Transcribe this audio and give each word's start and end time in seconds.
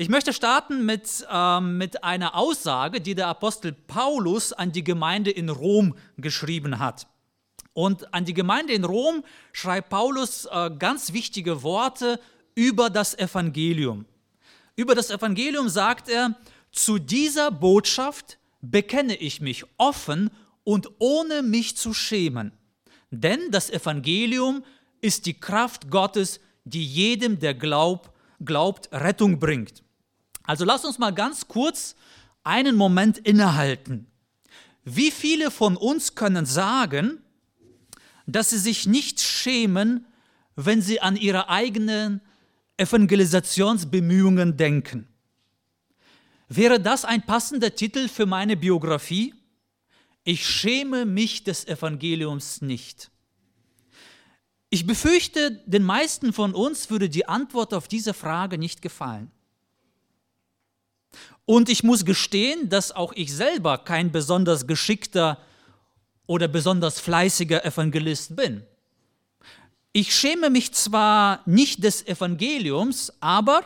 Ich 0.00 0.08
möchte 0.08 0.32
starten 0.32 0.86
mit, 0.86 1.26
ähm, 1.30 1.76
mit 1.76 2.04
einer 2.04 2.34
Aussage, 2.34 3.02
die 3.02 3.14
der 3.14 3.26
Apostel 3.26 3.72
Paulus 3.72 4.54
an 4.54 4.72
die 4.72 4.82
Gemeinde 4.82 5.30
in 5.30 5.50
Rom 5.50 5.94
geschrieben 6.16 6.78
hat. 6.78 7.06
Und 7.74 8.14
an 8.14 8.24
die 8.24 8.32
Gemeinde 8.32 8.72
in 8.72 8.84
Rom 8.84 9.22
schreibt 9.52 9.90
Paulus 9.90 10.46
äh, 10.46 10.70
ganz 10.70 11.12
wichtige 11.12 11.62
Worte 11.62 12.18
über 12.54 12.88
das 12.88 13.14
Evangelium. 13.18 14.06
Über 14.74 14.94
das 14.94 15.10
Evangelium 15.10 15.68
sagt 15.68 16.08
er, 16.08 16.34
zu 16.72 16.98
dieser 16.98 17.50
Botschaft 17.50 18.38
bekenne 18.62 19.16
ich 19.16 19.42
mich 19.42 19.66
offen 19.76 20.30
und 20.64 20.88
ohne 20.98 21.42
mich 21.42 21.76
zu 21.76 21.92
schämen. 21.92 22.52
Denn 23.10 23.50
das 23.50 23.68
Evangelium 23.68 24.64
ist 25.02 25.26
die 25.26 25.38
Kraft 25.38 25.90
Gottes, 25.90 26.40
die 26.64 26.86
jedem, 26.86 27.38
der 27.38 27.52
glaub, 27.52 28.14
glaubt, 28.42 28.88
Rettung 28.92 29.38
bringt. 29.38 29.82
Also 30.50 30.64
lass 30.64 30.84
uns 30.84 30.98
mal 30.98 31.12
ganz 31.12 31.46
kurz 31.46 31.94
einen 32.42 32.74
Moment 32.74 33.18
innehalten. 33.18 34.08
Wie 34.82 35.12
viele 35.12 35.48
von 35.52 35.76
uns 35.76 36.16
können 36.16 36.44
sagen, 36.44 37.22
dass 38.26 38.50
sie 38.50 38.58
sich 38.58 38.84
nicht 38.84 39.20
schämen, 39.20 40.06
wenn 40.56 40.82
sie 40.82 41.00
an 41.00 41.14
ihre 41.14 41.48
eigenen 41.48 42.20
Evangelisationsbemühungen 42.78 44.56
denken? 44.56 45.06
Wäre 46.48 46.80
das 46.80 47.04
ein 47.04 47.24
passender 47.24 47.76
Titel 47.76 48.08
für 48.08 48.26
meine 48.26 48.56
Biografie? 48.56 49.32
Ich 50.24 50.44
schäme 50.44 51.06
mich 51.06 51.44
des 51.44 51.64
Evangeliums 51.68 52.60
nicht. 52.60 53.12
Ich 54.68 54.84
befürchte, 54.84 55.62
den 55.66 55.84
meisten 55.84 56.32
von 56.32 56.54
uns 56.56 56.90
würde 56.90 57.08
die 57.08 57.28
Antwort 57.28 57.72
auf 57.72 57.86
diese 57.86 58.14
Frage 58.14 58.58
nicht 58.58 58.82
gefallen. 58.82 59.30
Und 61.50 61.68
ich 61.68 61.82
muss 61.82 62.04
gestehen, 62.04 62.68
dass 62.68 62.92
auch 62.92 63.12
ich 63.12 63.34
selber 63.34 63.78
kein 63.78 64.12
besonders 64.12 64.68
geschickter 64.68 65.36
oder 66.28 66.46
besonders 66.46 67.00
fleißiger 67.00 67.64
Evangelist 67.64 68.36
bin. 68.36 68.62
Ich 69.92 70.14
schäme 70.14 70.48
mich 70.48 70.70
zwar 70.70 71.42
nicht 71.46 71.82
des 71.82 72.06
Evangeliums, 72.06 73.12
aber 73.18 73.64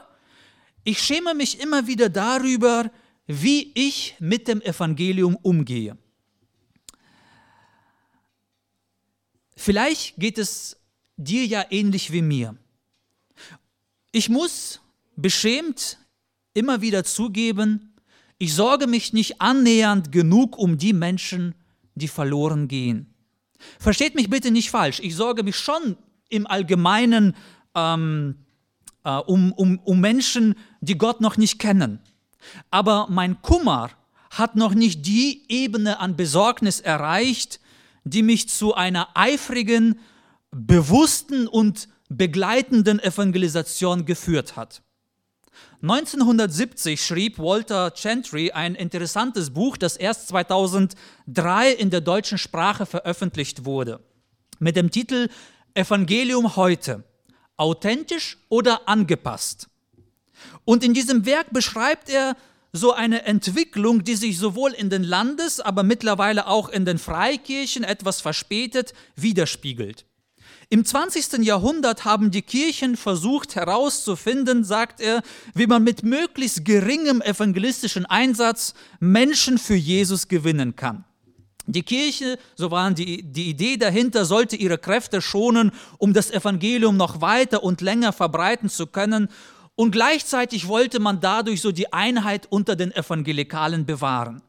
ich 0.82 0.98
schäme 0.98 1.34
mich 1.34 1.60
immer 1.60 1.86
wieder 1.86 2.08
darüber, 2.08 2.90
wie 3.26 3.70
ich 3.74 4.14
mit 4.18 4.48
dem 4.48 4.62
Evangelium 4.62 5.36
umgehe. 5.36 5.98
Vielleicht 9.56 10.16
geht 10.16 10.38
es 10.38 10.78
dir 11.18 11.44
ja 11.44 11.66
ähnlich 11.68 12.12
wie 12.12 12.22
mir. 12.22 12.56
Ich 14.10 14.30
muss 14.30 14.80
beschämt 15.16 15.98
immer 16.54 16.80
wieder 16.80 17.04
zugeben, 17.04 17.94
ich 18.38 18.54
sorge 18.54 18.86
mich 18.86 19.12
nicht 19.12 19.40
annähernd 19.40 20.12
genug 20.12 20.58
um 20.58 20.78
die 20.78 20.92
Menschen, 20.92 21.54
die 21.94 22.08
verloren 22.08 22.68
gehen. 22.68 23.14
Versteht 23.78 24.14
mich 24.14 24.30
bitte 24.30 24.50
nicht 24.50 24.70
falsch, 24.70 25.00
ich 25.00 25.14
sorge 25.14 25.42
mich 25.42 25.56
schon 25.56 25.96
im 26.28 26.46
Allgemeinen 26.46 27.36
ähm, 27.74 28.36
äh, 29.04 29.10
um, 29.10 29.52
um, 29.52 29.78
um 29.84 30.00
Menschen, 30.00 30.54
die 30.80 30.98
Gott 30.98 31.20
noch 31.20 31.36
nicht 31.36 31.58
kennen. 31.58 32.00
Aber 32.70 33.06
mein 33.10 33.40
Kummer 33.42 33.90
hat 34.30 34.56
noch 34.56 34.74
nicht 34.74 35.06
die 35.06 35.44
Ebene 35.48 36.00
an 36.00 36.16
Besorgnis 36.16 36.80
erreicht, 36.80 37.60
die 38.04 38.22
mich 38.22 38.48
zu 38.48 38.74
einer 38.74 39.08
eifrigen, 39.14 39.98
bewussten 40.50 41.46
und 41.46 41.88
begleitenden 42.08 42.98
Evangelisation 43.00 44.04
geführt 44.04 44.56
hat. 44.56 44.82
1970 45.84 46.98
schrieb 47.04 47.38
Walter 47.38 47.92
Chantry 47.94 48.50
ein 48.52 48.74
interessantes 48.74 49.50
Buch, 49.50 49.76
das 49.76 49.98
erst 49.98 50.28
2003 50.28 51.72
in 51.72 51.90
der 51.90 52.00
deutschen 52.00 52.38
Sprache 52.38 52.86
veröffentlicht 52.86 53.66
wurde, 53.66 54.00
mit 54.58 54.76
dem 54.76 54.90
Titel 54.90 55.28
Evangelium 55.74 56.56
heute, 56.56 57.04
authentisch 57.58 58.38
oder 58.48 58.88
angepasst. 58.88 59.68
Und 60.64 60.82
in 60.84 60.94
diesem 60.94 61.26
Werk 61.26 61.52
beschreibt 61.52 62.08
er 62.08 62.34
so 62.72 62.94
eine 62.94 63.26
Entwicklung, 63.26 64.04
die 64.04 64.16
sich 64.16 64.38
sowohl 64.38 64.72
in 64.72 64.88
den 64.88 65.04
Landes-, 65.04 65.60
aber 65.60 65.82
mittlerweile 65.82 66.46
auch 66.46 66.70
in 66.70 66.86
den 66.86 66.96
Freikirchen 66.96 67.84
etwas 67.84 68.22
verspätet 68.22 68.94
widerspiegelt. 69.16 70.06
Im 70.70 70.84
20. 70.84 71.44
Jahrhundert 71.44 72.04
haben 72.04 72.30
die 72.30 72.42
Kirchen 72.42 72.96
versucht 72.96 73.54
herauszufinden, 73.54 74.64
sagt 74.64 75.00
er, 75.00 75.22
wie 75.54 75.66
man 75.66 75.84
mit 75.84 76.02
möglichst 76.02 76.64
geringem 76.64 77.20
evangelistischen 77.20 78.06
Einsatz 78.06 78.74
Menschen 79.00 79.58
für 79.58 79.74
Jesus 79.74 80.28
gewinnen 80.28 80.74
kann. 80.76 81.04
Die 81.66 81.82
Kirche, 81.82 82.38
so 82.56 82.70
war 82.70 82.90
die, 82.90 83.22
die 83.22 83.48
Idee 83.48 83.76
dahinter, 83.76 84.24
sollte 84.24 84.56
ihre 84.56 84.76
Kräfte 84.76 85.22
schonen, 85.22 85.72
um 85.98 86.12
das 86.12 86.30
Evangelium 86.30 86.96
noch 86.96 87.20
weiter 87.20 87.62
und 87.62 87.80
länger 87.80 88.12
verbreiten 88.12 88.68
zu 88.68 88.86
können. 88.86 89.28
Und 89.74 89.90
gleichzeitig 89.90 90.68
wollte 90.68 91.00
man 91.00 91.20
dadurch 91.20 91.62
so 91.62 91.72
die 91.72 91.92
Einheit 91.92 92.46
unter 92.50 92.76
den 92.76 92.92
Evangelikalen 92.92 93.86
bewahren. 93.86 94.42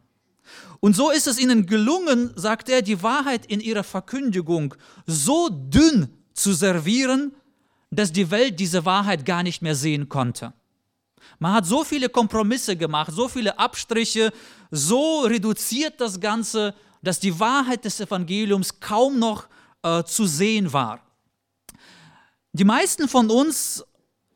Und 0.85 0.95
so 0.95 1.09
ist 1.09 1.25
es 1.25 1.39
ihnen 1.39 1.65
gelungen, 1.65 2.31
sagt 2.35 2.69
er, 2.69 2.83
die 2.83 3.01
Wahrheit 3.01 3.47
in 3.47 3.59
ihrer 3.59 3.83
Verkündigung 3.83 4.75
so 5.07 5.49
dünn 5.49 6.09
zu 6.35 6.53
servieren, 6.53 7.33
dass 7.89 8.11
die 8.11 8.29
Welt 8.29 8.59
diese 8.59 8.85
Wahrheit 8.85 9.25
gar 9.25 9.41
nicht 9.41 9.63
mehr 9.63 9.73
sehen 9.73 10.09
konnte. 10.09 10.53
Man 11.39 11.53
hat 11.53 11.65
so 11.65 11.83
viele 11.83 12.07
Kompromisse 12.07 12.77
gemacht, 12.77 13.11
so 13.11 13.27
viele 13.27 13.57
Abstriche, 13.57 14.31
so 14.69 15.21
reduziert 15.21 15.99
das 15.99 16.19
Ganze, 16.19 16.75
dass 17.01 17.19
die 17.19 17.39
Wahrheit 17.39 17.83
des 17.83 17.99
Evangeliums 17.99 18.79
kaum 18.79 19.17
noch 19.17 19.47
äh, 19.81 20.03
zu 20.03 20.27
sehen 20.27 20.71
war. 20.71 21.01
Die 22.53 22.63
meisten 22.63 23.07
von 23.07 23.31
uns 23.31 23.83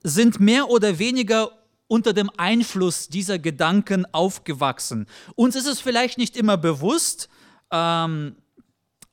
sind 0.01 0.39
mehr 0.39 0.67
oder 0.67 0.97
weniger 0.97 1.58
unter 1.89 2.13
dem 2.13 2.29
Einfluss 2.37 3.09
dieser 3.09 3.39
Gedanken 3.39 4.05
aufgewachsen. 4.13 5.07
Uns 5.35 5.57
ist 5.57 5.65
es 5.65 5.81
vielleicht 5.81 6.17
nicht 6.17 6.37
immer 6.37 6.55
bewusst 6.55 7.27
ähm, 7.71 8.35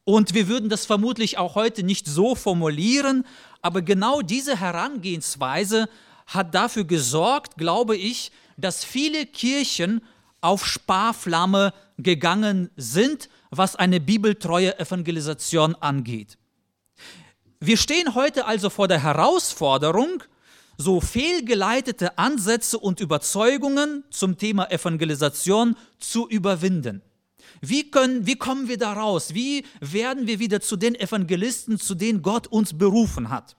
und 0.05 0.35
wir 0.35 0.47
würden 0.47 0.69
das 0.69 0.87
vermutlich 0.87 1.39
auch 1.39 1.57
heute 1.57 1.83
nicht 1.83 2.07
so 2.07 2.37
formulieren, 2.37 3.27
aber 3.63 3.83
genau 3.83 4.21
diese 4.21 4.61
Herangehensweise 4.61 5.89
hat 6.27 6.55
dafür 6.55 6.85
gesorgt, 6.85 7.57
glaube 7.57 7.97
ich, 7.97 8.31
dass 8.57 8.85
viele 8.85 9.27
Kirchen 9.27 10.03
auf 10.41 10.67
Sparflamme 10.67 11.73
gegangen 11.99 12.71
sind, 12.77 13.29
was 13.51 13.75
eine 13.75 14.01
bibeltreue 14.01 14.79
Evangelisation 14.79 15.75
angeht. 15.77 16.37
Wir 17.59 17.79
stehen 17.79 18.15
heute 18.15 18.45
also 18.45 18.69
vor 18.69 18.87
der 18.87 19.03
Herausforderung, 19.03 20.23
so 20.77 21.01
fehlgeleitete 21.01 22.19
Ansätze 22.19 22.79
und 22.79 23.01
Überzeugungen 23.01 24.05
zum 24.11 24.37
Thema 24.37 24.71
Evangelisation 24.71 25.77
zu 25.99 26.29
überwinden. 26.29 27.03
Wie, 27.61 27.91
können, 27.91 28.27
wie 28.27 28.37
kommen 28.37 28.69
wir 28.69 28.77
da 28.77 28.93
raus? 28.93 29.33
Wie 29.35 29.65
werden 29.81 30.27
wir 30.27 30.39
wieder 30.39 30.61
zu 30.61 30.77
den 30.77 30.95
Evangelisten, 30.95 31.79
zu 31.79 31.95
denen 31.95 32.23
Gott 32.23 32.47
uns 32.47 32.77
berufen 32.77 33.31
hat? 33.31 33.57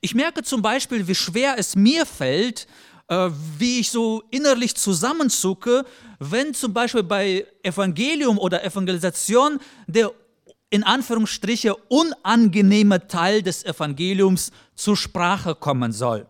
Ich 0.00 0.14
merke 0.14 0.42
zum 0.42 0.62
Beispiel, 0.62 1.08
wie 1.08 1.14
schwer 1.14 1.54
es 1.58 1.74
mir 1.74 2.06
fällt, 2.06 2.66
äh, 3.08 3.30
wie 3.58 3.80
ich 3.80 3.90
so 3.90 4.22
innerlich 4.30 4.76
zusammenzucke, 4.76 5.84
wenn 6.18 6.54
zum 6.54 6.72
Beispiel 6.72 7.02
bei 7.02 7.46
Evangelium 7.62 8.38
oder 8.38 8.64
Evangelisation 8.64 9.58
der 9.86 10.12
in 10.72 10.84
Anführungsstriche 10.84 11.76
unangenehme 11.88 13.06
Teil 13.06 13.42
des 13.42 13.62
Evangeliums 13.62 14.52
zur 14.74 14.96
Sprache 14.96 15.54
kommen 15.54 15.92
soll. 15.92 16.26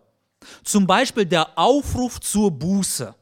Zum 0.65 0.89
Beispiel 0.89 1.27
der 1.27 1.57
Aufruf 1.57 2.19
zur 2.21 2.51
Buße, 2.51 3.15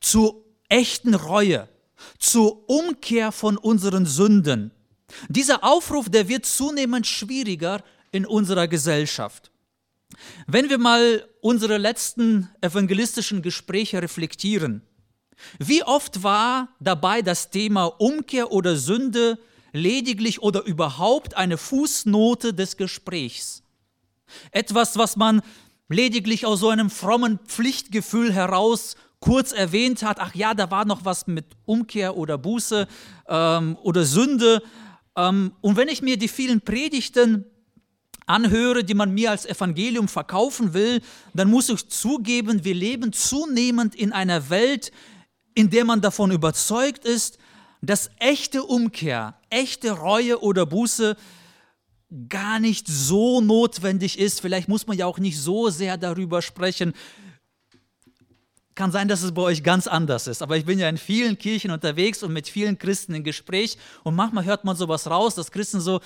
zur 0.00 0.44
echten 0.68 1.14
Reue, 1.14 1.66
zur 2.18 2.68
Umkehr 2.68 3.32
von 3.32 3.56
unseren 3.56 4.04
Sünden. 4.04 4.70
Dieser 5.30 5.64
Aufruf, 5.64 6.10
der 6.10 6.28
wird 6.28 6.44
zunehmend 6.44 7.06
schwieriger 7.06 7.82
in 8.12 8.26
unserer 8.26 8.68
Gesellschaft. 8.68 9.50
Wenn 10.46 10.68
wir 10.68 10.78
mal 10.78 11.26
unsere 11.40 11.78
letzten 11.78 12.50
evangelistischen 12.60 13.40
Gespräche 13.40 14.02
reflektieren, 14.02 14.82
wie 15.58 15.82
oft 15.82 16.22
war 16.22 16.68
dabei 16.80 17.22
das 17.22 17.48
Thema 17.48 17.86
Umkehr 17.86 18.52
oder 18.52 18.76
Sünde 18.76 19.38
lediglich 19.72 20.42
oder 20.42 20.64
überhaupt 20.64 21.36
eine 21.36 21.58
Fußnote 21.58 22.54
des 22.54 22.76
Gesprächs. 22.76 23.62
Etwas, 24.50 24.96
was 24.96 25.16
man 25.16 25.42
lediglich 25.88 26.46
aus 26.46 26.60
so 26.60 26.68
einem 26.68 26.90
frommen 26.90 27.38
Pflichtgefühl 27.46 28.32
heraus 28.32 28.96
kurz 29.20 29.52
erwähnt 29.52 30.02
hat, 30.02 30.18
ach 30.18 30.34
ja, 30.34 30.54
da 30.54 30.70
war 30.70 30.84
noch 30.84 31.04
was 31.04 31.26
mit 31.26 31.44
Umkehr 31.66 32.16
oder 32.16 32.38
Buße 32.38 32.88
ähm, 33.28 33.76
oder 33.82 34.04
Sünde. 34.04 34.62
Ähm, 35.16 35.52
und 35.60 35.76
wenn 35.76 35.88
ich 35.88 36.00
mir 36.00 36.16
die 36.16 36.28
vielen 36.28 36.62
Predigten 36.62 37.44
anhöre, 38.26 38.84
die 38.84 38.94
man 38.94 39.12
mir 39.12 39.30
als 39.30 39.44
Evangelium 39.44 40.08
verkaufen 40.08 40.72
will, 40.72 41.02
dann 41.34 41.50
muss 41.50 41.68
ich 41.68 41.88
zugeben, 41.88 42.64
wir 42.64 42.74
leben 42.74 43.12
zunehmend 43.12 43.94
in 43.94 44.12
einer 44.12 44.48
Welt, 44.48 44.92
in 45.54 45.68
der 45.68 45.84
man 45.84 46.00
davon 46.00 46.30
überzeugt 46.30 47.04
ist, 47.04 47.38
dass 47.82 48.10
echte 48.18 48.62
Umkehr, 48.62 49.34
echte 49.48 49.92
Reue 49.92 50.40
oder 50.40 50.66
Buße 50.66 51.16
gar 52.28 52.58
nicht 52.58 52.88
so 52.88 53.40
notwendig 53.40 54.18
ist. 54.18 54.40
Vielleicht 54.40 54.68
muss 54.68 54.86
man 54.86 54.98
ja 54.98 55.06
auch 55.06 55.18
nicht 55.18 55.38
so 55.40 55.70
sehr 55.70 55.96
darüber 55.96 56.42
sprechen. 56.42 56.92
Kann 58.74 58.92
sein, 58.92 59.08
dass 59.08 59.22
es 59.22 59.32
bei 59.32 59.42
euch 59.42 59.62
ganz 59.62 59.86
anders 59.86 60.26
ist, 60.26 60.42
aber 60.42 60.56
ich 60.56 60.64
bin 60.64 60.78
ja 60.78 60.88
in 60.88 60.96
vielen 60.96 61.36
Kirchen 61.38 61.70
unterwegs 61.70 62.22
und 62.22 62.32
mit 62.32 62.48
vielen 62.48 62.78
Christen 62.78 63.14
im 63.14 63.24
Gespräch 63.24 63.76
und 64.04 64.14
manchmal 64.14 64.44
hört 64.44 64.64
man 64.64 64.76
sowas 64.76 65.08
raus, 65.08 65.34
dass 65.34 65.50
Christen 65.50 65.80
so 65.80 66.00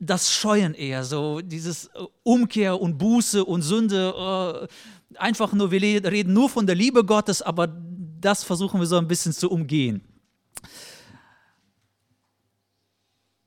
das 0.00 0.32
scheuen 0.32 0.74
eher, 0.74 1.04
so 1.04 1.40
dieses 1.40 1.86
äh, 1.86 2.04
Umkehr 2.22 2.80
und 2.80 2.98
Buße 2.98 3.44
und 3.44 3.62
Sünde. 3.62 4.68
Äh, 5.14 5.18
einfach 5.18 5.52
nur, 5.52 5.70
wir 5.70 5.80
reden 5.80 6.32
nur 6.32 6.48
von 6.48 6.66
der 6.66 6.74
Liebe 6.74 7.04
Gottes, 7.04 7.42
aber 7.42 7.68
das 7.68 8.42
versuchen 8.42 8.80
wir 8.80 8.86
so 8.86 8.96
ein 8.96 9.08
bisschen 9.08 9.32
zu 9.32 9.50
umgehen. 9.50 10.02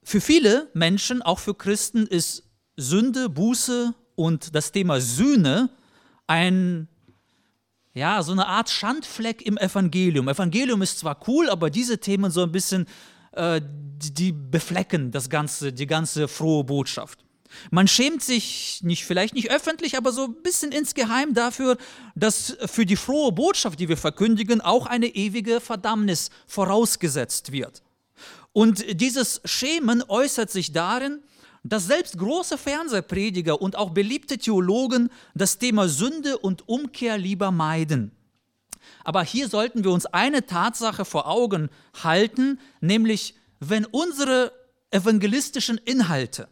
Für 0.07 0.21
viele 0.21 0.69
Menschen, 0.73 1.21
auch 1.21 1.37
für 1.37 1.53
Christen, 1.53 2.07
ist 2.07 2.43
Sünde, 2.77 3.27
Buße 3.27 3.93
und 4.15 4.55
das 4.55 4.71
Thema 4.71 5.01
Sühne 5.01 5.69
ein, 6.27 6.87
ja, 7.93 8.23
so 8.23 8.31
eine 8.31 8.47
Art 8.47 8.69
Schandfleck 8.69 9.41
im 9.41 9.57
Evangelium. 9.57 10.29
Evangelium 10.29 10.81
ist 10.81 10.99
zwar 10.99 11.19
cool, 11.27 11.49
aber 11.49 11.69
diese 11.69 11.97
Themen 11.97 12.31
so 12.31 12.41
ein 12.43 12.53
bisschen, 12.53 12.85
äh, 13.33 13.59
die 13.61 14.31
beflecken 14.31 15.11
das 15.11 15.29
ganze, 15.29 15.73
die 15.73 15.87
ganze 15.87 16.29
frohe 16.29 16.63
Botschaft. 16.63 17.25
Man 17.69 17.89
schämt 17.89 18.23
sich 18.23 18.79
nicht, 18.83 19.03
vielleicht 19.03 19.33
nicht 19.33 19.51
öffentlich, 19.51 19.97
aber 19.97 20.13
so 20.13 20.23
ein 20.23 20.41
bisschen 20.41 20.71
insgeheim 20.71 21.33
dafür, 21.33 21.75
dass 22.15 22.55
für 22.67 22.85
die 22.85 22.95
frohe 22.95 23.33
Botschaft, 23.33 23.77
die 23.77 23.89
wir 23.89 23.97
verkündigen, 23.97 24.61
auch 24.61 24.85
eine 24.85 25.07
ewige 25.07 25.59
Verdammnis 25.59 26.29
vorausgesetzt 26.45 27.51
wird. 27.51 27.83
Und 28.53 29.01
dieses 29.01 29.41
Schämen 29.45 30.03
äußert 30.07 30.49
sich 30.49 30.71
darin, 30.71 31.21
dass 31.63 31.87
selbst 31.87 32.17
große 32.17 32.57
Fernsehprediger 32.57 33.61
und 33.61 33.75
auch 33.75 33.89
beliebte 33.89 34.37
Theologen 34.37 35.09
das 35.35 35.57
Thema 35.57 35.87
Sünde 35.89 36.37
und 36.37 36.67
Umkehr 36.67 37.17
lieber 37.17 37.51
meiden. 37.51 38.11
Aber 39.03 39.23
hier 39.23 39.49
sollten 39.49 39.83
wir 39.83 39.91
uns 39.91 40.05
eine 40.05 40.45
Tatsache 40.45 41.05
vor 41.05 41.27
Augen 41.27 41.69
halten, 42.03 42.59
nämlich 42.79 43.35
wenn 43.59 43.85
unsere 43.85 44.51
evangelistischen 44.91 45.77
Inhalte, 45.77 46.47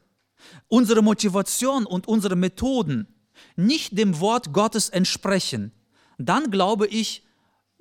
unsere 0.67 1.01
Motivation 1.01 1.85
und 1.85 2.07
unsere 2.07 2.35
Methoden 2.35 3.07
nicht 3.55 3.97
dem 3.97 4.19
Wort 4.19 4.53
Gottes 4.53 4.89
entsprechen, 4.89 5.71
dann 6.17 6.51
glaube 6.51 6.87
ich, 6.87 7.23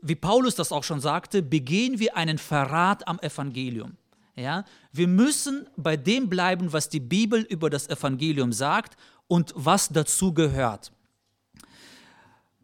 wie 0.02 0.14
Paulus 0.14 0.54
das 0.54 0.72
auch 0.72 0.84
schon 0.84 1.00
sagte, 1.00 1.42
begehen 1.42 1.98
wir 1.98 2.16
einen 2.16 2.38
Verrat 2.38 3.08
am 3.08 3.18
Evangelium. 3.20 3.96
Ja? 4.36 4.64
Wir 4.92 5.08
müssen 5.08 5.66
bei 5.76 5.96
dem 5.96 6.28
bleiben, 6.28 6.72
was 6.72 6.88
die 6.88 7.00
Bibel 7.00 7.42
über 7.42 7.70
das 7.70 7.88
Evangelium 7.88 8.52
sagt 8.52 8.96
und 9.26 9.52
was 9.56 9.88
dazu 9.88 10.32
gehört. 10.32 10.92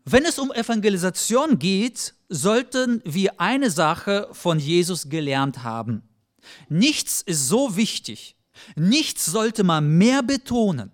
Wenn 0.04 0.24
es 0.24 0.38
um 0.38 0.50
Evangelisation 0.50 1.58
geht, 1.58 2.14
sollten 2.28 3.02
wir 3.04 3.40
eine 3.40 3.70
Sache 3.70 4.28
von 4.32 4.58
Jesus 4.58 5.08
gelernt 5.08 5.62
haben. 5.62 6.02
Nichts 6.68 7.20
ist 7.20 7.48
so 7.48 7.76
wichtig, 7.76 8.34
nichts 8.74 9.26
sollte 9.26 9.62
man 9.62 9.98
mehr 9.98 10.22
betonen, 10.22 10.90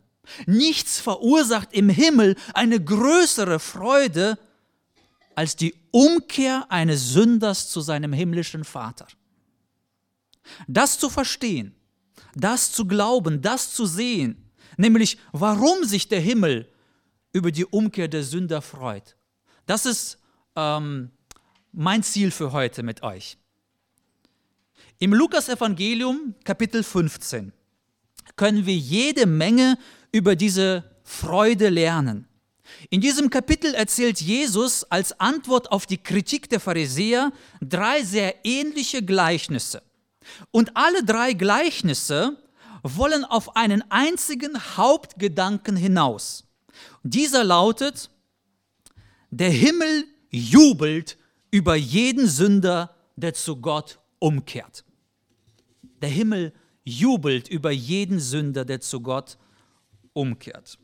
nichts 0.47 0.99
verursacht 0.99 1.73
im 1.73 1.89
Himmel 1.89 2.37
eine 2.53 2.83
größere 2.83 3.59
Freude 3.59 4.39
als 5.35 5.55
die 5.57 5.75
Umkehr 5.93 6.67
eines 6.69 7.13
Sünders 7.13 7.71
zu 7.71 7.81
seinem 7.81 8.13
himmlischen 8.13 8.65
Vater. 8.65 9.07
Das 10.67 10.99
zu 10.99 11.11
verstehen, 11.11 11.75
das 12.35 12.73
zu 12.73 12.87
glauben, 12.87 13.43
das 13.43 13.73
zu 13.73 13.87
sehen, 13.87 14.51
nämlich 14.77 15.19
warum 15.33 15.85
sich 15.85 16.09
der 16.09 16.21
Himmel 16.21 16.69
über 17.33 17.51
die 17.53 17.65
Umkehr 17.65 18.09
der 18.09 18.23
Sünder 18.23 18.63
freut. 18.63 19.17
Das 19.67 19.87
ist 19.87 20.19
ähm, 20.55 21.11
mein 21.73 22.03
Ziel 22.03 22.31
für 22.31 22.53
heute 22.53 22.83
mit 22.83 23.03
euch. 23.03 23.39
Im 24.99 25.13
Lukas-Evangelium, 25.13 26.35
Kapitel 26.45 26.83
15, 26.83 27.53
können 28.37 28.65
wir 28.65 28.77
jede 28.77 29.27
Menge 29.27 29.79
über 30.11 30.37
diese 30.37 30.85
Freude 31.05 31.69
lernen. 31.69 32.27
In 32.91 33.01
diesem 33.01 33.31
Kapitel 33.31 33.75
erzählt 33.75 34.21
Jesus 34.21 34.85
als 34.85 35.21
Antwort 35.21 35.71
auf 35.71 35.87
die 35.87 35.99
Kritik 35.99 36.49
der 36.49 36.61
Pharisäer 36.61 37.33
drei 37.61 38.03
sehr 38.03 38.45
ähnliche 38.45 39.03
Gleichnisse. 39.03 39.83
Und 40.51 40.77
alle 40.77 41.05
drei 41.05 41.33
Gleichnisse 41.33 42.37
wollen 42.83 43.25
auf 43.25 43.57
einen 43.57 43.83
einzigen 43.91 44.59
Hauptgedanken 44.77 45.77
hinaus. 45.77 46.45
Dieser 47.03 47.45
lautet, 47.45 48.11
der 49.31 49.51
Himmel 49.51 50.05
jubelt 50.31 51.19
über 51.51 51.75
jeden 51.75 52.27
Sünder, 52.27 52.95
der 53.17 53.35
zu 53.35 53.57
Gott 53.57 53.99
umkehrt. 54.19 54.85
Der 56.03 56.11
Himmel 56.11 56.53
jubelt 56.85 57.49
über 57.49 57.71
jeden 57.71 58.21
Sünder, 58.21 58.65
der 58.65 58.81
zu 58.81 59.01
Gott 59.01 59.39
umkehrt. 60.13 60.79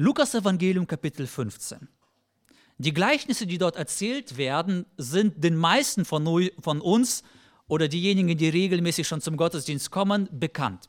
Lukas 0.00 0.32
Evangelium 0.32 0.86
Kapitel 0.86 1.26
15. 1.26 1.88
Die 2.78 2.94
Gleichnisse, 2.94 3.48
die 3.48 3.58
dort 3.58 3.74
erzählt 3.74 4.36
werden, 4.36 4.86
sind 4.96 5.42
den 5.42 5.56
meisten 5.56 6.04
von, 6.04 6.50
von 6.60 6.80
uns 6.80 7.24
oder 7.66 7.88
diejenigen, 7.88 8.38
die 8.38 8.48
regelmäßig 8.48 9.08
schon 9.08 9.20
zum 9.20 9.36
Gottesdienst 9.36 9.90
kommen, 9.90 10.28
bekannt. 10.30 10.88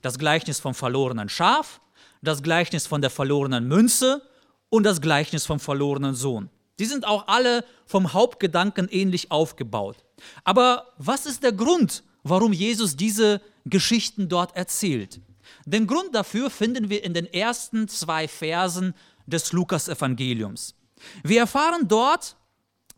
Das 0.00 0.18
Gleichnis 0.18 0.58
vom 0.58 0.74
verlorenen 0.74 1.28
Schaf, 1.28 1.82
das 2.22 2.42
Gleichnis 2.42 2.86
von 2.86 3.02
der 3.02 3.10
verlorenen 3.10 3.68
Münze 3.68 4.22
und 4.70 4.84
das 4.84 5.02
Gleichnis 5.02 5.44
vom 5.44 5.60
verlorenen 5.60 6.14
Sohn. 6.14 6.48
Die 6.78 6.86
sind 6.86 7.06
auch 7.06 7.28
alle 7.28 7.62
vom 7.84 8.14
Hauptgedanken 8.14 8.88
ähnlich 8.88 9.30
aufgebaut. 9.30 9.98
Aber 10.44 10.94
was 10.96 11.26
ist 11.26 11.42
der 11.42 11.52
Grund, 11.52 12.04
warum 12.22 12.54
Jesus 12.54 12.96
diese 12.96 13.42
Geschichten 13.66 14.30
dort 14.30 14.56
erzählt? 14.56 15.20
Den 15.66 15.88
Grund 15.88 16.14
dafür 16.14 16.48
finden 16.48 16.90
wir 16.90 17.04
in 17.04 17.12
den 17.12 17.26
ersten 17.26 17.88
zwei 17.88 18.28
Versen 18.28 18.94
des 19.26 19.52
Lukas-Evangeliums. 19.52 20.76
Wir 21.24 21.40
erfahren 21.40 21.88
dort, 21.88 22.36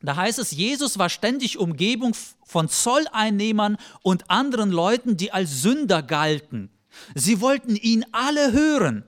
da 0.02 0.16
heißt 0.16 0.38
es, 0.38 0.50
Jesus 0.50 0.99
war 0.99 1.09
ständig 1.09 1.59
Umgebung 1.59 2.14
von 2.45 2.69
Zolleinnehmern 2.69 3.78
und 4.02 4.31
anderen 4.31 4.71
Leuten, 4.71 5.16
die 5.16 5.33
als 5.33 5.62
Sünder 5.62 6.02
galten. 6.02 6.71
Sie 7.14 7.40
wollten 7.40 7.75
ihn 7.75 8.04
alle 8.12 8.52
hören. 8.52 9.04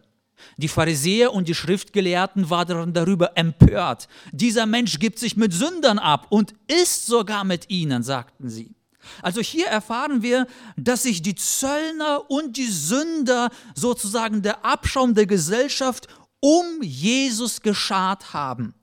Die 0.56 0.68
Pharisäer 0.68 1.34
und 1.34 1.46
die 1.46 1.54
Schriftgelehrten 1.54 2.48
waren 2.48 2.94
darüber 2.94 3.36
empört. 3.36 4.08
Dieser 4.32 4.64
Mensch 4.64 4.98
gibt 4.98 5.18
sich 5.18 5.36
mit 5.36 5.52
Sündern 5.52 5.98
ab 5.98 6.28
und 6.30 6.54
isst 6.66 7.06
sogar 7.06 7.44
mit 7.44 7.68
ihnen, 7.68 8.02
sagten 8.02 8.48
sie. 8.48 8.74
Also 9.22 9.40
hier 9.40 9.66
erfahren 9.66 10.22
wir, 10.22 10.46
dass 10.76 11.04
sich 11.04 11.22
die 11.22 11.34
Zöllner 11.34 12.30
und 12.30 12.56
die 12.56 12.70
Sünder, 12.70 13.50
sozusagen 13.74 14.42
der 14.42 14.64
Abschaum 14.64 15.14
der 15.14 15.26
Gesellschaft, 15.26 16.08
um 16.40 16.82
Jesus 16.82 17.60
geschart 17.60 18.32
haben. 18.32 18.74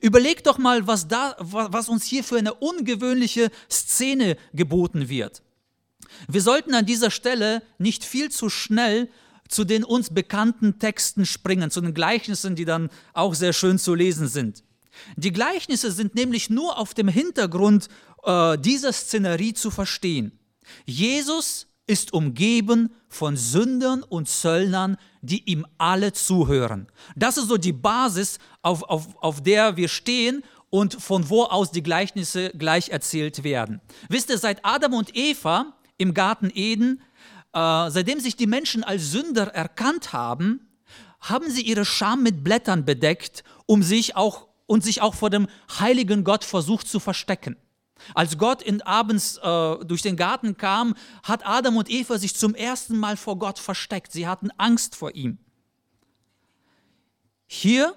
Überleg 0.00 0.44
doch 0.44 0.58
mal, 0.58 0.86
was, 0.86 1.08
da, 1.08 1.36
was 1.38 1.88
uns 1.88 2.04
hier 2.04 2.24
für 2.24 2.38
eine 2.38 2.54
ungewöhnliche 2.54 3.50
Szene 3.70 4.36
geboten 4.52 5.08
wird. 5.08 5.42
Wir 6.28 6.40
sollten 6.40 6.74
an 6.74 6.86
dieser 6.86 7.10
Stelle 7.10 7.62
nicht 7.78 8.04
viel 8.04 8.30
zu 8.30 8.48
schnell 8.48 9.10
zu 9.48 9.64
den 9.64 9.84
uns 9.84 10.12
bekannten 10.12 10.78
Texten 10.78 11.26
springen, 11.26 11.70
zu 11.70 11.80
den 11.80 11.92
Gleichnissen, 11.92 12.56
die 12.56 12.64
dann 12.64 12.88
auch 13.12 13.34
sehr 13.34 13.52
schön 13.52 13.78
zu 13.78 13.94
lesen 13.94 14.26
sind. 14.26 14.64
Die 15.16 15.32
Gleichnisse 15.32 15.90
sind 15.90 16.14
nämlich 16.14 16.50
nur 16.50 16.78
auf 16.78 16.94
dem 16.94 17.08
Hintergrund 17.08 17.88
äh, 18.24 18.58
dieser 18.58 18.92
Szenerie 18.92 19.54
zu 19.54 19.70
verstehen. 19.70 20.38
Jesus 20.86 21.66
ist 21.86 22.12
umgeben 22.12 22.94
von 23.08 23.36
Sündern 23.36 24.02
und 24.02 24.28
Zöllnern, 24.28 24.96
die 25.20 25.48
ihm 25.50 25.66
alle 25.78 26.12
zuhören. 26.12 26.86
Das 27.14 27.36
ist 27.36 27.48
so 27.48 27.58
die 27.58 27.72
Basis, 27.72 28.38
auf, 28.62 28.82
auf, 28.84 29.08
auf 29.22 29.42
der 29.42 29.76
wir 29.76 29.88
stehen 29.88 30.42
und 30.70 31.00
von 31.00 31.28
wo 31.28 31.44
aus 31.44 31.70
die 31.70 31.82
Gleichnisse 31.82 32.50
gleich 32.50 32.88
erzählt 32.88 33.44
werden. 33.44 33.80
Wisst 34.08 34.30
ihr, 34.30 34.38
seit 34.38 34.64
Adam 34.64 34.94
und 34.94 35.14
Eva 35.14 35.74
im 35.98 36.14
Garten 36.14 36.50
Eden, 36.52 37.02
äh, 37.52 37.90
seitdem 37.90 38.18
sich 38.18 38.36
die 38.36 38.46
Menschen 38.46 38.82
als 38.82 39.10
Sünder 39.10 39.48
erkannt 39.48 40.12
haben, 40.12 40.68
haben 41.20 41.50
sie 41.50 41.62
ihre 41.62 41.84
Scham 41.84 42.22
mit 42.22 42.42
Blättern 42.42 42.84
bedeckt, 42.84 43.44
um 43.66 43.82
sich 43.82 44.16
auch 44.16 44.48
und 44.66 44.82
sich 44.82 45.02
auch 45.02 45.14
vor 45.14 45.30
dem 45.30 45.46
heiligen 45.78 46.24
Gott 46.24 46.44
versucht 46.44 46.88
zu 46.88 46.98
verstecken. 46.98 47.56
Als 48.14 48.36
Gott 48.38 48.62
in 48.62 48.82
abends 48.82 49.38
äh, 49.38 49.84
durch 49.84 50.02
den 50.02 50.16
Garten 50.16 50.56
kam, 50.56 50.94
hat 51.22 51.46
Adam 51.46 51.76
und 51.76 51.88
Eva 51.90 52.18
sich 52.18 52.34
zum 52.34 52.54
ersten 52.54 52.96
Mal 52.96 53.16
vor 53.16 53.38
Gott 53.38 53.58
versteckt. 53.58 54.12
Sie 54.12 54.26
hatten 54.26 54.50
Angst 54.58 54.96
vor 54.96 55.14
ihm. 55.14 55.38
Hier 57.46 57.94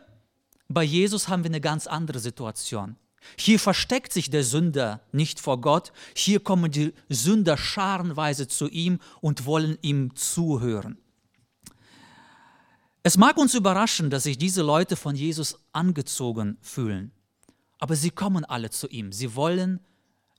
bei 0.70 0.84
Jesus 0.84 1.28
haben 1.28 1.44
wir 1.44 1.50
eine 1.50 1.62
ganz 1.62 1.88
andere 1.88 2.20
Situation. 2.20 2.98
Hier 3.38 3.60
versteckt 3.60 4.14
sich 4.14 4.30
der 4.30 4.44
Sünder 4.44 5.02
nicht 5.12 5.40
vor 5.40 5.60
Gott, 5.60 5.92
hier 6.16 6.40
kommen 6.40 6.72
die 6.72 6.94
Sünder 7.10 7.58
scharenweise 7.58 8.48
zu 8.48 8.70
ihm 8.70 9.00
und 9.22 9.46
wollen 9.46 9.78
ihm 9.82 10.16
zuhören. 10.16 10.98
Es 13.04 13.18
mag 13.18 13.38
uns 13.38 13.54
überraschen, 13.54 14.10
dass 14.10 14.24
sich 14.24 14.38
diese 14.38 14.62
Leute 14.62 14.96
von 14.96 15.16
Jesus 15.16 15.60
angezogen 15.72 16.58
fühlen, 16.62 17.12
aber 17.80 17.96
sie 17.96 18.12
kommen 18.12 18.46
alle 18.46 18.70
zu 18.70 18.88
ihm, 18.88 19.12
sie 19.12 19.36
wollen 19.36 19.80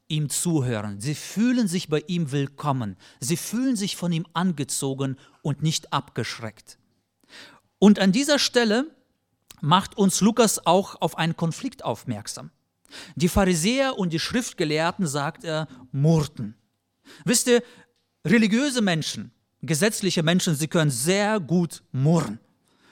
ihm 0.09 0.31
zuhören, 0.31 1.01
sie 1.01 1.15
fühlen 1.15 1.69
sich 1.69 1.89
bei 1.89 2.03
ihm 2.07 2.33
willkommen, 2.33 2.97
sie 3.21 3.37
fühlen 3.37 3.77
sich 3.77 3.97
von 3.97 4.11
ihm 4.11 4.27
angezogen 4.33 5.17
und 5.43 5.63
nicht 5.63 5.93
abgeschreckt. 5.93 6.79
Und 7.79 7.99
an 7.99 8.13
dieser 8.13 8.39
Stelle 8.39 8.91
macht 9.61 9.97
uns 9.97 10.21
Lukas 10.21 10.67
auch 10.67 11.01
auf 11.01 11.19
einen 11.19 11.37
Konflikt 11.37 11.85
aufmerksam. 11.85 12.51
Die 13.17 13.29
Pharisäer 13.29 13.99
und 13.99 14.13
die 14.13 14.19
Schriftgelehrten, 14.19 15.07
sagt 15.07 15.45
er, 15.45 15.69
murrten. 15.93 16.55
Wisst 17.25 17.47
ihr, 17.47 17.63
religiöse 18.25 18.81
Menschen, 18.81 19.31
gesetzliche 19.63 20.23
Menschen, 20.23 20.55
sie 20.55 20.69
können 20.69 20.91
sehr 20.91 21.39
gut 21.39 21.83
murren. 21.93 22.41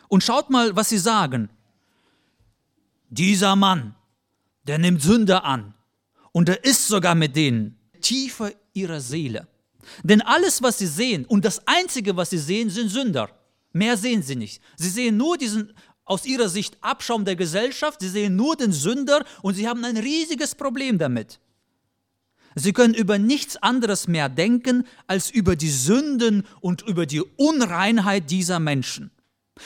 Und 0.09 0.23
schaut 0.23 0.51
mal, 0.51 0.77
was 0.77 0.91
sie 0.91 0.99
sagen. 0.99 1.49
Dieser 3.09 3.57
Mann, 3.57 3.95
der 4.65 4.79
nimmt 4.79 5.01
Sünder 5.01 5.45
an 5.45 5.75
und 6.37 6.51
er 6.51 6.63
ist 6.65 6.87
sogar 6.87 7.15
mit 7.15 7.35
denen 7.35 7.79
tiefer 8.03 8.53
ihrer 8.75 9.01
Seele. 9.01 9.49
Denn 10.03 10.21
alles, 10.21 10.63
was 10.63 10.77
sie 10.77 10.87
sehen 10.87 11.25
und 11.25 11.47
das 11.47 11.67
Einzige, 11.67 12.15
was 12.15 12.29
sie 12.29 12.37
sehen, 12.37 12.69
sind 12.69 12.91
Sünder. 12.91 13.31
Mehr 13.73 13.97
sehen 13.97 14.23
sie 14.23 14.37
nicht. 14.37 14.61
Sie 14.77 14.91
sehen 14.91 15.17
nur 15.17 15.39
diesen 15.39 15.73
aus 16.05 16.27
ihrer 16.27 16.51
Sicht 16.51 16.77
Abschaum 16.83 17.25
der 17.25 17.37
Gesellschaft. 17.37 18.03
Sie 18.03 18.11
sehen 18.11 18.37
nur 18.37 18.55
den 18.55 18.73
Sünder 18.73 19.25
und 19.41 19.55
sie 19.55 19.67
haben 19.67 19.83
ein 19.87 19.97
riesiges 19.97 20.55
Problem 20.55 20.99
damit. 20.99 21.41
Sie 22.55 22.75
können 22.75 22.93
über 22.93 23.17
nichts 23.17 23.57
anderes 23.57 24.07
mehr 24.07 24.29
denken 24.29 24.87
als 25.07 25.31
über 25.31 25.57
die 25.57 25.71
Sünden 25.71 26.47
und 26.61 26.83
über 26.83 27.07
die 27.07 27.23
Unreinheit 27.23 28.31
dieser 28.31 28.61
Menschen. 28.61 29.11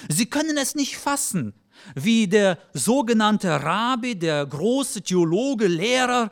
Sie 0.09 0.27
können 0.27 0.57
es 0.57 0.77
nicht 0.77 0.99
fassen, 0.99 1.53
wie 1.97 2.29
der 2.29 2.59
sogenannte 2.75 3.49
Rabbi, 3.65 4.15
der 4.15 4.47
große 4.47 5.03
Theologe, 5.03 5.67
Lehrer, 5.67 6.31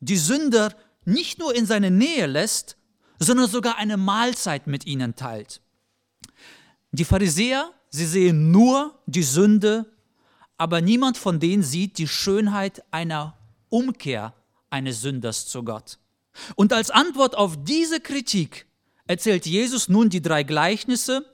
die 0.00 0.16
Sünder 0.16 0.74
nicht 1.04 1.38
nur 1.38 1.54
in 1.54 1.66
seine 1.66 1.90
Nähe 1.90 2.26
lässt, 2.26 2.76
sondern 3.18 3.48
sogar 3.48 3.76
eine 3.76 3.96
Mahlzeit 3.96 4.66
mit 4.66 4.86
ihnen 4.86 5.16
teilt. 5.16 5.60
Die 6.92 7.04
Pharisäer 7.04 7.72
Sie 7.90 8.06
sehen 8.06 8.50
nur 8.50 8.98
die 9.06 9.22
Sünde, 9.22 9.86
aber 10.56 10.80
niemand 10.80 11.16
von 11.16 11.40
denen 11.40 11.62
sieht 11.62 11.98
die 11.98 12.08
Schönheit 12.08 12.82
einer 12.90 13.36
Umkehr 13.70 14.34
eines 14.70 15.00
Sünders 15.00 15.46
zu 15.46 15.62
Gott. 15.62 15.98
Und 16.54 16.72
als 16.72 16.90
Antwort 16.90 17.36
auf 17.36 17.56
diese 17.64 18.00
Kritik 18.00 18.66
erzählt 19.06 19.46
Jesus 19.46 19.88
nun 19.88 20.10
die 20.10 20.20
drei 20.20 20.42
Gleichnisse, 20.42 21.24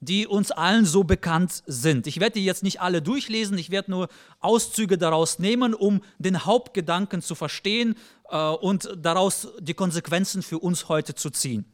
die 0.00 0.26
uns 0.26 0.50
allen 0.50 0.86
so 0.86 1.04
bekannt 1.04 1.62
sind. 1.66 2.06
Ich 2.06 2.20
werde 2.20 2.34
die 2.34 2.44
jetzt 2.44 2.62
nicht 2.62 2.80
alle 2.80 3.02
durchlesen, 3.02 3.58
ich 3.58 3.70
werde 3.70 3.90
nur 3.90 4.08
Auszüge 4.40 4.96
daraus 4.96 5.38
nehmen, 5.38 5.74
um 5.74 6.02
den 6.18 6.46
Hauptgedanken 6.46 7.20
zu 7.20 7.34
verstehen 7.34 7.96
äh, 8.30 8.36
und 8.36 8.90
daraus 8.96 9.48
die 9.60 9.74
Konsequenzen 9.74 10.42
für 10.42 10.58
uns 10.58 10.88
heute 10.88 11.14
zu 11.14 11.28
ziehen. 11.30 11.66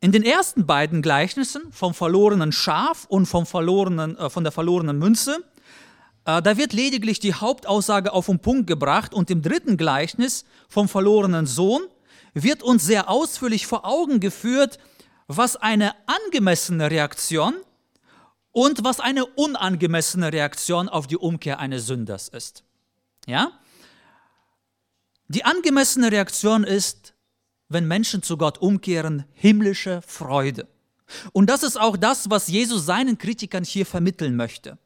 In 0.00 0.12
den 0.12 0.22
ersten 0.22 0.66
beiden 0.66 1.02
Gleichnissen 1.02 1.72
vom 1.72 1.92
verlorenen 1.92 2.52
Schaf 2.52 3.04
und 3.06 3.26
vom 3.26 3.44
verlorenen, 3.44 4.16
äh, 4.16 4.30
von 4.30 4.44
der 4.44 4.52
verlorenen 4.52 4.98
Münze, 4.98 5.44
äh, 6.24 6.40
da 6.40 6.56
wird 6.56 6.72
lediglich 6.72 7.20
die 7.20 7.34
Hauptaussage 7.34 8.12
auf 8.14 8.26
den 8.26 8.38
Punkt 8.38 8.66
gebracht 8.66 9.12
und 9.12 9.30
im 9.30 9.42
dritten 9.42 9.76
Gleichnis 9.76 10.46
vom 10.68 10.88
verlorenen 10.88 11.44
Sohn 11.44 11.82
wird 12.42 12.62
uns 12.62 12.84
sehr 12.84 13.08
ausführlich 13.08 13.66
vor 13.66 13.84
Augen 13.86 14.20
geführt, 14.20 14.78
was 15.26 15.56
eine 15.56 15.94
angemessene 16.06 16.90
Reaktion 16.90 17.54
und 18.52 18.84
was 18.84 19.00
eine 19.00 19.24
unangemessene 19.24 20.32
Reaktion 20.32 20.88
auf 20.88 21.06
die 21.06 21.16
Umkehr 21.16 21.58
eines 21.58 21.86
Sünders 21.86 22.28
ist. 22.28 22.62
Ja? 23.26 23.52
Die 25.28 25.44
angemessene 25.44 26.12
Reaktion 26.12 26.62
ist, 26.62 27.14
wenn 27.68 27.88
Menschen 27.88 28.22
zu 28.22 28.36
Gott 28.36 28.58
umkehren, 28.58 29.24
himmlische 29.32 30.02
Freude. 30.06 30.68
Und 31.32 31.50
das 31.50 31.62
ist 31.62 31.78
auch 31.80 31.96
das, 31.96 32.30
was 32.30 32.48
Jesus 32.48 32.86
seinen 32.86 33.18
Kritikern 33.18 33.64
hier 33.64 33.86
vermitteln 33.86 34.36
möchte. 34.36 34.78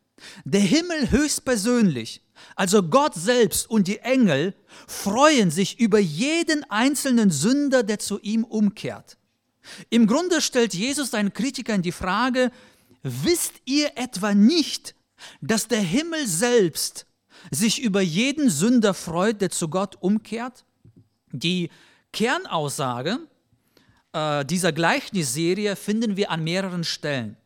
Der 0.44 0.60
Himmel 0.60 1.10
höchstpersönlich, 1.10 2.22
also 2.56 2.82
Gott 2.82 3.14
selbst 3.14 3.68
und 3.68 3.88
die 3.88 3.98
Engel, 3.98 4.54
freuen 4.86 5.50
sich 5.50 5.78
über 5.78 5.98
jeden 5.98 6.68
einzelnen 6.70 7.30
Sünder, 7.30 7.82
der 7.82 7.98
zu 7.98 8.20
ihm 8.20 8.44
umkehrt. 8.44 9.16
Im 9.88 10.06
Grunde 10.06 10.40
stellt 10.40 10.74
Jesus 10.74 11.10
seinen 11.10 11.32
Kritikern 11.32 11.82
die 11.82 11.92
Frage, 11.92 12.50
wisst 13.02 13.54
ihr 13.64 13.92
etwa 13.96 14.34
nicht, 14.34 14.94
dass 15.40 15.68
der 15.68 15.80
Himmel 15.80 16.26
selbst 16.26 17.06
sich 17.50 17.80
über 17.80 18.00
jeden 18.00 18.50
Sünder 18.50 18.94
freut, 18.94 19.40
der 19.40 19.50
zu 19.50 19.68
Gott 19.68 19.96
umkehrt? 20.00 20.64
Die 21.32 21.70
Kernaussage 22.12 23.18
äh, 24.12 24.44
dieser 24.44 24.72
Gleichnisserie 24.72 25.76
finden 25.76 26.16
wir 26.16 26.30
an 26.30 26.42
mehreren 26.42 26.84
Stellen. 26.84 27.36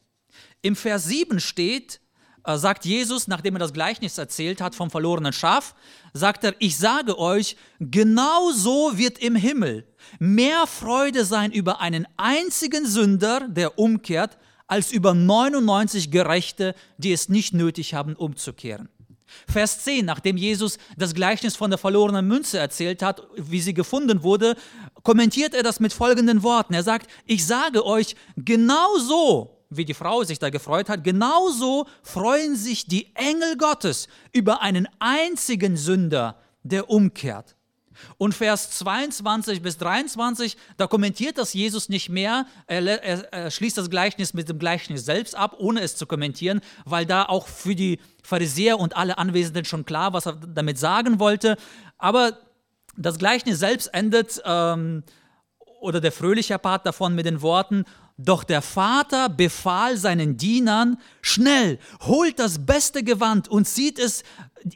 Im 0.62 0.76
Vers 0.76 1.04
7 1.04 1.40
steht, 1.40 2.00
äh, 2.44 2.56
sagt 2.56 2.84
Jesus, 2.84 3.28
nachdem 3.28 3.56
er 3.56 3.60
das 3.60 3.72
Gleichnis 3.72 4.18
erzählt 4.18 4.60
hat 4.60 4.74
vom 4.74 4.90
verlorenen 4.90 5.32
Schaf, 5.32 5.74
sagt 6.12 6.44
er, 6.44 6.54
ich 6.58 6.76
sage 6.76 7.18
euch, 7.18 7.56
genau 7.80 8.50
so 8.52 8.96
wird 8.96 9.18
im 9.18 9.36
Himmel 9.36 9.86
mehr 10.18 10.66
Freude 10.66 11.24
sein 11.24 11.52
über 11.52 11.80
einen 11.80 12.06
einzigen 12.16 12.86
Sünder, 12.86 13.48
der 13.48 13.78
umkehrt, 13.78 14.38
als 14.66 14.92
über 14.92 15.14
99 15.14 16.10
Gerechte, 16.10 16.74
die 16.98 17.12
es 17.12 17.28
nicht 17.28 17.54
nötig 17.54 17.94
haben, 17.94 18.14
umzukehren. 18.14 18.88
Vers 19.48 19.82
10, 19.82 20.04
nachdem 20.04 20.36
Jesus 20.36 20.78
das 20.96 21.14
Gleichnis 21.14 21.56
von 21.56 21.70
der 21.70 21.78
verlorenen 21.78 22.26
Münze 22.26 22.58
erzählt 22.58 23.02
hat, 23.02 23.22
wie 23.36 23.60
sie 23.60 23.74
gefunden 23.74 24.22
wurde, 24.22 24.54
kommentiert 25.02 25.54
er 25.54 25.62
das 25.62 25.80
mit 25.80 25.92
folgenden 25.92 26.42
Worten. 26.42 26.74
Er 26.74 26.82
sagt, 26.82 27.10
ich 27.26 27.44
sage 27.46 27.84
euch, 27.84 28.16
genau 28.36 28.96
so, 28.98 29.53
wie 29.76 29.84
die 29.84 29.94
Frau 29.94 30.24
sich 30.24 30.38
da 30.38 30.50
gefreut 30.50 30.88
hat, 30.88 31.04
genauso 31.04 31.86
freuen 32.02 32.56
sich 32.56 32.86
die 32.86 33.14
Engel 33.14 33.56
Gottes 33.56 34.08
über 34.32 34.62
einen 34.62 34.88
einzigen 34.98 35.76
Sünder, 35.76 36.36
der 36.62 36.90
umkehrt. 36.90 37.56
Und 38.18 38.34
Vers 38.34 38.70
22 38.70 39.62
bis 39.62 39.78
23, 39.78 40.56
da 40.76 40.86
kommentiert 40.86 41.38
das 41.38 41.54
Jesus 41.54 41.88
nicht 41.88 42.08
mehr. 42.08 42.46
Er, 42.66 42.84
er, 42.84 43.32
er, 43.32 43.50
schließt 43.50 43.78
das 43.78 43.90
Gleichnis 43.90 44.34
mit 44.34 44.48
dem 44.48 44.58
Gleichnis 44.58 45.04
selbst 45.04 45.34
ab, 45.34 45.56
ohne 45.58 45.80
es 45.80 45.96
zu 45.96 46.06
kommentieren, 46.06 46.60
weil 46.84 47.06
da 47.06 47.24
auch 47.24 47.46
für 47.46 47.74
die 47.74 48.00
Pharisäer 48.22 48.78
und 48.78 48.96
alle 48.96 49.18
Anwesenden 49.18 49.64
schon 49.64 49.84
klar, 49.84 50.12
was 50.12 50.26
er 50.26 50.34
damit 50.34 50.78
sagen 50.78 51.20
wollte. 51.20 51.56
Aber 51.98 52.38
das 52.96 53.18
Gleichnis 53.18 53.58
selbst 53.58 53.92
endet, 53.92 54.42
ähm, 54.44 55.04
oder 55.80 56.00
der 56.00 56.12
fröhliche 56.12 56.58
Part 56.58 56.86
davon 56.86 57.14
mit 57.14 57.26
den 57.26 57.42
Worten, 57.42 57.84
doch 58.16 58.44
der 58.44 58.62
Vater 58.62 59.28
befahl 59.28 59.96
seinen 59.96 60.36
Dienern, 60.36 60.98
schnell, 61.20 61.78
holt 62.02 62.38
das 62.38 62.64
beste 62.64 63.02
Gewand 63.02 63.48
und 63.48 63.66
zieht 63.66 63.98
es 63.98 64.22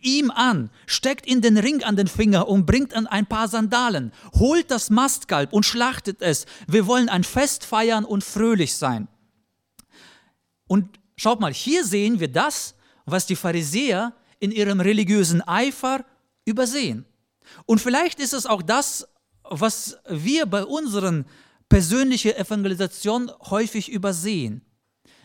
ihm 0.02 0.30
an, 0.30 0.71
steckt 0.87 1.26
in 1.26 1.40
den 1.40 1.57
Ring 1.57 1.83
an 1.83 1.97
den 1.97 2.09
Finger 2.09 2.49
und 2.49 2.66
bringt 2.66 2.95
an 2.95 3.07
ein 3.07 3.26
paar 3.26 3.49
Sandalen, 3.49 4.12
holt 4.35 4.71
das 4.71 4.90
Mastkalb 4.90 5.52
und 5.52 5.64
schlachtet 5.64 6.21
es. 6.21 6.47
Wir 6.66 6.87
wollen 6.87 7.09
ein 7.09 7.25
Fest 7.25 7.64
feiern 7.64 8.04
und 8.04 8.25
fröhlich 8.25 8.76
sein. 8.76 9.09
Und 10.66 10.99
schaut 11.16 11.40
mal, 11.40 11.52
hier 11.54 11.85
sehen 11.85 12.21
wir 12.21 12.28
das, 12.28 12.75
was 13.07 13.26
die 13.26 13.37
Pharisäer 13.37 14.12
in 14.40 14.50
ihrem 14.50 14.80
religiösen 14.80 15.40
Eifer 15.42 16.04
übersehen. 16.45 17.07
Und 17.66 17.80
vielleicht 17.80 18.21
ist 18.21 18.35
es 18.35 18.47
auch 18.47 18.62
das, 18.62 19.09
was 19.42 19.97
wir 20.09 20.45
bei 20.45 20.64
unseren 20.64 21.25
persönlichen 21.68 22.34
Evangelisation 22.34 23.30
häufig 23.50 23.90
übersehen. 23.90 24.62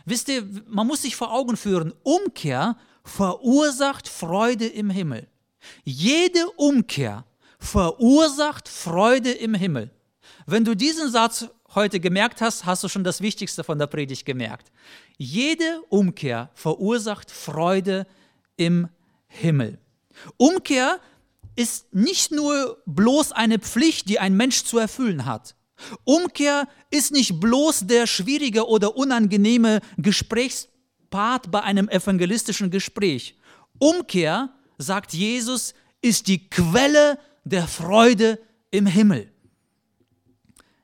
Wisst 0.05 0.29
ihr, 0.29 0.45
man 0.67 0.87
muss 0.87 1.03
sich 1.03 1.15
vor 1.15 1.31
Augen 1.31 1.55
führen, 1.55 1.93
Umkehr 2.03 2.77
verursacht 3.03 4.07
Freude 4.07 4.67
im 4.67 4.89
Himmel. 4.89 5.27
Jede 5.83 6.45
Umkehr 6.57 7.25
verursacht 7.59 8.67
Freude 8.67 9.31
im 9.31 9.53
Himmel. 9.53 9.91
Wenn 10.45 10.65
du 10.65 10.75
diesen 10.75 11.09
Satz 11.09 11.47
heute 11.73 11.99
gemerkt 11.99 12.41
hast, 12.41 12.65
hast 12.65 12.83
du 12.83 12.89
schon 12.89 13.03
das 13.03 13.21
Wichtigste 13.21 13.63
von 13.63 13.79
der 13.79 13.87
Predigt 13.87 14.25
gemerkt. 14.25 14.71
Jede 15.17 15.81
Umkehr 15.89 16.49
verursacht 16.53 17.31
Freude 17.31 18.05
im 18.57 18.89
Himmel. 19.27 19.79
Umkehr 20.37 20.99
ist 21.55 21.93
nicht 21.93 22.31
nur 22.31 22.81
bloß 22.85 23.31
eine 23.31 23.59
Pflicht, 23.59 24.09
die 24.09 24.19
ein 24.19 24.35
Mensch 24.35 24.63
zu 24.63 24.77
erfüllen 24.77 25.25
hat. 25.25 25.55
Umkehr 26.03 26.67
ist 26.89 27.11
nicht 27.11 27.39
bloß 27.39 27.87
der 27.87 28.07
schwierige 28.07 28.67
oder 28.67 28.95
unangenehme 28.95 29.81
Gesprächspart 29.97 31.51
bei 31.51 31.61
einem 31.61 31.89
evangelistischen 31.89 32.71
Gespräch. 32.71 33.37
Umkehr, 33.79 34.49
sagt 34.77 35.13
Jesus, 35.13 35.73
ist 36.01 36.27
die 36.27 36.49
Quelle 36.49 37.19
der 37.43 37.67
Freude 37.67 38.39
im 38.71 38.85
Himmel. 38.85 39.31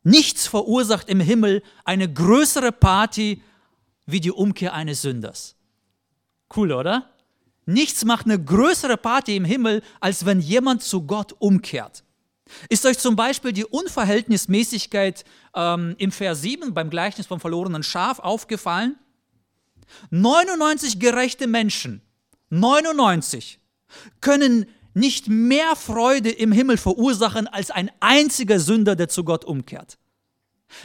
Nichts 0.03 0.47
verursacht 0.47 1.09
im 1.09 1.19
Himmel 1.19 1.61
eine 1.83 2.11
größere 2.11 2.71
Party 2.71 3.41
wie 4.05 4.19
die 4.19 4.31
Umkehr 4.31 4.73
eines 4.73 5.01
Sünders. 5.01 5.55
Cool, 6.55 6.71
oder? 6.71 7.09
Nichts 7.65 8.03
macht 8.05 8.25
eine 8.25 8.43
größere 8.43 8.97
Party 8.97 9.35
im 9.35 9.45
Himmel, 9.45 9.83
als 9.99 10.25
wenn 10.25 10.39
jemand 10.39 10.81
zu 10.81 11.03
Gott 11.03 11.35
umkehrt. 11.37 12.03
Ist 12.69 12.85
euch 12.85 12.97
zum 12.97 13.15
Beispiel 13.15 13.53
die 13.53 13.65
Unverhältnismäßigkeit 13.65 15.23
ähm, 15.55 15.95
im 15.97 16.11
Vers 16.11 16.41
7 16.41 16.73
beim 16.73 16.89
Gleichnis 16.89 17.27
vom 17.27 17.39
verlorenen 17.39 17.83
Schaf 17.83 18.19
aufgefallen? 18.19 18.97
99 20.11 20.99
gerechte 20.99 21.47
Menschen, 21.47 22.01
99, 22.49 23.59
können 24.21 24.67
nicht 24.93 25.27
mehr 25.27 25.75
Freude 25.75 26.29
im 26.29 26.51
Himmel 26.51 26.77
verursachen 26.77 27.47
als 27.47 27.71
ein 27.71 27.91
einziger 27.99 28.59
Sünder, 28.59 28.95
der 28.95 29.09
zu 29.09 29.23
Gott 29.23 29.45
umkehrt. 29.45 29.97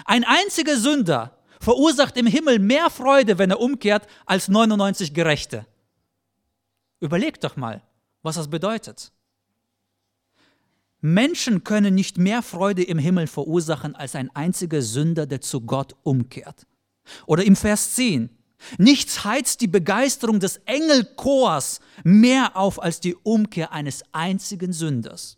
Ein 0.04 0.24
einziger 0.24 0.76
Sünder 0.76 1.38
verursacht 1.60 2.16
im 2.16 2.26
Himmel 2.26 2.58
mehr 2.58 2.90
Freude, 2.90 3.38
wenn 3.38 3.50
er 3.50 3.60
umkehrt, 3.60 4.06
als 4.26 4.48
99 4.48 5.14
Gerechte. 5.14 5.66
Überlegt 7.00 7.44
doch 7.44 7.56
mal, 7.56 7.82
was 8.22 8.36
das 8.36 8.48
bedeutet. 8.48 9.12
Menschen 11.04 11.64
können 11.64 11.94
nicht 11.94 12.16
mehr 12.16 12.40
Freude 12.40 12.82
im 12.82 12.96
Himmel 12.96 13.26
verursachen 13.26 13.94
als 13.94 14.14
ein 14.14 14.34
einziger 14.34 14.80
Sünder, 14.80 15.26
der 15.26 15.42
zu 15.42 15.60
Gott 15.60 15.94
umkehrt. 16.02 16.66
Oder 17.26 17.44
im 17.44 17.56
Vers 17.56 17.94
10. 17.96 18.30
Nichts 18.78 19.22
heizt 19.22 19.60
die 19.60 19.66
Begeisterung 19.66 20.40
des 20.40 20.62
Engelchors 20.64 21.80
mehr 22.04 22.56
auf 22.56 22.82
als 22.82 23.00
die 23.00 23.14
Umkehr 23.16 23.72
eines 23.72 24.02
einzigen 24.12 24.72
Sünders. 24.72 25.36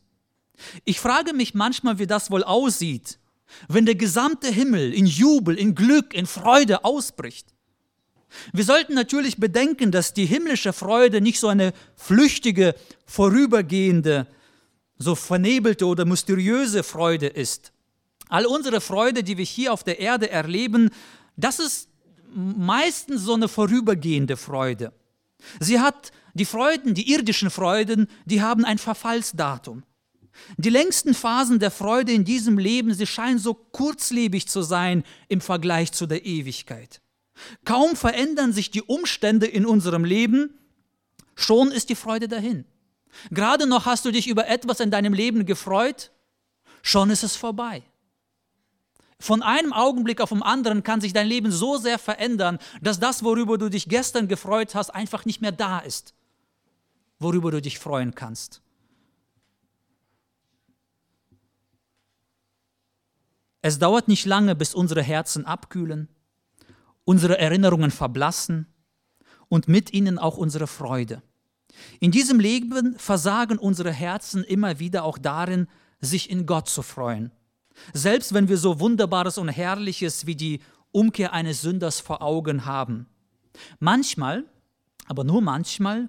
Ich 0.84 1.00
frage 1.00 1.32
mich 1.32 1.52
manchmal, 1.52 1.98
wie 1.98 2.06
das 2.06 2.30
wohl 2.30 2.44
aussieht, 2.44 3.18
wenn 3.66 3.86
der 3.86 3.96
gesamte 3.96 4.46
Himmel 4.46 4.94
in 4.94 5.06
Jubel, 5.06 5.58
in 5.58 5.74
Glück, 5.74 6.14
in 6.14 6.26
Freude 6.26 6.84
ausbricht. 6.84 7.48
Wir 8.52 8.62
sollten 8.62 8.94
natürlich 8.94 9.38
bedenken, 9.38 9.90
dass 9.90 10.14
die 10.14 10.26
himmlische 10.26 10.72
Freude 10.72 11.20
nicht 11.20 11.40
so 11.40 11.48
eine 11.48 11.72
flüchtige, 11.96 12.76
vorübergehende, 13.04 14.28
so 14.98 15.14
vernebelte 15.14 15.86
oder 15.86 16.04
mysteriöse 16.04 16.82
Freude 16.82 17.26
ist. 17.26 17.72
All 18.28 18.46
unsere 18.46 18.80
Freude, 18.80 19.22
die 19.22 19.36
wir 19.36 19.44
hier 19.44 19.72
auf 19.72 19.84
der 19.84 20.00
Erde 20.00 20.30
erleben, 20.30 20.90
das 21.36 21.58
ist 21.58 21.88
meistens 22.34 23.22
so 23.22 23.34
eine 23.34 23.48
vorübergehende 23.48 24.36
Freude. 24.36 24.92
Sie 25.60 25.80
hat 25.80 26.12
die 26.34 26.44
Freuden, 26.44 26.94
die 26.94 27.10
irdischen 27.12 27.50
Freuden, 27.50 28.08
die 28.24 28.42
haben 28.42 28.64
ein 28.64 28.78
Verfallsdatum. 28.78 29.84
Die 30.58 30.70
längsten 30.70 31.14
Phasen 31.14 31.58
der 31.58 31.70
Freude 31.70 32.12
in 32.12 32.24
diesem 32.24 32.58
Leben, 32.58 32.92
sie 32.92 33.06
scheinen 33.06 33.38
so 33.38 33.54
kurzlebig 33.54 34.48
zu 34.48 34.62
sein 34.62 35.02
im 35.28 35.40
Vergleich 35.40 35.92
zu 35.92 36.06
der 36.06 36.26
Ewigkeit. 36.26 37.00
Kaum 37.64 37.96
verändern 37.96 38.52
sich 38.52 38.70
die 38.70 38.82
Umstände 38.82 39.46
in 39.46 39.66
unserem 39.66 40.04
Leben, 40.04 40.58
schon 41.34 41.70
ist 41.70 41.88
die 41.88 41.94
Freude 41.94 42.28
dahin. 42.28 42.64
Gerade 43.30 43.66
noch 43.66 43.86
hast 43.86 44.04
du 44.04 44.10
dich 44.10 44.28
über 44.28 44.46
etwas 44.48 44.80
in 44.80 44.90
deinem 44.90 45.12
Leben 45.12 45.46
gefreut, 45.46 46.10
schon 46.82 47.10
ist 47.10 47.22
es 47.22 47.36
vorbei. 47.36 47.82
Von 49.18 49.42
einem 49.42 49.72
Augenblick 49.72 50.20
auf 50.20 50.28
den 50.28 50.42
anderen 50.42 50.82
kann 50.82 51.00
sich 51.00 51.12
dein 51.12 51.26
Leben 51.26 51.50
so 51.50 51.78
sehr 51.78 51.98
verändern, 51.98 52.58
dass 52.82 53.00
das, 53.00 53.24
worüber 53.24 53.56
du 53.56 53.70
dich 53.70 53.88
gestern 53.88 54.28
gefreut 54.28 54.74
hast, 54.74 54.90
einfach 54.90 55.24
nicht 55.24 55.40
mehr 55.40 55.52
da 55.52 55.78
ist, 55.78 56.14
worüber 57.18 57.50
du 57.50 57.62
dich 57.62 57.78
freuen 57.78 58.14
kannst. 58.14 58.60
Es 63.62 63.78
dauert 63.78 64.06
nicht 64.06 64.26
lange, 64.26 64.54
bis 64.54 64.74
unsere 64.74 65.02
Herzen 65.02 65.46
abkühlen 65.46 66.08
unsere 67.06 67.38
Erinnerungen 67.38 67.90
verblassen 67.90 68.66
und 69.48 69.68
mit 69.68 69.94
ihnen 69.94 70.18
auch 70.18 70.36
unsere 70.36 70.66
Freude. 70.66 71.22
In 72.00 72.10
diesem 72.10 72.40
Leben 72.40 72.98
versagen 72.98 73.58
unsere 73.58 73.92
Herzen 73.92 74.44
immer 74.44 74.78
wieder 74.78 75.04
auch 75.04 75.18
darin, 75.18 75.68
sich 76.00 76.30
in 76.30 76.46
Gott 76.46 76.68
zu 76.68 76.82
freuen. 76.82 77.32
Selbst 77.92 78.34
wenn 78.34 78.48
wir 78.48 78.58
so 78.58 78.80
Wunderbares 78.80 79.38
und 79.38 79.48
Herrliches 79.48 80.26
wie 80.26 80.36
die 80.36 80.60
Umkehr 80.92 81.32
eines 81.32 81.62
Sünders 81.62 82.00
vor 82.00 82.22
Augen 82.22 82.64
haben. 82.64 83.06
Manchmal, 83.78 84.44
aber 85.06 85.24
nur 85.24 85.42
manchmal, 85.42 86.08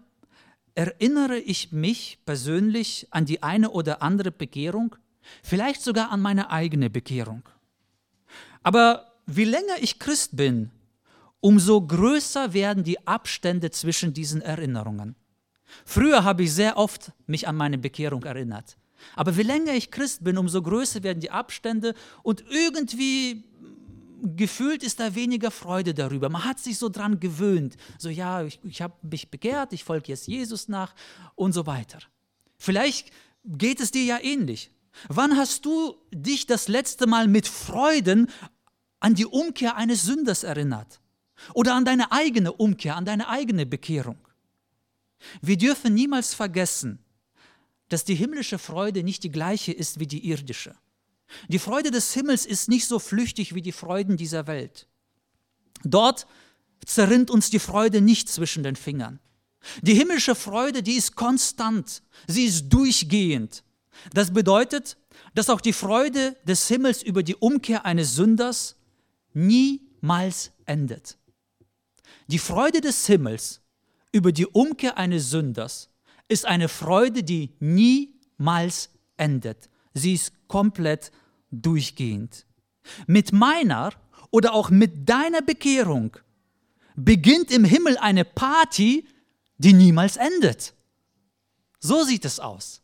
erinnere 0.75 1.39
ich 1.39 1.71
mich 1.71 2.19
persönlich 2.25 3.07
an 3.11 3.25
die 3.25 3.43
eine 3.43 3.71
oder 3.71 4.01
andere 4.01 4.31
Bekehrung, 4.31 4.95
vielleicht 5.43 5.81
sogar 5.81 6.11
an 6.11 6.21
meine 6.21 6.51
eigene 6.51 6.89
Bekehrung. 6.89 7.43
Aber 8.63 9.13
wie 9.25 9.45
länger 9.45 9.75
ich 9.81 9.99
Christ 9.99 10.37
bin, 10.37 10.71
umso 11.39 11.81
größer 11.81 12.53
werden 12.53 12.83
die 12.83 13.07
Abstände 13.07 13.71
zwischen 13.71 14.13
diesen 14.13 14.41
Erinnerungen. 14.41 15.15
Früher 15.85 16.23
habe 16.23 16.43
ich 16.43 16.53
sehr 16.53 16.77
oft 16.77 17.11
mich 17.25 17.47
an 17.47 17.55
meine 17.55 17.77
Bekehrung 17.77 18.23
erinnert. 18.23 18.77
Aber 19.15 19.37
wie 19.37 19.43
länger 19.43 19.73
ich 19.73 19.91
Christ 19.91 20.23
bin, 20.23 20.37
umso 20.37 20.61
größer 20.61 21.03
werden 21.03 21.19
die 21.19 21.31
Abstände 21.31 21.93
und 22.23 22.43
irgendwie 22.49 23.43
gefühlt 24.23 24.83
ist 24.83 24.99
da 24.99 25.13
weniger 25.13 25.51
Freude 25.51 25.93
darüber. 25.93 26.29
Man 26.29 26.43
hat 26.43 26.59
sich 26.59 26.77
so 26.77 26.89
dran 26.89 27.19
gewöhnt. 27.19 27.77
So, 27.99 28.09
ja, 28.09 28.43
ich, 28.43 28.59
ich 28.63 28.81
habe 28.81 28.95
mich 29.03 29.29
bekehrt, 29.29 29.73
ich 29.73 29.83
folge 29.83 30.07
jetzt 30.07 30.27
Jesus 30.27 30.67
nach 30.67 30.95
und 31.35 31.53
so 31.53 31.65
weiter. 31.67 31.99
Vielleicht 32.57 33.11
geht 33.45 33.79
es 33.79 33.91
dir 33.91 34.03
ja 34.03 34.19
ähnlich. 34.21 34.71
Wann 35.07 35.37
hast 35.37 35.65
du 35.65 35.95
dich 36.11 36.47
das 36.47 36.67
letzte 36.67 37.05
Mal 37.05 37.27
mit 37.27 37.47
Freuden 37.47 38.29
an 38.99 39.13
die 39.13 39.27
Umkehr 39.27 39.75
eines 39.75 40.03
Sünders 40.03 40.43
erinnert? 40.43 40.99
Oder 41.53 41.75
an 41.75 41.85
deine 41.85 42.11
eigene 42.11 42.51
Umkehr, 42.51 42.95
an 42.95 43.05
deine 43.05 43.29
eigene 43.29 43.67
Bekehrung. 43.67 44.17
Wir 45.41 45.57
dürfen 45.57 45.93
niemals 45.93 46.33
vergessen, 46.33 46.99
dass 47.89 48.03
die 48.03 48.15
himmlische 48.15 48.59
Freude 48.59 49.03
nicht 49.03 49.23
die 49.23 49.31
gleiche 49.31 49.71
ist 49.71 49.99
wie 49.99 50.07
die 50.07 50.27
irdische. 50.27 50.75
Die 51.47 51.59
Freude 51.59 51.91
des 51.91 52.13
Himmels 52.13 52.45
ist 52.45 52.69
nicht 52.69 52.87
so 52.87 52.99
flüchtig 52.99 53.53
wie 53.55 53.61
die 53.61 53.71
Freuden 53.71 54.17
dieser 54.17 54.47
Welt. 54.47 54.87
Dort 55.83 56.27
zerrinnt 56.85 57.29
uns 57.29 57.49
die 57.49 57.59
Freude 57.59 58.01
nicht 58.01 58.29
zwischen 58.29 58.63
den 58.63 58.75
Fingern. 58.75 59.19
Die 59.81 59.93
himmlische 59.93 60.35
Freude, 60.35 60.83
die 60.83 60.93
ist 60.93 61.15
konstant, 61.15 62.01
sie 62.27 62.45
ist 62.45 62.69
durchgehend. 62.69 63.63
Das 64.13 64.31
bedeutet, 64.31 64.97
dass 65.33 65.49
auch 65.49 65.61
die 65.61 65.73
Freude 65.73 66.37
des 66.45 66.67
Himmels 66.67 67.03
über 67.03 67.23
die 67.23 67.35
Umkehr 67.35 67.85
eines 67.85 68.15
Sünders 68.15 68.75
niemals 69.33 70.51
endet. 70.65 71.17
Die 72.27 72.39
Freude 72.39 72.81
des 72.81 73.05
Himmels 73.07 73.61
über 74.11 74.31
die 74.31 74.45
Umkehr 74.45 74.97
eines 74.97 75.29
Sünders 75.29 75.89
ist 76.27 76.45
eine 76.45 76.67
Freude, 76.67 77.23
die 77.23 77.55
niemals 77.59 78.89
endet. 79.17 79.69
Sie 79.93 80.13
ist 80.13 80.33
komplett 80.47 81.11
durchgehend. 81.51 82.45
Mit 83.05 83.31
meiner 83.31 83.91
oder 84.31 84.53
auch 84.53 84.69
mit 84.69 85.07
deiner 85.07 85.41
Bekehrung 85.41 86.17
beginnt 86.95 87.51
im 87.51 87.63
Himmel 87.63 87.97
eine 87.97 88.25
Party, 88.25 89.07
die 89.57 89.73
niemals 89.73 90.17
endet. 90.17 90.73
So 91.79 92.03
sieht 92.03 92.25
es 92.25 92.39
aus. 92.39 92.81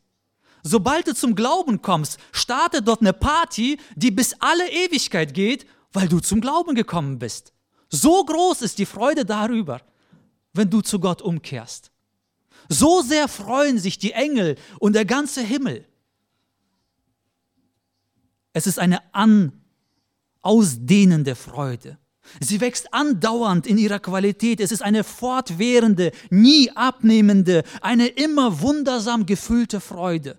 Sobald 0.63 1.07
du 1.07 1.13
zum 1.13 1.35
Glauben 1.35 1.81
kommst, 1.81 2.19
startet 2.31 2.87
dort 2.87 3.01
eine 3.01 3.11
Party, 3.11 3.77
die 3.95 4.11
bis 4.11 4.33
alle 4.39 4.69
Ewigkeit 4.71 5.33
geht, 5.33 5.65
weil 5.91 6.07
du 6.07 6.19
zum 6.19 6.39
Glauben 6.39 6.73
gekommen 6.73 7.19
bist. 7.19 7.53
So 7.89 8.23
groß 8.23 8.61
ist 8.61 8.79
die 8.79 8.85
Freude 8.85 9.25
darüber, 9.25 9.81
wenn 10.53 10.69
du 10.69 10.81
zu 10.81 10.99
Gott 10.99 11.21
umkehrst. 11.21 11.91
So 12.69 13.01
sehr 13.01 13.27
freuen 13.27 13.77
sich 13.77 13.97
die 13.97 14.13
Engel 14.13 14.55
und 14.79 14.93
der 14.93 15.05
ganze 15.05 15.41
Himmel. 15.41 15.85
Es 18.53 18.67
ist 18.67 18.79
eine 18.79 19.13
an, 19.13 19.63
ausdehnende 20.41 21.35
Freude. 21.35 21.97
Sie 22.39 22.61
wächst 22.61 22.93
andauernd 22.93 23.67
in 23.67 23.77
ihrer 23.77 23.99
Qualität. 23.99 24.59
Es 24.59 24.71
ist 24.71 24.81
eine 24.81 25.03
fortwährende, 25.03 26.11
nie 26.29 26.71
abnehmende, 26.71 27.63
eine 27.81 28.07
immer 28.07 28.61
wundersam 28.61 29.25
gefüllte 29.25 29.81
Freude. 29.81 30.37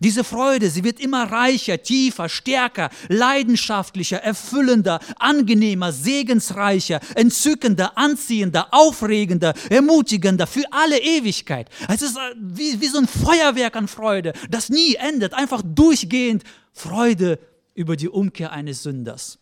Diese 0.00 0.24
Freude, 0.24 0.70
sie 0.70 0.84
wird 0.84 1.00
immer 1.00 1.30
reicher, 1.30 1.82
tiefer, 1.82 2.28
stärker, 2.28 2.90
leidenschaftlicher, 3.08 4.18
erfüllender, 4.22 5.00
angenehmer, 5.18 5.92
segensreicher, 5.92 7.00
entzückender, 7.14 7.96
anziehender, 7.96 8.68
aufregender, 8.72 9.54
ermutigender 9.70 10.46
für 10.46 10.64
alle 10.70 10.98
Ewigkeit. 10.98 11.68
Es 11.88 12.02
ist 12.02 12.16
äh, 12.16 12.34
wie, 12.36 12.80
wie 12.80 12.88
so 12.88 12.98
ein 12.98 13.08
Feuerwerk 13.08 13.76
an 13.76 13.88
Freude, 13.88 14.32
das 14.50 14.68
nie 14.68 14.96
endet, 14.96 15.34
einfach 15.34 15.62
durchgehend 15.64 16.44
Freude 16.72 17.38
über 17.74 17.96
die 17.96 18.08
Umkehr 18.08 18.52
eines 18.52 18.82
Sünders. 18.82 19.38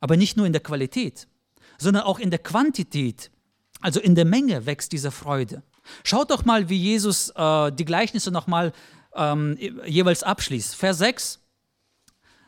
Aber 0.00 0.16
nicht 0.16 0.36
nur 0.36 0.46
in 0.46 0.52
der 0.52 0.62
Qualität, 0.62 1.26
sondern 1.78 2.04
auch 2.04 2.18
in 2.18 2.30
der 2.30 2.38
Quantität, 2.38 3.30
also 3.80 4.00
in 4.00 4.14
der 4.14 4.24
Menge 4.24 4.66
wächst 4.66 4.92
diese 4.92 5.10
Freude. 5.10 5.62
Schaut 6.04 6.30
doch 6.30 6.44
mal, 6.44 6.68
wie 6.68 6.76
Jesus 6.76 7.30
äh, 7.30 7.72
die 7.72 7.84
Gleichnisse 7.84 8.30
nochmal 8.30 8.72
ähm, 9.14 9.56
jeweils 9.86 10.22
abschließt. 10.22 10.76
Vers 10.76 10.98
6 10.98 11.40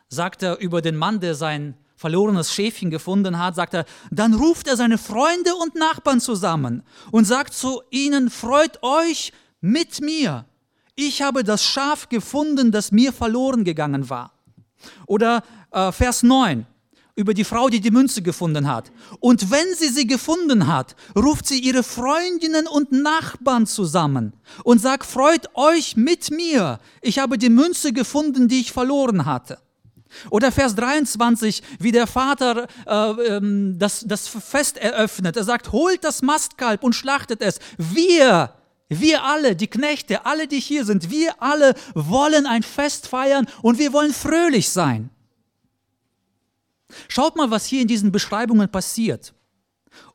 sagt 0.08 0.42
er 0.42 0.58
über 0.58 0.80
den 0.82 0.96
Mann, 0.96 1.20
der 1.20 1.34
sein 1.34 1.74
verlorenes 1.96 2.54
Schäfchen 2.54 2.90
gefunden 2.90 3.38
hat, 3.38 3.56
sagt 3.56 3.74
er, 3.74 3.84
dann 4.10 4.34
ruft 4.34 4.68
er 4.68 4.76
seine 4.76 4.98
Freunde 4.98 5.54
und 5.56 5.74
Nachbarn 5.74 6.20
zusammen 6.20 6.84
und 7.10 7.24
sagt 7.24 7.54
zu 7.54 7.82
ihnen, 7.90 8.30
freut 8.30 8.82
euch 8.82 9.32
mit 9.60 10.00
mir. 10.00 10.44
Ich 10.94 11.22
habe 11.22 11.44
das 11.44 11.64
Schaf 11.64 12.08
gefunden, 12.08 12.72
das 12.72 12.92
mir 12.92 13.12
verloren 13.12 13.64
gegangen 13.64 14.08
war. 14.08 14.32
Oder 15.06 15.42
äh, 15.72 15.90
Vers 15.90 16.22
9, 16.22 16.66
über 17.18 17.34
die 17.34 17.42
Frau, 17.42 17.68
die 17.68 17.80
die 17.80 17.90
Münze 17.90 18.22
gefunden 18.22 18.68
hat. 18.68 18.92
Und 19.18 19.50
wenn 19.50 19.74
sie 19.74 19.88
sie 19.88 20.06
gefunden 20.06 20.68
hat, 20.68 20.94
ruft 21.16 21.48
sie 21.48 21.58
ihre 21.58 21.82
Freundinnen 21.82 22.68
und 22.68 22.92
Nachbarn 22.92 23.66
zusammen 23.66 24.34
und 24.62 24.80
sagt, 24.80 25.04
freut 25.04 25.48
euch 25.54 25.96
mit 25.96 26.30
mir, 26.30 26.78
ich 27.02 27.18
habe 27.18 27.36
die 27.36 27.50
Münze 27.50 27.92
gefunden, 27.92 28.46
die 28.46 28.60
ich 28.60 28.72
verloren 28.72 29.26
hatte. 29.26 29.58
Oder 30.30 30.52
Vers 30.52 30.76
23, 30.76 31.60
wie 31.80 31.90
der 31.90 32.06
Vater 32.06 32.68
äh, 32.86 33.36
ähm, 33.36 33.74
das, 33.78 34.04
das 34.06 34.28
Fest 34.28 34.78
eröffnet. 34.78 35.36
Er 35.36 35.44
sagt, 35.44 35.72
holt 35.72 36.04
das 36.04 36.22
Mastkalb 36.22 36.84
und 36.84 36.94
schlachtet 36.94 37.42
es. 37.42 37.58
Wir, 37.78 38.54
wir 38.88 39.24
alle, 39.24 39.56
die 39.56 39.66
Knechte, 39.66 40.24
alle, 40.24 40.46
die 40.46 40.60
hier 40.60 40.84
sind, 40.84 41.10
wir 41.10 41.42
alle 41.42 41.74
wollen 41.94 42.46
ein 42.46 42.62
Fest 42.62 43.08
feiern 43.08 43.48
und 43.60 43.80
wir 43.80 43.92
wollen 43.92 44.14
fröhlich 44.14 44.68
sein. 44.68 45.10
Schaut 47.06 47.36
mal, 47.36 47.50
was 47.50 47.66
hier 47.66 47.82
in 47.82 47.88
diesen 47.88 48.10
Beschreibungen 48.10 48.68
passiert. 48.68 49.34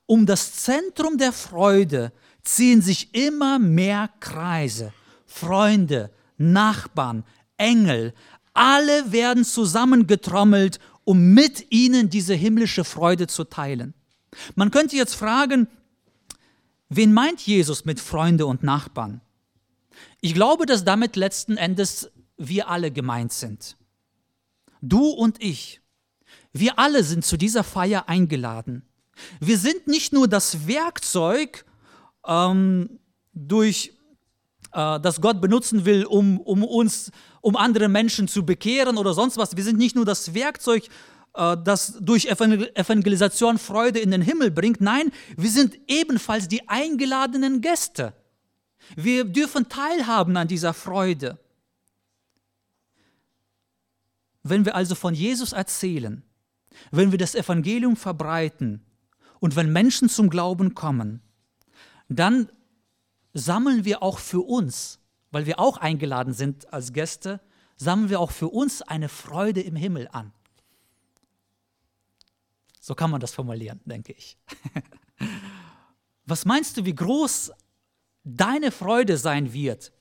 Um 0.05 0.25
das 0.25 0.53
Zentrum 0.53 1.17
der 1.17 1.31
Freude 1.31 2.11
ziehen 2.43 2.81
sich 2.81 3.13
immer 3.15 3.59
mehr 3.59 4.09
Kreise. 4.19 4.93
Freunde, 5.25 6.11
Nachbarn, 6.37 7.23
Engel, 7.57 8.13
alle 8.53 9.11
werden 9.11 9.45
zusammengetrommelt, 9.45 10.79
um 11.05 11.33
mit 11.33 11.71
ihnen 11.71 12.09
diese 12.09 12.33
himmlische 12.33 12.83
Freude 12.83 13.27
zu 13.27 13.45
teilen. 13.45 13.93
Man 14.55 14.71
könnte 14.71 14.95
jetzt 14.95 15.15
fragen, 15.15 15.67
wen 16.89 17.13
meint 17.13 17.41
Jesus 17.41 17.85
mit 17.85 17.99
Freunde 17.99 18.45
und 18.45 18.63
Nachbarn? 18.63 19.21
Ich 20.21 20.33
glaube, 20.33 20.65
dass 20.65 20.83
damit 20.83 21.15
letzten 21.15 21.57
Endes 21.57 22.11
wir 22.37 22.69
alle 22.69 22.91
gemeint 22.91 23.33
sind. 23.33 23.77
Du 24.81 25.09
und 25.09 25.41
ich. 25.41 25.81
Wir 26.53 26.77
alle 26.77 27.03
sind 27.03 27.25
zu 27.25 27.35
dieser 27.35 27.63
Feier 27.63 28.07
eingeladen. 28.07 28.83
Wir 29.39 29.57
sind 29.57 29.87
nicht 29.87 30.13
nur 30.13 30.27
das 30.27 30.67
Werkzeug, 30.67 31.65
ähm, 32.25 32.99
durch 33.33 33.93
äh, 34.71 34.99
das 34.99 35.21
Gott 35.21 35.41
benutzen 35.41 35.85
will, 35.85 36.05
um, 36.05 36.39
um 36.39 36.63
uns, 36.63 37.11
um 37.41 37.55
andere 37.55 37.89
Menschen 37.89 38.27
zu 38.27 38.45
bekehren 38.45 38.97
oder 38.97 39.13
sonst 39.13 39.37
was. 39.37 39.55
Wir 39.57 39.63
sind 39.63 39.77
nicht 39.77 39.95
nur 39.95 40.05
das 40.05 40.33
Werkzeug, 40.33 40.87
äh, 41.33 41.57
das 41.63 41.97
durch 41.99 42.25
Evangelisation 42.27 43.57
Freude 43.57 43.99
in 43.99 44.11
den 44.11 44.21
Himmel 44.21 44.51
bringt. 44.51 44.81
Nein, 44.81 45.11
wir 45.35 45.49
sind 45.49 45.77
ebenfalls 45.87 46.47
die 46.47 46.67
eingeladenen 46.69 47.61
Gäste. 47.61 48.13
Wir 48.95 49.23
dürfen 49.23 49.69
teilhaben 49.69 50.35
an 50.37 50.47
dieser 50.47 50.73
Freude. 50.73 51.39
Wenn 54.43 54.65
wir 54.65 54.75
also 54.75 54.93
von 54.93 55.13
Jesus 55.13 55.53
erzählen, 55.53 56.21
wenn 56.91 57.11
wir 57.11 57.17
das 57.17 57.35
Evangelium 57.35 57.95
verbreiten 57.95 58.85
und 59.39 59.55
wenn 59.55 59.71
Menschen 59.71 60.09
zum 60.09 60.29
Glauben 60.29 60.73
kommen, 60.73 61.21
dann 62.09 62.49
sammeln 63.33 63.85
wir 63.85 64.03
auch 64.03 64.19
für 64.19 64.41
uns, 64.41 64.99
weil 65.31 65.45
wir 65.45 65.59
auch 65.59 65.77
eingeladen 65.77 66.33
sind 66.33 66.71
als 66.71 66.93
Gäste, 66.93 67.41
sammeln 67.77 68.09
wir 68.09 68.19
auch 68.19 68.31
für 68.31 68.49
uns 68.49 68.81
eine 68.81 69.09
Freude 69.09 69.61
im 69.61 69.75
Himmel 69.75 70.07
an. 70.11 70.31
So 72.79 72.95
kann 72.95 73.11
man 73.11 73.21
das 73.21 73.33
formulieren, 73.33 73.79
denke 73.85 74.13
ich. 74.13 74.37
Was 76.25 76.45
meinst 76.45 76.77
du, 76.77 76.85
wie 76.85 76.95
groß 76.95 77.51
deine 78.23 78.71
Freude 78.71 79.17
sein 79.17 79.53
wird, 79.53 79.91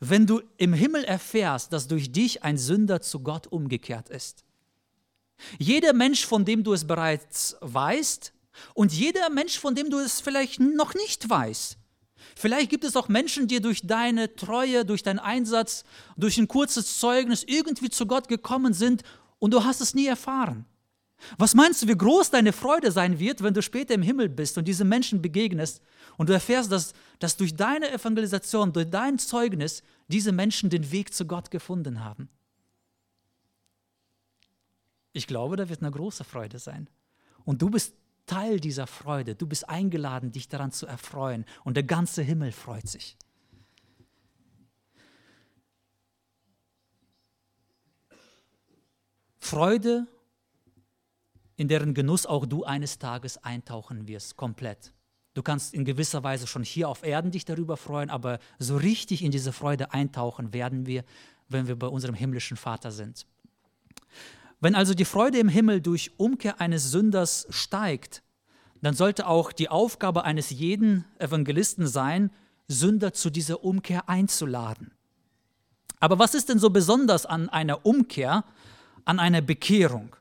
wenn 0.00 0.26
du 0.26 0.42
im 0.56 0.72
Himmel 0.72 1.04
erfährst, 1.04 1.72
dass 1.72 1.88
durch 1.88 2.12
dich 2.12 2.42
ein 2.44 2.58
Sünder 2.58 3.00
zu 3.00 3.20
Gott 3.20 3.46
umgekehrt 3.46 4.08
ist? 4.08 4.44
Jeder 5.58 5.92
Mensch, 5.92 6.26
von 6.26 6.44
dem 6.44 6.64
du 6.64 6.72
es 6.72 6.86
bereits 6.86 7.56
weißt 7.60 8.32
und 8.74 8.92
jeder 8.92 9.30
Mensch, 9.30 9.58
von 9.58 9.74
dem 9.74 9.90
du 9.90 9.98
es 9.98 10.20
vielleicht 10.20 10.60
noch 10.60 10.94
nicht 10.94 11.28
weißt. 11.28 11.78
Vielleicht 12.36 12.70
gibt 12.70 12.84
es 12.84 12.96
auch 12.96 13.08
Menschen, 13.08 13.48
die 13.48 13.60
durch 13.60 13.86
deine 13.86 14.34
Treue, 14.34 14.84
durch 14.84 15.02
deinen 15.02 15.18
Einsatz, 15.18 15.84
durch 16.16 16.38
ein 16.38 16.48
kurzes 16.48 16.98
Zeugnis 16.98 17.44
irgendwie 17.46 17.90
zu 17.90 18.06
Gott 18.06 18.28
gekommen 18.28 18.74
sind 18.74 19.02
und 19.38 19.52
du 19.52 19.64
hast 19.64 19.80
es 19.80 19.94
nie 19.94 20.06
erfahren. 20.06 20.64
Was 21.36 21.54
meinst 21.54 21.82
du, 21.82 21.88
wie 21.88 21.96
groß 21.96 22.30
deine 22.30 22.52
Freude 22.52 22.92
sein 22.92 23.18
wird, 23.18 23.42
wenn 23.42 23.54
du 23.54 23.62
später 23.62 23.94
im 23.94 24.02
Himmel 24.02 24.28
bist 24.28 24.56
und 24.56 24.66
diese 24.68 24.84
Menschen 24.84 25.20
begegnest 25.20 25.80
und 26.16 26.28
du 26.28 26.32
erfährst, 26.32 26.70
dass, 26.70 26.92
dass 27.18 27.36
durch 27.36 27.56
deine 27.56 27.90
Evangelisation, 27.90 28.72
durch 28.72 28.88
dein 28.88 29.18
Zeugnis 29.18 29.82
diese 30.06 30.30
Menschen 30.30 30.70
den 30.70 30.90
Weg 30.92 31.12
zu 31.12 31.26
Gott 31.26 31.50
gefunden 31.50 32.04
haben? 32.04 32.28
Ich 35.18 35.26
glaube, 35.26 35.56
da 35.56 35.68
wird 35.68 35.82
eine 35.82 35.90
große 35.90 36.22
Freude 36.22 36.60
sein. 36.60 36.88
Und 37.44 37.60
du 37.60 37.70
bist 37.70 37.92
Teil 38.26 38.60
dieser 38.60 38.86
Freude. 38.86 39.34
Du 39.34 39.48
bist 39.48 39.68
eingeladen, 39.68 40.30
dich 40.30 40.48
daran 40.48 40.70
zu 40.70 40.86
erfreuen. 40.86 41.44
Und 41.64 41.74
der 41.74 41.82
ganze 41.82 42.22
Himmel 42.22 42.52
freut 42.52 42.86
sich. 42.86 43.16
Freude, 49.40 50.06
in 51.56 51.66
deren 51.66 51.94
Genuss 51.94 52.24
auch 52.24 52.46
du 52.46 52.62
eines 52.62 53.00
Tages 53.00 53.38
eintauchen 53.38 54.06
wirst, 54.06 54.36
komplett. 54.36 54.92
Du 55.34 55.42
kannst 55.42 55.74
in 55.74 55.84
gewisser 55.84 56.22
Weise 56.22 56.46
schon 56.46 56.62
hier 56.62 56.88
auf 56.88 57.02
Erden 57.02 57.32
dich 57.32 57.44
darüber 57.44 57.76
freuen, 57.76 58.10
aber 58.10 58.38
so 58.60 58.76
richtig 58.76 59.24
in 59.24 59.32
diese 59.32 59.52
Freude 59.52 59.92
eintauchen 59.92 60.52
werden 60.52 60.86
wir, 60.86 61.02
wenn 61.48 61.66
wir 61.66 61.76
bei 61.76 61.88
unserem 61.88 62.14
himmlischen 62.14 62.56
Vater 62.56 62.92
sind. 62.92 63.26
Wenn 64.60 64.74
also 64.74 64.94
die 64.94 65.04
Freude 65.04 65.38
im 65.38 65.48
Himmel 65.48 65.80
durch 65.80 66.12
Umkehr 66.16 66.60
eines 66.60 66.90
Sünders 66.90 67.46
steigt, 67.50 68.22
dann 68.82 68.94
sollte 68.94 69.26
auch 69.26 69.52
die 69.52 69.68
Aufgabe 69.68 70.24
eines 70.24 70.50
jeden 70.50 71.04
Evangelisten 71.18 71.86
sein, 71.86 72.30
Sünder 72.66 73.12
zu 73.12 73.30
dieser 73.30 73.64
Umkehr 73.64 74.08
einzuladen. 74.08 74.92
Aber 76.00 76.18
was 76.18 76.34
ist 76.34 76.48
denn 76.48 76.58
so 76.58 76.70
besonders 76.70 77.26
an 77.26 77.48
einer 77.48 77.84
Umkehr, 77.86 78.44
an 79.04 79.18
einer 79.18 79.40
Bekehrung? 79.40 80.14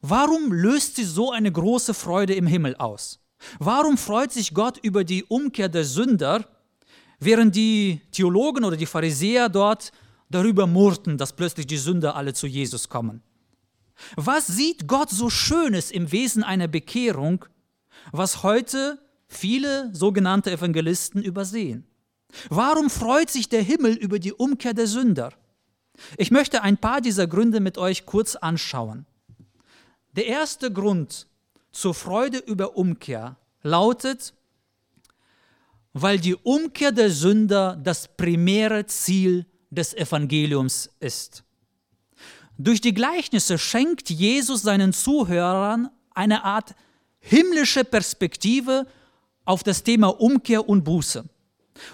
Warum 0.00 0.52
löst 0.52 0.96
sie 0.96 1.04
so 1.04 1.30
eine 1.30 1.50
große 1.50 1.94
Freude 1.94 2.34
im 2.34 2.46
Himmel 2.46 2.76
aus? 2.76 3.20
Warum 3.58 3.98
freut 3.98 4.32
sich 4.32 4.54
Gott 4.54 4.78
über 4.78 5.04
die 5.04 5.24
Umkehr 5.24 5.68
der 5.68 5.84
Sünder, 5.84 6.46
während 7.20 7.54
die 7.54 8.00
Theologen 8.10 8.64
oder 8.64 8.76
die 8.76 8.86
Pharisäer 8.86 9.48
dort 9.48 9.92
darüber 10.28 10.66
murrten, 10.66 11.18
dass 11.18 11.34
plötzlich 11.34 11.66
die 11.66 11.76
Sünder 11.76 12.16
alle 12.16 12.34
zu 12.34 12.46
Jesus 12.46 12.88
kommen. 12.88 13.22
Was 14.16 14.46
sieht 14.46 14.88
Gott 14.88 15.10
so 15.10 15.30
Schönes 15.30 15.90
im 15.90 16.10
Wesen 16.10 16.42
einer 16.42 16.68
Bekehrung, 16.68 17.44
was 18.12 18.42
heute 18.42 18.98
viele 19.28 19.94
sogenannte 19.94 20.50
Evangelisten 20.50 21.22
übersehen? 21.22 21.86
Warum 22.48 22.90
freut 22.90 23.30
sich 23.30 23.48
der 23.48 23.62
Himmel 23.62 23.94
über 23.94 24.18
die 24.18 24.32
Umkehr 24.32 24.74
der 24.74 24.86
Sünder? 24.86 25.32
Ich 26.16 26.30
möchte 26.30 26.62
ein 26.62 26.78
paar 26.78 27.00
dieser 27.00 27.26
Gründe 27.26 27.60
mit 27.60 27.78
euch 27.78 28.04
kurz 28.04 28.34
anschauen. 28.34 29.06
Der 30.16 30.26
erste 30.26 30.72
Grund 30.72 31.28
zur 31.70 31.94
Freude 31.94 32.38
über 32.38 32.76
Umkehr 32.76 33.36
lautet, 33.62 34.34
weil 35.92 36.18
die 36.18 36.34
Umkehr 36.34 36.90
der 36.90 37.10
Sünder 37.10 37.76
das 37.76 38.08
primäre 38.16 38.86
Ziel 38.86 39.46
des 39.74 39.94
Evangeliums 39.94 40.90
ist. 41.00 41.44
Durch 42.56 42.80
die 42.80 42.94
Gleichnisse 42.94 43.58
schenkt 43.58 44.10
Jesus 44.10 44.62
seinen 44.62 44.92
Zuhörern 44.92 45.90
eine 46.14 46.44
Art 46.44 46.74
himmlische 47.18 47.84
Perspektive 47.84 48.86
auf 49.44 49.62
das 49.62 49.82
Thema 49.82 50.08
Umkehr 50.20 50.68
und 50.68 50.84
Buße. 50.84 51.24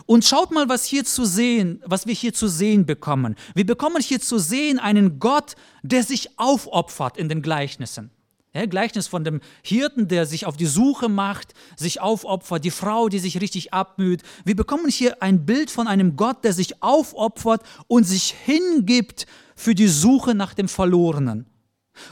Und 0.05 0.25
schaut 0.25 0.51
mal, 0.51 0.69
was 0.69 0.85
hier 0.85 1.05
zu 1.05 1.25
sehen, 1.25 1.83
was 1.87 2.07
wir 2.07 2.15
hier 2.15 2.35
zu 2.35 2.49
sehen 2.49 2.85
bekommen. 2.85 3.37
Wir 3.55 3.65
bekommen 3.65 4.03
hier 4.03 4.21
zu 4.21 4.39
sehen 4.39 4.79
einen 4.79 5.19
Gott, 5.19 5.55
der 5.83 6.03
sich 6.03 6.39
aufopfert 6.39 7.17
in 7.17 7.29
den 7.31 7.41
Gleichnissen. 7.41 8.11
Ja, 8.53 8.67
Gleichnis 8.67 9.07
von 9.07 9.23
dem 9.23 9.41
Hirten, 9.63 10.09
der 10.09 10.27
sich 10.27 10.45
auf 10.45 10.57
die 10.57 10.67
Suche 10.67 11.09
macht, 11.09 11.55
sich 11.77 12.01
aufopfert, 12.01 12.65
die 12.65 12.73
Frau, 12.73 13.09
die 13.09 13.21
sich 13.21 13.41
richtig 13.41 13.73
abmüht. 13.73 14.23
Wir 14.45 14.57
bekommen 14.57 14.89
hier 14.91 15.23
ein 15.23 15.47
Bild 15.47 15.71
von 15.71 15.87
einem 15.87 16.17
Gott, 16.17 16.43
der 16.43 16.53
sich 16.53 16.83
aufopfert 16.83 17.63
und 17.87 18.05
sich 18.05 18.35
hingibt 18.45 19.27
für 19.55 19.77
die 19.77 19.87
Suche 19.87 20.35
nach 20.35 20.55
dem 20.55 20.67
Verlorenen. 20.67 21.47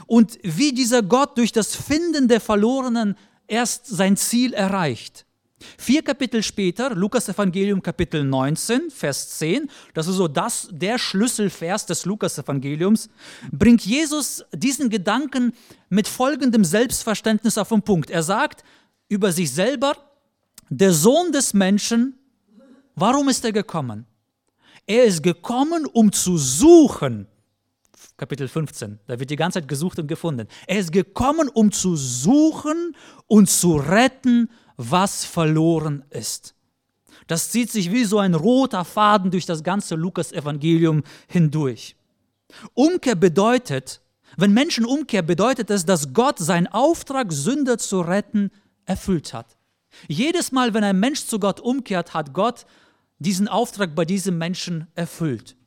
Und 0.05 0.39
wie 0.43 0.71
dieser 0.71 1.03
Gott 1.03 1.37
durch 1.37 1.51
das 1.51 1.75
Finden 1.75 2.29
der 2.29 2.39
Verlorenen 2.39 3.15
erst 3.47 3.87
sein 3.87 4.15
Ziel 4.15 4.53
erreicht. 4.53 5.25
Vier 5.77 6.01
Kapitel 6.01 6.41
später, 6.41 6.95
Lukas 6.95 7.27
Evangelium 7.27 7.81
Kapitel 7.81 8.23
19, 8.23 8.89
Vers 8.89 9.37
10, 9.37 9.69
das 9.93 10.07
ist 10.07 10.15
so 10.15 10.27
das, 10.27 10.69
der 10.71 10.97
Schlüsselvers 10.97 11.85
des 11.85 12.05
Lukas 12.05 12.37
Evangeliums, 12.37 13.09
bringt 13.51 13.85
Jesus 13.85 14.45
diesen 14.53 14.89
Gedanken 14.89 15.53
mit 15.89 16.07
folgendem 16.07 16.63
Selbstverständnis 16.63 17.57
auf 17.57 17.69
den 17.69 17.81
Punkt. 17.81 18.09
Er 18.09 18.23
sagt 18.23 18.63
über 19.09 19.31
sich 19.31 19.51
selber, 19.51 19.97
der 20.69 20.93
Sohn 20.93 21.31
des 21.31 21.53
Menschen, 21.53 22.17
warum 22.95 23.27
ist 23.27 23.43
er 23.43 23.51
gekommen? 23.51 24.05
Er 24.85 25.05
ist 25.05 25.21
gekommen, 25.21 25.85
um 25.85 26.11
zu 26.11 26.37
suchen. 26.37 27.27
Kapitel 28.17 28.47
15, 28.47 28.99
da 29.07 29.19
wird 29.19 29.29
die 29.29 29.35
ganze 29.35 29.59
Zeit 29.59 29.67
gesucht 29.67 29.97
und 29.97 30.07
gefunden. 30.07 30.47
Er 30.67 30.79
ist 30.79 30.91
gekommen, 30.91 31.47
um 31.47 31.71
zu 31.71 31.95
suchen 31.95 32.95
und 33.27 33.49
zu 33.49 33.77
retten, 33.77 34.49
was 34.81 35.25
verloren 35.25 36.05
ist. 36.09 36.55
Das 37.27 37.51
zieht 37.51 37.69
sich 37.69 37.91
wie 37.91 38.05
so 38.05 38.17
ein 38.17 38.33
roter 38.33 38.85
Faden 38.85 39.29
durch 39.29 39.45
das 39.45 39.61
ganze 39.61 39.95
Lukas-Evangelium 39.95 41.03
hindurch. 41.27 41.97
Umkehr 42.75 43.15
bedeutet, 43.15 44.01
wenn 44.37 44.53
Menschen 44.53 44.85
umkehren, 44.85 45.25
bedeutet 45.25 45.69
es, 45.69 45.85
dass 45.85 46.13
Gott 46.13 46.39
seinen 46.39 46.67
Auftrag, 46.67 47.33
Sünder 47.33 47.77
zu 47.77 47.99
retten, 47.99 48.51
erfüllt 48.85 49.33
hat. 49.33 49.57
Jedes 50.07 50.53
Mal, 50.53 50.73
wenn 50.73 50.85
ein 50.85 50.99
Mensch 50.99 51.25
zu 51.25 51.39
Gott 51.39 51.59
umkehrt, 51.59 52.13
hat 52.13 52.33
Gott 52.33 52.65
diesen 53.17 53.49
Auftrag 53.49 53.95
bei 53.95 54.05
diesem 54.05 54.37
Menschen 54.37 54.87
erfüllt. 54.95 55.57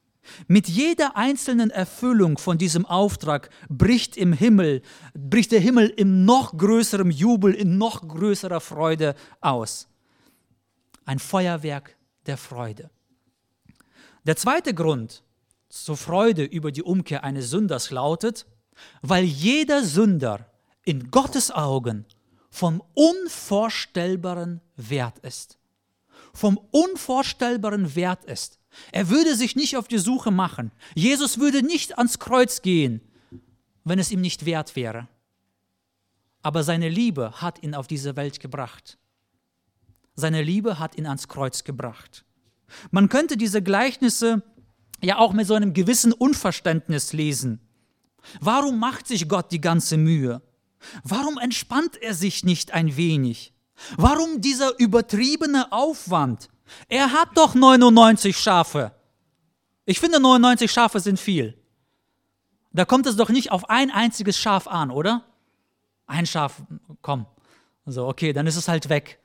Mit 0.47 0.69
jeder 0.69 1.17
einzelnen 1.17 1.71
Erfüllung 1.71 2.39
von 2.39 2.59
diesem 2.59 2.87
Auftrag 2.87 3.51
bricht 3.69 4.17
im 4.17 4.33
Himmel, 4.33 4.83
bricht 5.15 5.53
der 5.53 5.61
Himmel 5.61 5.89
in 5.89 6.25
noch 6.25 6.57
größerem 6.57 7.11
Jubel, 7.11 7.55
in 7.55 7.79
noch 7.79 8.07
größerer 8.07 8.61
Freude 8.61 9.15
aus. 9.41 9.89
Ein 11.05 11.19
Feuerwerk 11.19 11.97
der 12.27 12.37
Freude. 12.37 12.91
Der 14.25 14.37
zweite 14.37 14.73
Grund 14.73 15.25
zur 15.69 15.97
Freude 15.97 16.45
über 16.45 16.71
die 16.71 16.83
Umkehr 16.83 17.25
eines 17.25 17.51
Sünders 17.51 17.91
lautet, 17.91 18.47
weil 19.01 19.25
jeder 19.25 19.83
Sünder 19.83 20.47
in 20.85 21.11
Gottes 21.11 21.51
Augen 21.51 22.07
vom 22.51 22.83
unvorstellbaren 22.95 24.61
Wert 24.77 25.19
ist. 25.21 25.59
Vom 26.35 26.59
unvorstellbaren 26.71 27.95
Wert 27.97 28.25
ist. 28.25 28.59
Er 28.91 29.09
würde 29.09 29.37
sich 29.37 29.57
nicht 29.57 29.77
auf 29.77 29.89
die 29.89 29.99
Suche 29.99 30.31
machen. 30.31 30.73
Jesus 30.95 31.39
würde 31.39 31.63
nicht 31.63 31.99
ans 31.99 32.19
Kreuz 32.19 32.63
gehen, 32.63 33.01
wenn 33.85 33.99
es 33.99 34.11
ihm 34.11 34.21
nicht 34.21 34.47
wert 34.47 34.77
wäre. 34.77 35.09
Aber 36.43 36.65
seine 36.65 36.89
Liebe 36.89 37.41
hat 37.41 37.63
ihn 37.63 37.75
auf 37.75 37.87
diese 37.87 38.17
Welt 38.17 38.41
gebracht. 38.41 38.99
Seine 40.15 40.43
Liebe 40.43 40.79
hat 40.79 40.97
ihn 40.97 41.07
ans 41.07 41.29
Kreuz 41.29 41.65
gebracht. 41.65 42.25
Man 42.91 43.09
könnte 43.09 43.37
diese 43.37 43.63
Gleichnisse 43.63 44.43
ja 45.03 45.19
auch 45.19 45.33
mit 45.33 45.47
so 45.47 45.55
einem 45.55 45.73
gewissen 45.73 46.13
Unverständnis 46.13 47.13
lesen. 47.13 47.61
Warum 48.41 48.79
macht 48.79 49.07
sich 49.07 49.29
Gott 49.29 49.53
die 49.53 49.61
ganze 49.61 49.97
Mühe? 49.97 50.43
Warum 51.05 51.39
entspannt 51.39 51.97
er 52.01 52.15
sich 52.15 52.45
nicht 52.45 52.73
ein 52.73 52.97
wenig? 52.97 53.53
Warum 53.97 54.41
dieser 54.41 54.79
übertriebene 54.79 55.73
Aufwand? 55.73 56.49
Er 56.89 57.13
hat 57.13 57.31
doch 57.35 57.55
99 57.55 58.37
Schafe. 58.37 58.93
Ich 59.85 60.01
finde 60.01 60.21
99 60.21 60.71
Schafe 60.71 61.01
sind 61.01 61.19
viel. 61.19 61.57
Da 62.73 62.85
kommt 62.85 63.07
es 63.07 63.17
doch 63.17 63.29
nicht 63.29 63.53
auf 63.53 63.69
ein 63.69 63.91
einziges 63.91 64.39
Schaf 64.39 64.67
an, 64.67 64.91
oder? 64.91 65.25
Ein 66.07 66.27
Schaf, 66.27 66.63
komm. 67.03 67.27
So, 67.85 68.07
okay, 68.07 68.33
dann 68.33 68.47
ist 68.47 68.57
es 68.57 68.69
halt 68.69 68.89
weg. 68.89 69.19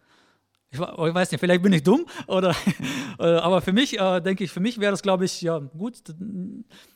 Ich, 0.70 0.80
weiß 0.80 1.32
nicht, 1.32 1.40
vielleicht 1.40 1.64
bin 1.64 1.72
ich 1.72 1.84
dumm, 1.84 2.06
oder, 2.28 2.54
aber 3.18 3.62
für 3.62 3.72
mich, 3.72 3.98
äh, 3.98 4.20
denke 4.20 4.44
ich, 4.44 4.52
für 4.52 4.60
mich 4.60 4.80
wäre 4.80 4.92
das, 4.92 5.02
glaube 5.02 5.24
ich, 5.24 5.42
ja, 5.42 5.60
gut, 5.60 5.96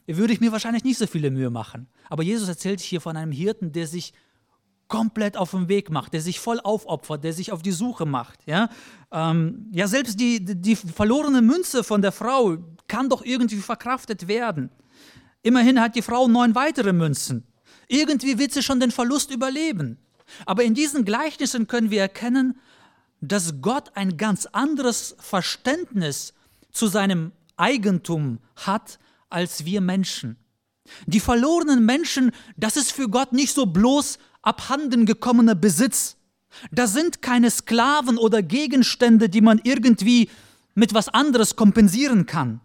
würde 0.05 0.33
ich 0.33 0.41
mir 0.41 0.51
wahrscheinlich 0.51 0.83
nicht 0.83 0.97
so 0.97 1.07
viele 1.07 1.31
Mühe 1.31 1.49
machen. 1.49 1.87
Aber 2.09 2.21
Jesus 2.21 2.49
erzählt 2.49 2.81
hier 2.81 2.99
von 2.99 3.15
einem 3.15 3.31
Hirten, 3.31 3.71
der 3.71 3.87
sich 3.87 4.13
komplett 4.91 5.37
auf 5.37 5.51
den 5.51 5.69
Weg 5.69 5.89
macht, 5.89 6.11
der 6.11 6.19
sich 6.19 6.41
voll 6.41 6.59
aufopfert, 6.59 7.23
der 7.23 7.31
sich 7.31 7.53
auf 7.53 7.61
die 7.61 7.71
Suche 7.71 8.05
macht. 8.05 8.45
Ja, 8.45 8.69
ähm, 9.09 9.67
ja 9.71 9.87
selbst 9.87 10.19
die, 10.19 10.43
die 10.43 10.75
verlorene 10.75 11.41
Münze 11.41 11.85
von 11.85 12.01
der 12.01 12.11
Frau 12.11 12.57
kann 12.89 13.07
doch 13.07 13.23
irgendwie 13.23 13.55
verkraftet 13.55 14.27
werden. 14.27 14.69
Immerhin 15.43 15.79
hat 15.79 15.95
die 15.95 16.01
Frau 16.01 16.27
neun 16.27 16.55
weitere 16.55 16.91
Münzen. 16.91 17.47
Irgendwie 17.87 18.37
wird 18.37 18.51
sie 18.51 18.61
schon 18.61 18.81
den 18.81 18.91
Verlust 18.91 19.31
überleben. 19.31 19.97
Aber 20.45 20.63
in 20.63 20.73
diesen 20.73 21.05
Gleichnissen 21.05 21.67
können 21.67 21.89
wir 21.89 22.01
erkennen, 22.01 22.59
dass 23.21 23.61
Gott 23.61 23.91
ein 23.95 24.17
ganz 24.17 24.45
anderes 24.45 25.15
Verständnis 25.19 26.33
zu 26.73 26.87
seinem 26.87 27.31
Eigentum 27.55 28.39
hat 28.57 28.99
als 29.29 29.63
wir 29.63 29.79
Menschen. 29.79 30.35
Die 31.05 31.21
verlorenen 31.21 31.85
Menschen, 31.85 32.31
das 32.57 32.75
ist 32.75 32.91
für 32.91 33.07
Gott 33.07 33.31
nicht 33.31 33.53
so 33.53 33.67
bloß 33.67 34.19
abhanden 34.41 35.05
gekommener 35.05 35.55
Besitz. 35.55 36.17
Das 36.71 36.93
sind 36.93 37.21
keine 37.21 37.49
Sklaven 37.49 38.17
oder 38.17 38.41
Gegenstände, 38.41 39.29
die 39.29 39.41
man 39.41 39.61
irgendwie 39.63 40.29
mit 40.75 40.93
was 40.93 41.09
anderes 41.09 41.55
kompensieren 41.55 42.25
kann. 42.25 42.61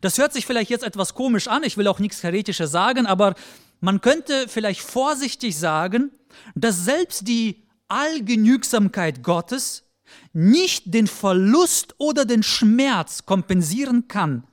Das 0.00 0.18
hört 0.18 0.32
sich 0.32 0.46
vielleicht 0.46 0.70
jetzt 0.70 0.84
etwas 0.84 1.14
komisch 1.14 1.48
an, 1.48 1.64
ich 1.64 1.76
will 1.76 1.88
auch 1.88 1.98
nichts 1.98 2.22
Heretisches 2.22 2.70
sagen, 2.70 3.06
aber 3.06 3.34
man 3.80 4.00
könnte 4.00 4.46
vielleicht 4.48 4.80
vorsichtig 4.80 5.58
sagen, 5.58 6.12
dass 6.54 6.84
selbst 6.84 7.26
die 7.26 7.64
Allgenügsamkeit 7.88 9.22
Gottes 9.22 9.84
nicht 10.32 10.94
den 10.94 11.06
Verlust 11.06 11.94
oder 11.98 12.24
den 12.24 12.42
Schmerz 12.42 13.26
kompensieren 13.26 14.08
kann, 14.08 14.44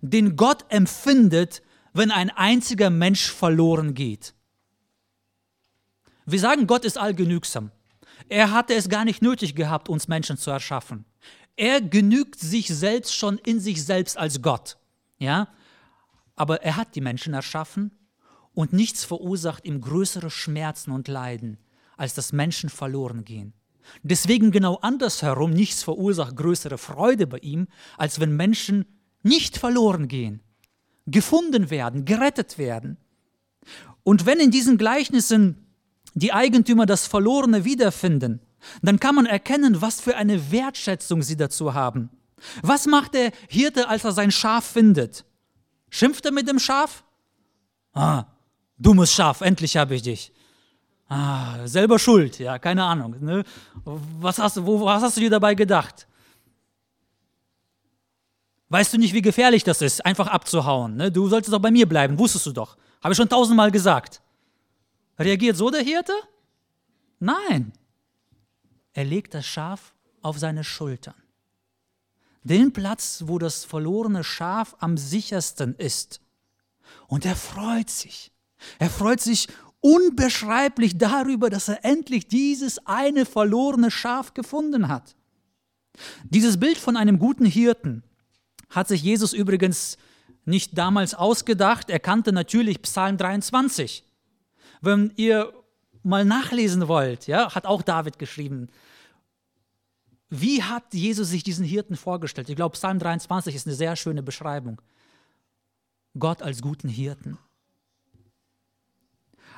den 0.00 0.36
Gott 0.36 0.64
empfindet, 0.68 1.62
wenn 1.92 2.10
ein 2.10 2.30
einziger 2.30 2.90
Mensch 2.90 3.30
verloren 3.30 3.94
geht. 3.94 4.35
Wir 6.26 6.40
sagen, 6.40 6.66
Gott 6.66 6.84
ist 6.84 6.98
allgenügsam. 6.98 7.70
Er 8.28 8.50
hatte 8.50 8.74
es 8.74 8.88
gar 8.88 9.04
nicht 9.04 9.22
nötig 9.22 9.54
gehabt, 9.54 9.88
uns 9.88 10.08
Menschen 10.08 10.36
zu 10.36 10.50
erschaffen. 10.50 11.04
Er 11.56 11.80
genügt 11.80 12.38
sich 12.38 12.68
selbst 12.68 13.14
schon 13.14 13.38
in 13.38 13.60
sich 13.60 13.84
selbst 13.84 14.18
als 14.18 14.42
Gott. 14.42 14.76
Ja? 15.18 15.48
Aber 16.34 16.62
er 16.62 16.76
hat 16.76 16.96
die 16.96 17.00
Menschen 17.00 17.32
erschaffen 17.32 17.92
und 18.52 18.72
nichts 18.72 19.04
verursacht 19.04 19.64
ihm 19.64 19.80
größere 19.80 20.30
Schmerzen 20.30 20.90
und 20.90 21.08
Leiden, 21.08 21.58
als 21.96 22.14
dass 22.14 22.32
Menschen 22.32 22.68
verloren 22.68 23.24
gehen. 23.24 23.52
Deswegen 24.02 24.50
genau 24.50 24.76
andersherum, 24.76 25.52
nichts 25.52 25.84
verursacht 25.84 26.36
größere 26.36 26.76
Freude 26.76 27.26
bei 27.26 27.38
ihm, 27.38 27.68
als 27.96 28.18
wenn 28.18 28.34
Menschen 28.34 28.84
nicht 29.22 29.56
verloren 29.56 30.08
gehen, 30.08 30.42
gefunden 31.06 31.70
werden, 31.70 32.04
gerettet 32.04 32.58
werden. 32.58 32.96
Und 34.02 34.26
wenn 34.26 34.40
in 34.40 34.50
diesen 34.50 34.76
Gleichnissen 34.76 35.65
die 36.16 36.32
Eigentümer 36.32 36.86
das 36.86 37.06
Verlorene 37.06 37.64
wiederfinden, 37.64 38.40
dann 38.82 38.98
kann 38.98 39.14
man 39.14 39.26
erkennen, 39.26 39.82
was 39.82 40.00
für 40.00 40.16
eine 40.16 40.50
Wertschätzung 40.50 41.22
sie 41.22 41.36
dazu 41.36 41.74
haben. 41.74 42.10
Was 42.62 42.86
macht 42.86 43.14
der 43.14 43.32
Hirte, 43.48 43.88
als 43.88 44.04
er 44.04 44.12
sein 44.12 44.30
Schaf 44.30 44.64
findet? 44.64 45.24
Schimpft 45.90 46.24
er 46.24 46.32
mit 46.32 46.48
dem 46.48 46.58
Schaf? 46.58 47.04
Ah, 47.92 48.24
dummes 48.78 49.12
Schaf, 49.12 49.42
endlich 49.42 49.76
habe 49.76 49.94
ich 49.94 50.02
dich. 50.02 50.32
Ah, 51.08 51.66
selber 51.66 51.98
schuld, 51.98 52.38
ja, 52.38 52.58
keine 52.58 52.84
Ahnung. 52.84 53.16
Ne? 53.20 53.44
Was, 53.84 54.38
hast, 54.38 54.64
wo, 54.64 54.84
was 54.84 55.02
hast 55.02 55.16
du 55.18 55.20
dir 55.20 55.30
dabei 55.30 55.54
gedacht? 55.54 56.08
Weißt 58.70 58.92
du 58.92 58.98
nicht, 58.98 59.12
wie 59.12 59.22
gefährlich 59.22 59.64
das 59.64 59.82
ist, 59.82 60.04
einfach 60.04 60.26
abzuhauen? 60.26 60.96
Ne? 60.96 61.12
Du 61.12 61.28
solltest 61.28 61.52
doch 61.52 61.60
bei 61.60 61.70
mir 61.70 61.86
bleiben, 61.86 62.18
wusstest 62.18 62.46
du 62.46 62.52
doch. 62.52 62.76
Habe 63.02 63.12
ich 63.12 63.16
schon 63.16 63.28
tausendmal 63.28 63.70
gesagt. 63.70 64.22
Reagiert 65.18 65.56
so 65.56 65.70
der 65.70 65.82
Hirte? 65.82 66.12
Nein. 67.18 67.72
Er 68.92 69.04
legt 69.04 69.34
das 69.34 69.46
Schaf 69.46 69.94
auf 70.22 70.38
seine 70.38 70.64
Schultern. 70.64 71.14
Den 72.42 72.72
Platz, 72.72 73.24
wo 73.26 73.38
das 73.38 73.64
verlorene 73.64 74.24
Schaf 74.24 74.76
am 74.78 74.96
sichersten 74.96 75.74
ist. 75.76 76.20
Und 77.08 77.24
er 77.24 77.36
freut 77.36 77.90
sich. 77.90 78.30
Er 78.78 78.90
freut 78.90 79.20
sich 79.20 79.48
unbeschreiblich 79.80 80.98
darüber, 80.98 81.50
dass 81.50 81.68
er 81.68 81.84
endlich 81.84 82.28
dieses 82.28 82.84
eine 82.86 83.26
verlorene 83.26 83.90
Schaf 83.90 84.34
gefunden 84.34 84.88
hat. 84.88 85.16
Dieses 86.24 86.58
Bild 86.58 86.78
von 86.78 86.96
einem 86.96 87.18
guten 87.18 87.46
Hirten 87.46 88.02
hat 88.70 88.88
sich 88.88 89.02
Jesus 89.02 89.32
übrigens 89.32 89.96
nicht 90.44 90.76
damals 90.76 91.14
ausgedacht. 91.14 91.90
Er 91.90 92.00
kannte 92.00 92.32
natürlich 92.32 92.82
Psalm 92.82 93.16
23. 93.16 94.05
Wenn 94.80 95.12
ihr 95.16 95.52
mal 96.02 96.24
nachlesen 96.24 96.88
wollt, 96.88 97.26
ja, 97.26 97.54
hat 97.54 97.66
auch 97.66 97.82
David 97.82 98.18
geschrieben. 98.18 98.68
Wie 100.28 100.62
hat 100.62 100.92
Jesus 100.92 101.30
sich 101.30 101.42
diesen 101.42 101.64
Hirten 101.64 101.96
vorgestellt? 101.96 102.48
Ich 102.48 102.56
glaube, 102.56 102.72
Psalm 102.74 102.98
23 102.98 103.54
ist 103.54 103.66
eine 103.66 103.76
sehr 103.76 103.94
schöne 103.96 104.22
Beschreibung. 104.22 104.80
Gott 106.18 106.42
als 106.42 106.62
guten 106.62 106.88
Hirten. 106.88 107.38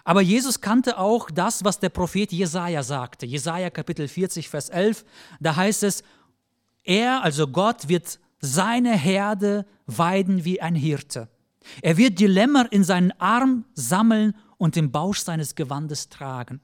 Aber 0.05 0.23
Jesus 0.23 0.61
kannte 0.61 0.99
auch 0.99 1.31
das, 1.31 1.65
was 1.65 1.81
der 1.81 1.91
Prophet 1.91 2.33
Jesaja 2.33 2.83
sagte. 2.83 3.27
Jesaja 3.27 3.71
Kapitel 3.71 4.09
40, 4.09 4.49
Vers 4.49 4.69
11, 4.71 5.05
da 5.41 5.57
heißt 5.57 5.83
es: 5.83 6.03
Er, 6.83 7.23
also 7.23 7.47
Gott, 7.47 7.89
wird 7.89 8.19
seine 8.41 8.97
Herde 8.97 9.67
weiden 9.87 10.45
wie 10.45 10.61
ein 10.61 10.75
Hirte. 10.75 11.29
Er 11.83 11.97
wird 11.97 12.19
die 12.19 12.27
Lämmer 12.27 12.71
in 12.73 12.85
seinen 12.85 13.13
Arm 13.21 13.65
sammeln 13.75 14.35
und 14.59 14.77
im 14.77 14.93
Bausch 14.93 15.21
seines 15.21 15.55
Gewandes 15.55 16.09
tragen. 16.09 16.61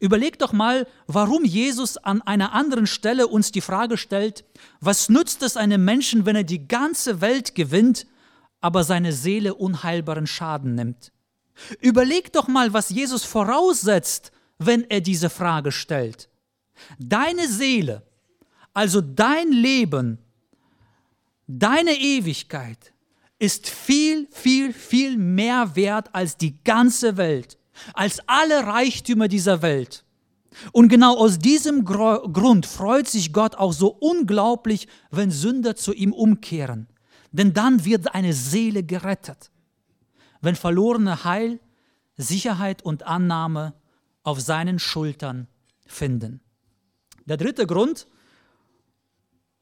Überleg 0.00 0.38
doch 0.38 0.52
mal, 0.52 0.86
warum 1.06 1.44
Jesus 1.44 1.96
an 1.96 2.22
einer 2.22 2.52
anderen 2.52 2.86
Stelle 2.86 3.26
uns 3.26 3.52
die 3.52 3.60
Frage 3.60 3.96
stellt, 3.96 4.44
was 4.80 5.08
nützt 5.08 5.42
es 5.42 5.56
einem 5.56 5.84
Menschen, 5.84 6.26
wenn 6.26 6.36
er 6.36 6.44
die 6.44 6.68
ganze 6.68 7.20
Welt 7.20 7.54
gewinnt, 7.54 8.06
aber 8.60 8.84
seine 8.84 9.12
Seele 9.12 9.54
unheilbaren 9.54 10.26
Schaden 10.26 10.74
nimmt? 10.74 11.12
Überleg 11.80 12.32
doch 12.32 12.48
mal, 12.48 12.72
was 12.72 12.90
Jesus 12.90 13.24
voraussetzt, 13.24 14.30
wenn 14.58 14.84
er 14.88 15.00
diese 15.00 15.30
Frage 15.30 15.72
stellt. 15.72 16.28
Deine 16.98 17.48
Seele, 17.48 18.02
also 18.72 19.00
dein 19.00 19.50
Leben, 19.50 20.18
deine 21.46 21.92
Ewigkeit 21.92 22.91
ist 23.42 23.68
viel, 23.68 24.28
viel, 24.30 24.72
viel 24.72 25.18
mehr 25.18 25.74
wert 25.74 26.14
als 26.14 26.36
die 26.36 26.62
ganze 26.62 27.16
Welt, 27.16 27.58
als 27.92 28.20
alle 28.28 28.68
Reichtümer 28.68 29.26
dieser 29.26 29.62
Welt. 29.62 30.04
Und 30.70 30.86
genau 30.88 31.16
aus 31.16 31.40
diesem 31.40 31.84
Grund 31.84 32.66
freut 32.66 33.08
sich 33.08 33.32
Gott 33.32 33.56
auch 33.56 33.72
so 33.72 33.88
unglaublich, 33.88 34.86
wenn 35.10 35.32
Sünder 35.32 35.74
zu 35.74 35.92
ihm 35.92 36.12
umkehren. 36.12 36.86
Denn 37.32 37.52
dann 37.52 37.84
wird 37.84 38.14
eine 38.14 38.32
Seele 38.32 38.84
gerettet. 38.84 39.50
Wenn 40.40 40.54
verlorene 40.54 41.24
Heil, 41.24 41.58
Sicherheit 42.16 42.84
und 42.84 43.02
Annahme 43.02 43.74
auf 44.22 44.40
seinen 44.40 44.78
Schultern 44.78 45.48
finden. 45.84 46.42
Der 47.24 47.38
dritte 47.38 47.66
Grund, 47.66 48.06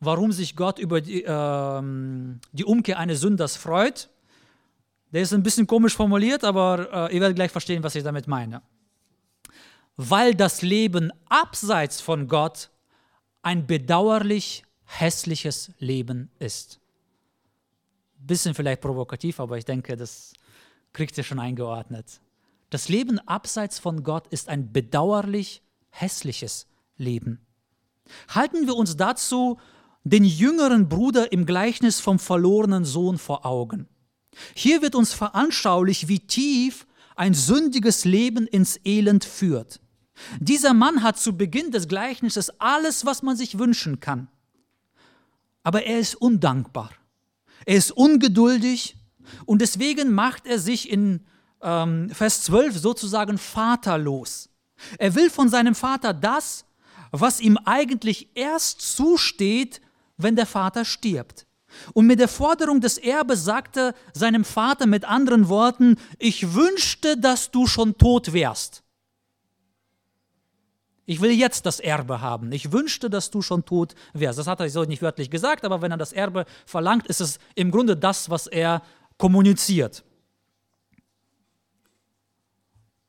warum 0.00 0.32
sich 0.32 0.56
Gott 0.56 0.78
über 0.78 1.00
die, 1.00 1.22
äh, 1.22 1.82
die 2.52 2.64
Umkehr 2.64 2.98
eines 2.98 3.20
Sünders 3.20 3.56
freut. 3.56 4.08
Der 5.12 5.22
ist 5.22 5.32
ein 5.32 5.42
bisschen 5.42 5.66
komisch 5.66 5.94
formuliert, 5.94 6.44
aber 6.44 7.10
äh, 7.10 7.14
ihr 7.14 7.20
werdet 7.20 7.36
gleich 7.36 7.50
verstehen, 7.50 7.82
was 7.82 7.94
ich 7.94 8.02
damit 8.02 8.26
meine. 8.26 8.62
Weil 9.96 10.34
das 10.34 10.62
Leben 10.62 11.12
abseits 11.28 12.00
von 12.00 12.28
Gott 12.28 12.70
ein 13.42 13.66
bedauerlich 13.66 14.64
hässliches 14.84 15.72
Leben 15.78 16.30
ist. 16.38 16.80
Bisschen 18.18 18.54
vielleicht 18.54 18.80
provokativ, 18.80 19.40
aber 19.40 19.58
ich 19.58 19.64
denke, 19.64 19.96
das 19.96 20.32
kriegt 20.92 21.16
ihr 21.18 21.24
schon 21.24 21.38
eingeordnet. 21.38 22.20
Das 22.70 22.88
Leben 22.88 23.18
abseits 23.20 23.78
von 23.78 24.02
Gott 24.02 24.28
ist 24.28 24.48
ein 24.48 24.72
bedauerlich 24.72 25.62
hässliches 25.90 26.66
Leben. 26.96 27.44
Halten 28.28 28.66
wir 28.66 28.76
uns 28.76 28.96
dazu 28.96 29.58
den 30.04 30.24
jüngeren 30.24 30.88
Bruder 30.88 31.32
im 31.32 31.46
Gleichnis 31.46 32.00
vom 32.00 32.18
verlorenen 32.18 32.84
Sohn 32.84 33.18
vor 33.18 33.44
Augen. 33.44 33.88
Hier 34.54 34.82
wird 34.82 34.94
uns 34.94 35.12
veranschaulicht, 35.12 36.08
wie 36.08 36.20
tief 36.20 36.86
ein 37.16 37.34
sündiges 37.34 38.04
Leben 38.04 38.46
ins 38.46 38.80
Elend 38.84 39.24
führt. 39.24 39.80
Dieser 40.38 40.74
Mann 40.74 41.02
hat 41.02 41.18
zu 41.18 41.36
Beginn 41.36 41.70
des 41.70 41.88
Gleichnisses 41.88 42.50
alles, 42.60 43.04
was 43.04 43.22
man 43.22 43.36
sich 43.36 43.58
wünschen 43.58 44.00
kann. 44.00 44.28
Aber 45.62 45.84
er 45.84 45.98
ist 45.98 46.14
undankbar. 46.14 46.90
Er 47.66 47.76
ist 47.76 47.92
ungeduldig 47.92 48.96
und 49.44 49.60
deswegen 49.60 50.12
macht 50.12 50.46
er 50.46 50.58
sich 50.58 50.90
in 50.90 51.26
ähm, 51.62 52.10
Vers 52.10 52.42
12 52.44 52.78
sozusagen 52.78 53.36
vaterlos. 53.38 54.48
Er 54.98 55.14
will 55.14 55.28
von 55.28 55.48
seinem 55.48 55.74
Vater 55.74 56.14
das, 56.14 56.64
was 57.10 57.40
ihm 57.40 57.58
eigentlich 57.58 58.30
erst 58.34 58.80
zusteht, 58.80 59.80
wenn 60.22 60.36
der 60.36 60.46
Vater 60.46 60.84
stirbt. 60.84 61.46
Und 61.94 62.06
mit 62.06 62.18
der 62.18 62.28
Forderung 62.28 62.80
des 62.80 62.98
Erbes 62.98 63.44
sagte 63.44 63.94
seinem 64.12 64.44
Vater 64.44 64.86
mit 64.86 65.04
anderen 65.04 65.48
Worten, 65.48 65.96
ich 66.18 66.54
wünschte, 66.54 67.16
dass 67.16 67.50
du 67.50 67.66
schon 67.66 67.96
tot 67.96 68.32
wärst. 68.32 68.82
Ich 71.06 71.20
will 71.20 71.32
jetzt 71.32 71.66
das 71.66 71.80
Erbe 71.80 72.20
haben. 72.20 72.52
Ich 72.52 72.70
wünschte, 72.70 73.10
dass 73.10 73.30
du 73.30 73.42
schon 73.42 73.64
tot 73.64 73.94
wärst. 74.12 74.38
Das 74.38 74.46
hat 74.46 74.60
er 74.60 74.70
so 74.70 74.84
nicht 74.84 75.02
wörtlich 75.02 75.30
gesagt, 75.30 75.64
aber 75.64 75.82
wenn 75.82 75.90
er 75.90 75.96
das 75.96 76.12
Erbe 76.12 76.44
verlangt, 76.66 77.08
ist 77.08 77.20
es 77.20 77.38
im 77.56 77.72
Grunde 77.72 77.96
das, 77.96 78.30
was 78.30 78.46
er 78.46 78.82
kommuniziert. 79.16 80.04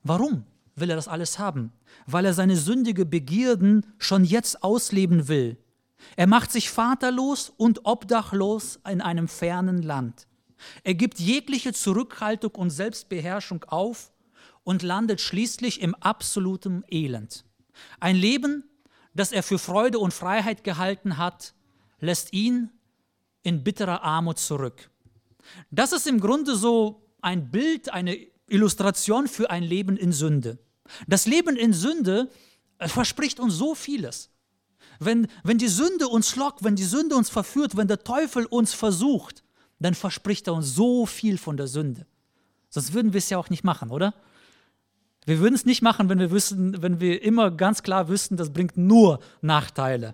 Warum 0.04 0.46
will 0.76 0.90
er 0.90 0.96
das 0.96 1.08
alles 1.08 1.38
haben? 1.38 1.74
Weil 2.08 2.26
er 2.26 2.34
seine 2.34 2.58
sündige 2.58 3.06
Begierden 3.06 3.86
schon 4.00 4.24
jetzt 4.24 4.64
ausleben 4.64 5.28
will. 5.28 5.58
Er 6.16 6.28
macht 6.28 6.52
sich 6.52 6.70
vaterlos 6.70 7.52
und 7.56 7.86
obdachlos 7.86 8.80
in 8.90 9.02
einem 9.02 9.28
fernen 9.28 9.82
Land. 9.82 10.28
Er 10.84 10.94
gibt 10.94 11.20
jegliche 11.20 11.74
Zurückhaltung 11.74 12.52
und 12.56 12.70
Selbstbeherrschung 12.70 13.64
auf 13.66 14.12
und 14.64 14.84
landet 14.84 15.22
schließlich 15.22 15.82
im 15.82 15.96
absoluten 15.96 16.84
Elend. 16.90 17.46
Ein 18.00 18.16
Leben, 18.16 18.64
das 19.14 19.32
er 19.32 19.44
für 19.44 19.58
Freude 19.58 20.00
und 20.00 20.14
Freiheit 20.14 20.64
gehalten 20.64 21.18
hat, 21.18 21.54
lässt 22.00 22.34
ihn 22.34 22.70
in 23.44 23.64
bitterer 23.64 24.04
Armut 24.04 24.40
zurück. 24.40 24.90
Das 25.72 25.92
ist 25.92 26.08
im 26.08 26.20
Grunde 26.20 26.56
so 26.56 27.02
ein 27.22 27.50
Bild, 27.50 27.92
eine 27.92 28.16
Illustration 28.48 29.28
für 29.28 29.50
ein 29.50 29.64
Leben 29.64 29.98
in 29.98 30.12
Sünde. 30.12 30.60
Das 31.08 31.26
Leben 31.26 31.56
in 31.56 31.74
Sünde 31.74 32.30
verspricht 32.80 33.40
uns 33.40 33.56
so 33.56 33.76
vieles. 33.76 34.31
Wenn, 35.04 35.28
wenn 35.44 35.58
die 35.58 35.68
Sünde 35.68 36.08
uns 36.08 36.36
lockt, 36.36 36.64
wenn 36.64 36.76
die 36.76 36.84
Sünde 36.84 37.16
uns 37.16 37.28
verführt, 37.28 37.76
wenn 37.76 37.88
der 37.88 38.04
Teufel 38.04 38.46
uns 38.46 38.76
versucht, 38.76 39.44
dann 39.80 39.96
verspricht 39.96 40.46
er 40.46 40.54
uns 40.54 40.76
so 40.76 41.08
viel 41.08 41.40
von 41.40 41.58
der 41.58 41.66
Sünde. 41.66 42.06
Sonst 42.70 42.94
würden 42.94 43.12
wir 43.12 43.18
es 43.18 43.32
ja 43.32 43.40
auch 43.40 43.50
nicht 43.50 43.64
machen, 43.64 43.90
oder? 43.90 44.14
Wir 45.26 45.40
würden 45.40 45.56
es 45.56 45.66
nicht 45.66 45.82
machen, 45.82 46.08
wenn 46.08 46.20
wir, 46.20 46.30
wissen, 46.30 46.84
wenn 46.84 47.00
wir 47.00 47.24
immer 47.24 47.50
ganz 47.50 47.82
klar 47.82 48.10
wüssten, 48.10 48.38
das 48.38 48.54
bringt 48.54 48.78
nur 48.78 49.20
Nachteile. 49.42 50.14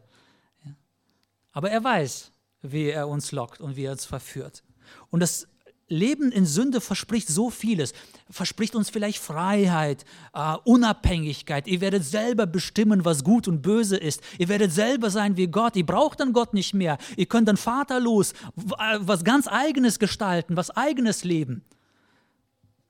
Aber 1.52 1.69
er 1.69 1.84
weiß, 1.84 2.32
wie 2.62 2.86
er 2.86 3.10
uns 3.10 3.34
lockt 3.34 3.60
und 3.60 3.76
wie 3.76 3.84
er 3.84 3.91
uns 3.91 4.06
verführt. 4.06 4.63
Und 5.10 5.19
das 5.19 5.50
Leben 5.89 6.32
in 6.34 6.45
Sünde 6.45 6.82
verspricht 6.82 7.30
so 7.30 7.50
vieles. 7.50 7.93
Verspricht 8.30 8.76
uns 8.76 8.89
vielleicht 8.89 9.19
Freiheit, 9.19 10.04
äh, 10.34 10.56
Unabhängigkeit. 10.65 11.67
Ihr 11.67 11.80
werdet 11.80 12.04
selber 12.04 12.45
bestimmen, 12.45 13.06
was 13.06 13.23
gut 13.23 13.47
und 13.47 13.62
böse 13.62 13.95
ist. 13.95 14.21
Ihr 14.38 14.50
werdet 14.50 14.73
selber 14.73 15.10
sein 15.10 15.38
wie 15.38 15.47
Gott. 15.47 15.76
Ihr 15.78 15.86
braucht 15.86 16.19
dann 16.19 16.34
Gott 16.34 16.54
nicht 16.54 16.73
mehr. 16.73 16.97
Ihr 17.15 17.26
könnt 17.26 17.47
dann 17.47 17.58
vaterlos 17.58 18.34
äh, 18.34 19.00
was 19.00 19.23
ganz 19.23 19.47
eigenes 19.47 19.97
gestalten, 19.97 20.58
was 20.58 20.71
eigenes 20.71 21.23
leben. 21.23 21.63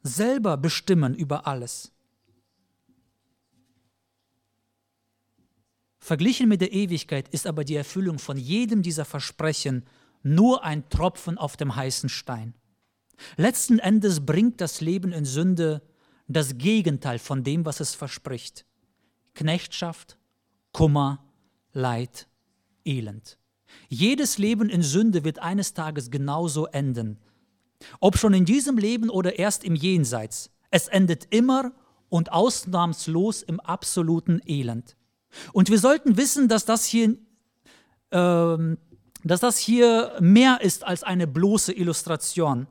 Selber 0.02 0.58
bestimmen 0.58 1.14
über 1.14 1.46
alles. 1.46 1.92
Verglichen 6.00 6.48
mit 6.48 6.62
der 6.62 6.72
Ewigkeit 6.72 7.28
ist 7.30 7.46
aber 7.46 7.64
die 7.64 7.76
Erfüllung 7.76 8.18
von 8.18 8.38
jedem 8.38 8.82
dieser 8.82 9.06
Versprechen 9.06 9.86
nur 10.24 10.64
ein 10.64 10.90
Tropfen 10.90 11.38
auf 11.38 11.58
dem 11.58 11.76
heißen 11.76 12.10
Stein. 12.10 12.54
Letzten 13.36 13.80
Endes 13.80 14.26
bringt 14.26 14.62
das 14.62 14.82
Leben 14.82 15.12
in 15.12 15.26
Sünde 15.26 15.82
das 16.28 16.58
Gegenteil 16.58 17.20
von 17.20 17.44
dem, 17.44 17.66
was 17.66 17.80
es 17.80 17.96
verspricht. 17.96 18.66
Knechtschaft, 19.34 20.18
Kummer, 20.74 21.24
Leid, 21.74 22.28
Elend. 22.86 23.38
Jedes 23.90 24.38
Leben 24.38 24.70
in 24.70 24.82
Sünde 24.82 25.24
wird 25.24 25.40
eines 25.40 25.74
Tages 25.74 26.10
genauso 26.12 26.66
enden. 26.68 27.20
Ob 28.00 28.18
schon 28.18 28.34
in 28.34 28.46
diesem 28.46 28.78
Leben 28.78 29.10
oder 29.10 29.38
erst 29.38 29.64
im 29.64 29.76
Jenseits. 29.76 30.50
Es 30.72 30.88
endet 30.88 31.28
immer 31.30 31.72
und 32.10 32.32
ausnahmslos 32.32 33.44
im 33.44 33.60
absoluten 33.60 34.42
Elend. 34.46 34.96
Und 35.54 35.70
wir 35.70 35.80
sollten 35.80 36.18
wissen, 36.18 36.48
dass 36.48 36.66
das 36.66 36.86
hier, 36.86 37.18
ähm, 38.12 38.78
dass 39.24 39.42
das 39.42 39.58
hier 39.58 40.18
mehr 40.20 40.62
ist 40.62 40.86
als 40.86 41.04
eine 41.04 41.28
bloße 41.28 41.74
Illustration. 41.74 42.68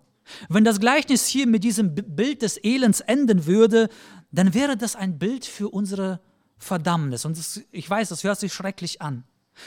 Wenn 0.49 0.65
das 0.65 0.81
Gleichnis 0.81 1.27
hier 1.27 1.47
mit 1.47 1.65
diesem 1.65 1.95
Bild 1.95 2.43
des 2.43 2.63
Elends 2.63 3.01
enden 3.01 3.47
würde, 3.47 3.89
dann 4.31 4.55
wäre 4.55 4.77
das 4.77 4.97
ein 4.97 5.19
Bild 5.19 5.45
für 5.45 5.69
unsere 5.69 6.21
Verdammnis. 6.59 7.25
Und 7.25 7.39
das, 7.39 7.61
ich 7.71 7.89
weiß, 7.89 8.09
das 8.09 8.25
hört 8.25 8.41
sich 8.41 8.53
schrecklich 8.53 9.03
an. 9.03 9.25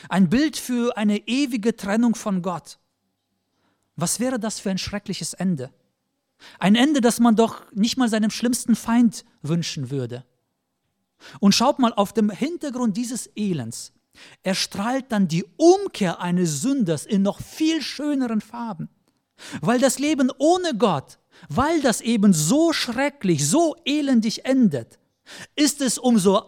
Ein 0.10 0.30
Bild 0.30 0.58
für 0.58 0.98
eine 0.98 1.28
ewige 1.28 1.76
Trennung 1.76 2.16
von 2.16 2.42
Gott. 2.42 2.80
Was 3.96 4.20
wäre 4.20 4.40
das 4.40 4.60
für 4.60 4.70
ein 4.70 4.78
schreckliches 4.78 5.34
Ende? 5.34 5.72
Ein 6.58 6.76
Ende, 6.76 7.02
das 7.02 7.20
man 7.20 7.36
doch 7.36 7.70
nicht 7.74 7.98
mal 7.98 8.08
seinem 8.08 8.32
schlimmsten 8.32 8.76
Feind 8.76 9.26
wünschen 9.42 9.92
würde. 9.92 10.26
Und 11.40 11.54
schaut 11.54 11.80
mal 11.80 11.94
auf 11.94 12.14
dem 12.14 12.30
Hintergrund 12.30 12.96
dieses 12.96 13.30
Elends. 13.36 13.92
erstrahlt 14.44 15.12
dann 15.12 15.28
die 15.28 15.46
Umkehr 15.58 16.20
eines 16.20 16.62
Sünders 16.62 17.06
in 17.06 17.22
noch 17.22 17.42
viel 17.42 17.82
schöneren 17.82 18.42
Farben. 18.42 18.90
Weil 19.62 19.80
das 19.80 20.00
Leben 20.00 20.32
ohne 20.38 20.76
Gott, 20.78 21.20
weil 21.48 21.82
das 21.82 22.02
eben 22.02 22.34
so 22.34 22.74
schrecklich, 22.74 23.48
so 23.48 23.76
elendig 23.86 24.46
endet, 24.46 25.00
ist 25.56 25.82
es 25.82 25.98
umso 25.98 26.42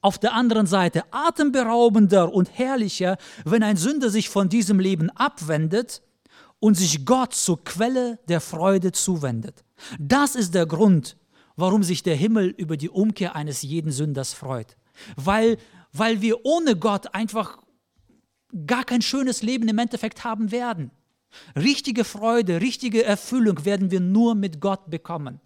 auf 0.00 0.18
der 0.18 0.34
anderen 0.34 0.66
Seite 0.66 1.04
atemberaubender 1.12 2.32
und 2.32 2.50
herrlicher, 2.52 3.16
wenn 3.44 3.62
ein 3.62 3.78
Sünder 3.78 4.10
sich 4.10 4.28
von 4.28 4.50
diesem 4.50 4.78
Leben 4.78 5.08
abwendet 5.10 6.02
und 6.60 6.74
sich 6.74 7.06
Gott 7.06 7.34
zur 7.34 7.64
Quelle 7.64 8.18
der 8.28 8.40
Freude 8.40 8.92
zuwendet. 8.92 9.64
Das 9.98 10.34
ist 10.34 10.54
der 10.54 10.66
Grund, 10.66 11.16
warum 11.56 11.82
sich 11.82 12.02
der 12.02 12.16
Himmel 12.16 12.48
über 12.48 12.76
die 12.76 12.90
Umkehr 12.90 13.34
eines 13.34 13.62
jeden 13.62 13.92
Sünders 13.92 14.34
freut. 14.34 14.76
Weil, 15.16 15.56
weil 15.92 16.20
wir 16.20 16.44
ohne 16.44 16.76
Gott 16.76 17.14
einfach 17.14 17.58
gar 18.66 18.84
kein 18.84 19.02
schönes 19.02 19.42
Leben 19.42 19.68
im 19.68 19.78
Endeffekt 19.78 20.24
haben 20.24 20.50
werden. 20.50 20.90
Richtige 21.56 22.04
Freude, 22.04 22.60
richtige 22.60 23.04
Erfüllung 23.04 23.64
werden 23.64 23.90
wir 23.90 24.00
nur 24.00 24.34
mit 24.34 24.60
Gott 24.60 24.90
bekommen. 24.90 25.40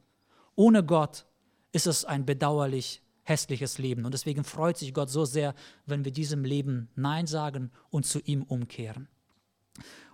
Ohne 0.55 0.85
Gott 0.85 1.27
ist 1.73 1.87
es 1.87 2.05
ein 2.05 2.27
bedauerlich 2.27 3.03
hässliches 3.23 3.79
Leben. 3.79 4.05
Und 4.05 4.15
deswegen 4.15 4.43
freut 4.43 4.79
sich 4.79 4.95
Gott 4.95 5.11
so 5.11 5.25
sehr, 5.25 5.55
wenn 5.87 6.05
wir 6.05 6.13
diesem 6.13 6.45
Leben 6.45 6.89
Nein 6.97 7.27
sagen 7.27 7.71
und 7.91 8.07
zu 8.07 8.21
ihm 8.21 8.43
umkehren. 8.43 9.09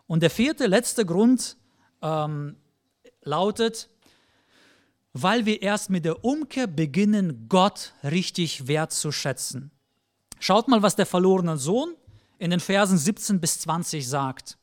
Und 0.06 0.22
der 0.22 0.30
vierte, 0.30 0.66
letzte 0.66 1.06
Grund 1.06 1.56
ähm, 2.02 2.56
lautet, 3.22 3.88
weil 5.12 5.46
wir 5.46 5.62
erst 5.62 5.90
mit 5.90 6.04
der 6.04 6.24
Umkehr 6.24 6.66
beginnen, 6.66 7.46
Gott 7.48 7.94
richtig 8.02 8.66
wertzuschätzen. 8.66 9.70
Schaut 10.40 10.68
mal, 10.68 10.82
was 10.82 10.96
der 10.96 11.06
verlorene 11.06 11.56
Sohn 11.56 11.94
in 12.38 12.50
den 12.50 12.60
Versen 12.60 12.98
17 12.98 13.40
bis 13.40 13.60
20 13.60 14.06
sagt. 14.06 14.58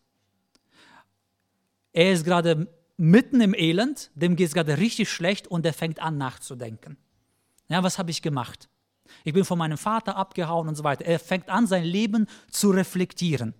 Er 1.94 2.12
ist 2.12 2.26
gerade 2.26 2.68
mitten 2.98 3.42
im 3.42 3.54
Elend, 3.54 4.12
dem 4.16 4.36
geht 4.36 4.48
es 4.48 4.54
gerade 4.54 4.78
richtig 4.78 5.10
schlecht 5.10 5.48
und 5.48 5.66
er 5.66 5.74
fängt 5.74 6.02
an 6.02 6.18
nachzudenken. 6.18 6.98
Ja, 7.68 7.84
was 7.84 7.98
habe 7.98 8.12
ich 8.12 8.22
gemacht? 8.22 8.70
Ich 9.24 9.34
bin 9.34 9.46
von 9.46 9.58
meinem 9.58 9.78
Vater 9.78 10.16
abgehauen 10.16 10.68
und 10.68 10.76
so 10.76 10.84
weiter. 10.84 11.06
Er 11.06 11.20
fängt 11.20 11.50
an, 11.50 11.68
sein 11.68 11.84
Leben 11.84 12.28
zu 12.50 12.72
reflektieren. 12.72 13.54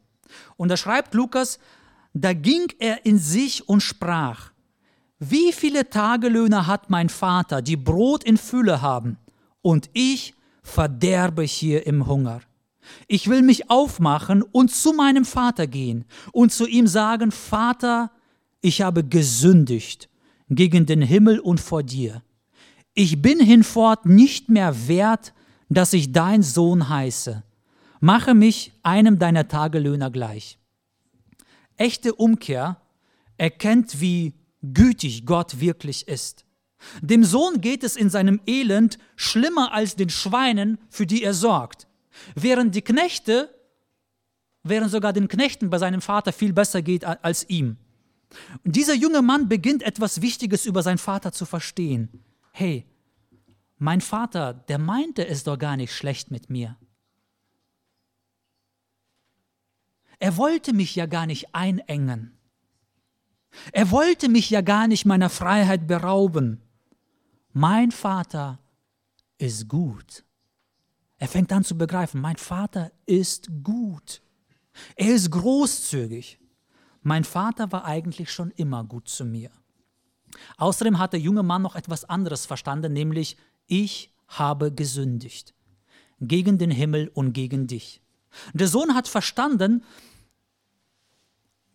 Und 0.58 0.70
da 0.70 0.78
schreibt 0.78 1.14
Lukas, 1.14 1.60
da 2.14 2.34
ging 2.34 2.72
er 2.80 3.06
in 3.06 3.18
sich 3.18 3.68
und 3.68 3.82
sprach, 3.82 4.52
wie 5.20 5.52
viele 5.52 5.90
Tagelöhner 5.90 6.68
hat 6.68 6.90
mein 6.90 7.10
Vater, 7.10 7.62
die 7.62 7.78
Brot 7.78 8.24
in 8.24 8.38
Fülle 8.38 8.82
haben, 8.82 9.18
und 9.62 9.90
ich 9.94 10.34
verderbe 10.64 11.44
hier 11.44 11.86
im 11.86 12.08
Hunger. 12.08 12.42
Ich 13.08 13.28
will 13.28 13.44
mich 13.44 13.70
aufmachen 13.70 14.42
und 14.42 14.72
zu 14.72 14.94
meinem 14.94 15.26
Vater 15.26 15.68
gehen 15.68 16.06
und 16.32 16.52
zu 16.52 16.66
ihm 16.66 16.88
sagen, 16.88 17.32
Vater, 17.32 18.12
ich 18.62 18.82
habe 18.82 19.04
gesündigt 19.04 20.10
gegen 20.50 20.86
den 20.86 21.02
Himmel 21.02 21.40
und 21.40 21.60
vor 21.60 21.84
dir. 21.84 22.24
Ich 22.94 23.22
bin 23.22 23.40
hinfort 23.40 24.06
nicht 24.06 24.50
mehr 24.50 24.88
wert, 24.88 25.34
dass 25.70 25.94
ich 25.94 26.12
dein 26.12 26.44
Sohn 26.44 26.90
heiße. 26.90 27.44
Mache 28.00 28.34
mich 28.34 28.74
einem 28.84 29.20
deiner 29.20 29.48
Tagelöhner 29.48 30.12
gleich. 30.12 30.58
Echte 31.78 32.14
Umkehr 32.14 32.82
erkennt, 33.38 34.02
wie 34.02 34.34
gütig 34.62 35.26
Gott 35.26 35.60
wirklich 35.60 36.08
ist. 36.08 36.46
Dem 37.02 37.24
Sohn 37.24 37.62
geht 37.62 37.84
es 37.84 37.96
in 37.96 38.10
seinem 38.10 38.42
Elend 38.46 38.98
schlimmer 39.16 39.72
als 39.74 39.96
den 39.96 40.10
Schweinen, 40.10 40.78
für 40.90 41.06
die 41.06 41.24
er 41.24 41.34
sorgt. 41.34 41.88
Während 42.36 42.76
die 42.76 42.82
Knechte, 42.82 43.54
während 44.64 44.92
sogar 44.92 45.14
den 45.14 45.28
Knechten 45.28 45.70
bei 45.70 45.78
seinem 45.78 46.02
Vater 46.02 46.34
viel 46.34 46.54
besser 46.54 46.82
geht 46.82 47.06
als 47.06 47.50
ihm. 47.50 47.78
Und 48.64 48.76
dieser 48.76 48.94
junge 48.94 49.22
Mann 49.22 49.50
beginnt 49.50 49.84
etwas 49.84 50.22
Wichtiges 50.22 50.66
über 50.66 50.84
seinen 50.84 50.98
Vater 50.98 51.32
zu 51.32 51.46
verstehen. 51.46 52.10
Hey, 52.52 52.86
mein 53.78 54.02
Vater, 54.02 54.54
der 54.54 54.78
meinte 54.78 55.28
es 55.28 55.44
doch 55.44 55.58
gar 55.58 55.78
nicht 55.78 55.94
schlecht 55.94 56.32
mit 56.32 56.50
mir. 56.50 56.78
Er 60.20 60.38
wollte 60.38 60.74
mich 60.74 60.96
ja 60.96 61.08
gar 61.08 61.26
nicht 61.26 61.56
einengen. 61.56 62.38
Er 63.72 63.90
wollte 63.92 64.30
mich 64.30 64.50
ja 64.50 64.62
gar 64.62 64.88
nicht 64.88 65.06
meiner 65.06 65.30
Freiheit 65.30 65.88
berauben. 65.88 66.62
Mein 67.54 67.92
Vater 67.92 68.60
ist 69.38 69.68
gut. 69.68 70.24
Er 71.18 71.28
fängt 71.28 71.52
an 71.52 71.64
zu 71.64 71.78
begreifen, 71.78 72.22
mein 72.22 72.38
Vater 72.38 72.92
ist 73.06 73.50
gut. 73.64 74.22
Er 74.96 75.14
ist 75.14 75.30
großzügig. 75.32 76.41
Mein 77.02 77.24
Vater 77.24 77.72
war 77.72 77.86
eigentlich 77.86 78.32
schon 78.32 78.52
immer 78.52 78.84
gut 78.84 79.10
zu 79.10 79.26
mir. 79.26 79.50
Außerdem 80.58 81.00
hat 81.00 81.14
der 81.14 81.20
junge 81.20 81.44
Mann 81.44 81.62
noch 81.62 81.76
etwas 81.76 82.06
anderes 82.06 82.46
verstanden, 82.46 82.94
nämlich 82.94 83.38
ich 83.68 84.14
habe 84.28 84.72
gesündigt 84.72 85.54
gegen 86.20 86.58
den 86.58 86.72
Himmel 86.72 87.10
und 87.14 87.34
gegen 87.34 87.68
dich. 87.68 88.02
Der 88.54 88.68
Sohn 88.68 88.94
hat 88.94 89.08
verstanden, 89.08 89.84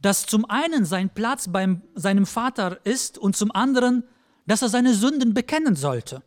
dass 0.01 0.27
zum 0.27 0.45
einen 0.45 0.85
sein 0.85 1.11
Platz 1.11 1.49
bei 1.49 1.81
seinem 1.95 2.27
Vater 2.27 2.85
ist 2.85 3.19
und 3.19 3.37
zum 3.37 3.51
anderen, 3.51 4.05
dass 4.47 4.63
er 4.63 4.69
seine 4.69 4.95
Sünden 4.95 5.35
bekennen 5.35 5.75
sollte. 5.75 6.23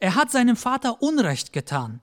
Er 0.00 0.14
hat 0.14 0.30
seinem 0.30 0.56
Vater 0.56 1.00
Unrecht 1.00 1.52
getan. 1.52 2.00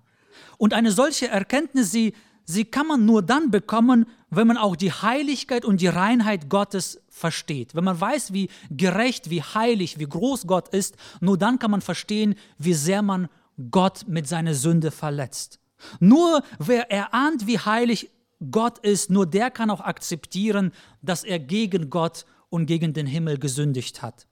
Und 0.58 0.74
eine 0.74 0.92
solche 0.92 1.28
Erkenntnis, 1.28 1.92
sie, 1.92 2.14
sie 2.50 2.66
kann 2.66 2.88
man 2.88 3.06
nur 3.06 3.22
dann 3.22 3.52
bekommen, 3.52 4.08
wenn 4.32 4.48
man 4.48 4.58
auch 4.58 4.76
die 4.76 4.92
Heiligkeit 4.92 5.66
und 5.66 5.82
die 5.82 5.88
Reinheit 5.88 6.50
Gottes 6.50 7.00
versteht. 7.08 7.76
Wenn 7.76 7.84
man 7.84 8.02
weiß, 8.02 8.34
wie 8.34 8.50
gerecht, 8.72 9.30
wie 9.30 9.44
heilig, 9.44 10.00
wie 10.00 10.10
groß 10.10 10.48
Gott 10.48 10.70
ist, 10.70 10.96
nur 11.22 11.38
dann 11.38 11.60
kann 11.60 11.70
man 11.70 11.82
verstehen, 11.82 12.34
wie 12.58 12.74
sehr 12.74 13.04
man 13.04 13.30
Gott 13.70 14.06
mit 14.08 14.28
seiner 14.28 14.56
Sünde 14.56 14.90
verletzt. 14.90 15.60
Nur 16.00 16.42
wer 16.58 16.90
erahnt, 16.92 17.46
wie 17.46 17.60
heilig 17.60 18.10
Gott 18.52 18.80
ist, 18.80 19.12
nur 19.12 19.28
der 19.28 19.52
kann 19.52 19.70
auch 19.70 19.82
akzeptieren, 19.82 20.72
dass 21.04 21.24
er 21.24 21.38
gegen 21.38 21.92
Gott 21.92 22.26
und 22.50 22.66
gegen 22.66 22.94
den 22.94 23.06
Himmel 23.06 23.38
gesündigt 23.38 24.02
hat. 24.02 24.26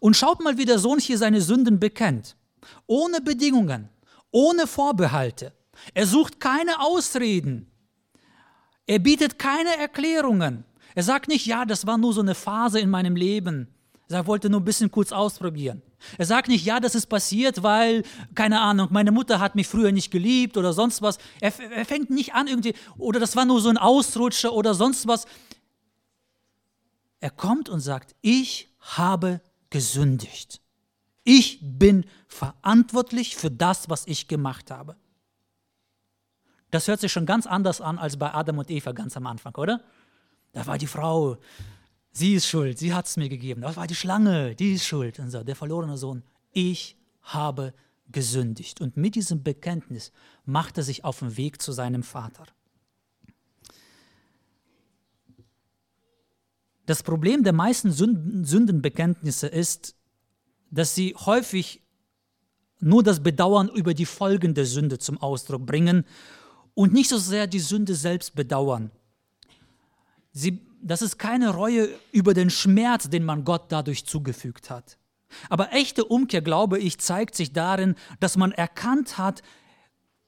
Und 0.00 0.16
schaut 0.16 0.42
mal, 0.42 0.58
wie 0.58 0.64
der 0.64 0.80
Sohn 0.80 0.98
hier 0.98 1.18
seine 1.18 1.40
Sünden 1.40 1.78
bekennt. 1.78 2.36
Ohne 2.86 3.20
Bedingungen, 3.20 3.90
ohne 4.32 4.66
Vorbehalte. 4.66 5.52
Er 5.92 6.06
sucht 6.06 6.40
keine 6.40 6.80
Ausreden. 6.80 7.70
Er 8.86 8.98
bietet 8.98 9.38
keine 9.38 9.76
Erklärungen. 9.76 10.64
Er 10.94 11.02
sagt 11.02 11.28
nicht, 11.28 11.46
ja, 11.46 11.64
das 11.64 11.86
war 11.86 11.98
nur 11.98 12.12
so 12.12 12.20
eine 12.20 12.34
Phase 12.34 12.80
in 12.80 12.90
meinem 12.90 13.16
Leben. 13.16 13.68
Er 14.08 14.26
wollte 14.26 14.50
nur 14.50 14.60
ein 14.60 14.64
bisschen 14.64 14.90
kurz 14.90 15.12
ausprobieren. 15.12 15.82
Er 16.18 16.26
sagt 16.26 16.48
nicht, 16.48 16.64
ja, 16.64 16.78
das 16.78 16.94
ist 16.94 17.06
passiert, 17.06 17.62
weil, 17.62 18.02
keine 18.34 18.60
Ahnung, 18.60 18.88
meine 18.90 19.10
Mutter 19.10 19.40
hat 19.40 19.54
mich 19.54 19.66
früher 19.66 19.90
nicht 19.90 20.10
geliebt 20.10 20.56
oder 20.56 20.72
sonst 20.72 21.00
was. 21.00 21.18
Er, 21.40 21.52
er 21.72 21.84
fängt 21.86 22.10
nicht 22.10 22.34
an 22.34 22.46
irgendwie, 22.46 22.74
oder 22.98 23.18
das 23.18 23.34
war 23.34 23.44
nur 23.46 23.60
so 23.60 23.70
ein 23.70 23.78
Ausrutscher 23.78 24.52
oder 24.52 24.74
sonst 24.74 25.08
was. 25.08 25.26
Er 27.20 27.30
kommt 27.30 27.70
und 27.70 27.80
sagt, 27.80 28.14
ich 28.20 28.68
habe 28.80 29.40
gesündigt. 29.70 30.60
Ich 31.24 31.58
bin 31.62 32.04
verantwortlich 32.28 33.36
für 33.36 33.50
das, 33.50 33.88
was 33.88 34.06
ich 34.06 34.28
gemacht 34.28 34.70
habe. 34.70 34.96
Das 36.74 36.88
hört 36.88 37.00
sich 37.00 37.12
schon 37.12 37.24
ganz 37.24 37.46
anders 37.46 37.80
an 37.80 38.00
als 38.00 38.16
bei 38.16 38.34
Adam 38.34 38.58
und 38.58 38.68
Eva 38.68 38.90
ganz 38.90 39.16
am 39.16 39.28
Anfang, 39.28 39.54
oder? 39.54 39.80
Da 40.50 40.66
war 40.66 40.76
die 40.76 40.88
Frau, 40.88 41.36
sie 42.10 42.34
ist 42.34 42.48
schuld, 42.48 42.80
sie 42.80 42.92
hat 42.92 43.06
es 43.06 43.16
mir 43.16 43.28
gegeben. 43.28 43.60
Das 43.60 43.76
war 43.76 43.86
die 43.86 43.94
Schlange, 43.94 44.56
die 44.56 44.72
ist 44.72 44.84
schuld. 44.84 45.20
Und 45.20 45.30
so, 45.30 45.44
der 45.44 45.54
verlorene 45.54 45.96
Sohn, 45.96 46.24
ich 46.50 46.96
habe 47.22 47.74
gesündigt. 48.10 48.80
Und 48.80 48.96
mit 48.96 49.14
diesem 49.14 49.44
Bekenntnis 49.44 50.10
macht 50.46 50.76
er 50.76 50.82
sich 50.82 51.04
auf 51.04 51.20
den 51.20 51.36
Weg 51.36 51.62
zu 51.62 51.70
seinem 51.70 52.02
Vater. 52.02 52.44
Das 56.86 57.04
Problem 57.04 57.44
der 57.44 57.52
meisten 57.52 57.92
Sündenbekenntnisse 57.92 59.46
ist, 59.46 59.94
dass 60.72 60.96
sie 60.96 61.14
häufig 61.14 61.84
nur 62.80 63.04
das 63.04 63.22
Bedauern 63.22 63.68
über 63.68 63.94
die 63.94 64.06
Folgen 64.06 64.54
der 64.54 64.66
Sünde 64.66 64.98
zum 64.98 65.22
Ausdruck 65.22 65.64
bringen 65.66 66.04
und 66.74 66.92
nicht 66.92 67.08
so 67.08 67.18
sehr 67.18 67.46
die 67.46 67.60
Sünde 67.60 67.94
selbst 67.94 68.34
bedauern. 68.34 68.90
Sie, 70.32 70.60
das 70.82 71.02
ist 71.02 71.18
keine 71.18 71.50
Reue 71.50 71.88
über 72.12 72.34
den 72.34 72.50
Schmerz, 72.50 73.08
den 73.08 73.24
man 73.24 73.44
Gott 73.44 73.70
dadurch 73.70 74.04
zugefügt 74.04 74.70
hat. 74.70 74.98
Aber 75.48 75.72
echte 75.72 76.04
Umkehr, 76.04 76.42
glaube 76.42 76.78
ich, 76.78 76.98
zeigt 76.98 77.34
sich 77.34 77.52
darin, 77.52 77.94
dass 78.20 78.36
man 78.36 78.52
erkannt 78.52 79.18
hat, 79.18 79.42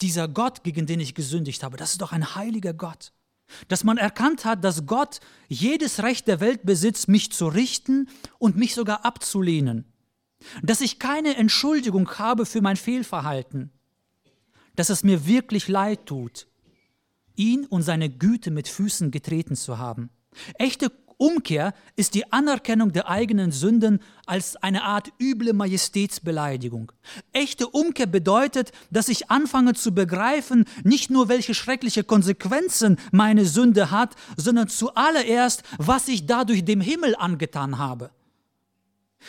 dieser 0.01 0.29
Gott, 0.29 0.63
gegen 0.63 0.87
den 0.87 1.01
ich 1.01 1.15
gesündigt 1.15 1.63
habe, 1.63 1.77
das 1.77 1.93
ist 1.93 2.03
doch 2.03 2.13
ein 2.13 2.35
heiliger 2.35 2.75
Gott. 2.75 3.13
Dass 3.69 3.85
man 3.85 3.97
erkannt 3.97 4.45
hat, 4.45 4.65
dass 4.65 4.87
Gott 4.87 5.21
jedes 5.49 6.03
Recht 6.03 6.27
der 6.29 6.41
Welt 6.41 6.65
besitzt, 6.65 7.09
mich 7.09 7.33
zu 7.33 7.47
richten 7.47 8.09
und 8.39 8.57
mich 8.57 8.75
sogar 8.75 9.05
abzulehnen. 9.05 9.85
Dass 10.63 10.81
ich 10.81 10.99
keine 10.99 11.37
Entschuldigung 11.37 12.11
habe 12.19 12.45
für 12.45 12.61
mein 12.61 12.77
Fehlverhalten. 12.77 13.71
Dass 14.77 14.91
es 14.91 15.03
mir 15.03 15.27
wirklich 15.27 15.69
leid 15.69 16.07
tut, 16.07 16.47
ihn 17.35 17.67
und 17.67 17.83
seine 17.83 18.11
Güte 18.11 18.51
mit 18.51 18.69
Füßen 18.69 19.11
getreten 19.11 19.57
zu 19.57 19.79
haben. 19.79 20.11
Echte 20.59 20.91
Umkehr 21.19 21.73
ist 21.97 22.15
die 22.15 22.31
Anerkennung 22.31 22.93
der 22.93 23.09
eigenen 23.09 23.51
Sünden 23.51 24.01
als 24.27 24.57
eine 24.57 24.85
Art 24.85 25.13
üble 25.19 25.55
Majestätsbeleidigung. 25.55 26.93
Echte 27.33 27.69
Umkehr 27.69 28.07
bedeutet, 28.07 28.73
dass 28.91 29.09
ich 29.09 29.31
anfange 29.31 29.73
zu 29.73 29.95
begreifen, 29.95 30.67
nicht 30.85 31.11
nur 31.11 31.29
welche 31.29 31.55
schreckliche 31.55 32.05
Konsequenzen 32.05 32.99
meine 33.13 33.47
Sünde 33.47 33.91
hat, 33.91 34.15
sondern 34.37 34.69
zuallererst, 34.69 35.63
was 35.79 36.09
ich 36.09 36.27
dadurch 36.27 36.65
dem 36.65 36.83
Himmel 36.83 37.17
angetan 37.17 37.79
habe. 37.79 38.11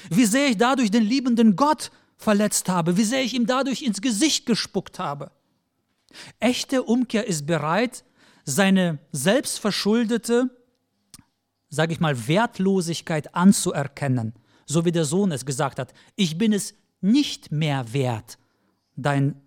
Wie 0.10 0.26
sehr 0.26 0.50
ich 0.50 0.58
dadurch 0.58 0.92
den 0.92 1.04
liebenden 1.04 1.56
Gott 1.56 1.92
verletzt 2.18 2.68
habe, 2.68 2.98
wie 2.98 3.04
sehr 3.04 3.24
ich 3.24 3.34
ihm 3.34 3.46
dadurch 3.46 3.82
ins 3.82 4.02
Gesicht 4.02 4.46
gespuckt 4.46 5.00
habe. 5.00 5.32
Echte 6.40 6.84
Umkehr 6.84 7.28
ist 7.28 7.46
bereit, 7.46 8.04
seine 8.46 9.00
selbstverschuldete 9.12 10.50
sage 11.70 11.94
ich 11.94 12.00
mal, 12.00 12.28
Wertlosigkeit 12.28 13.36
anzuerkennen, 13.36 14.34
so 14.66 14.86
wie 14.86 14.92
der 14.92 15.06
Sohn 15.06 15.32
es 15.32 15.46
gesagt 15.46 15.80
hat, 15.80 15.94
ich 16.16 16.38
bin 16.38 16.54
es 16.54 16.74
nicht 17.02 17.52
mehr 17.52 17.94
wert, 17.94 18.38
dein 18.96 19.42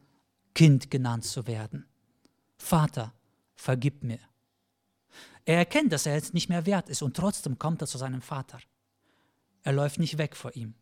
Kind 0.54 0.90
genannt 0.90 1.24
zu 1.24 1.46
werden. 1.46 1.86
Vater, 2.58 3.12
vergib 3.56 4.02
mir. 4.02 4.18
Er 5.44 5.56
erkennt, 5.58 5.92
dass 5.92 6.06
er 6.06 6.14
jetzt 6.14 6.34
nicht 6.34 6.48
mehr 6.48 6.66
wert 6.66 6.88
ist 6.88 7.02
und 7.02 7.16
trotzdem 7.16 7.58
kommt 7.58 7.82
er 7.82 7.86
zu 7.86 7.98
seinem 7.98 8.22
Vater. 8.22 8.60
Er 9.62 9.72
läuft 9.72 9.98
nicht 9.98 10.18
weg 10.18 10.36
vor 10.36 10.54
ihm. 10.54 10.74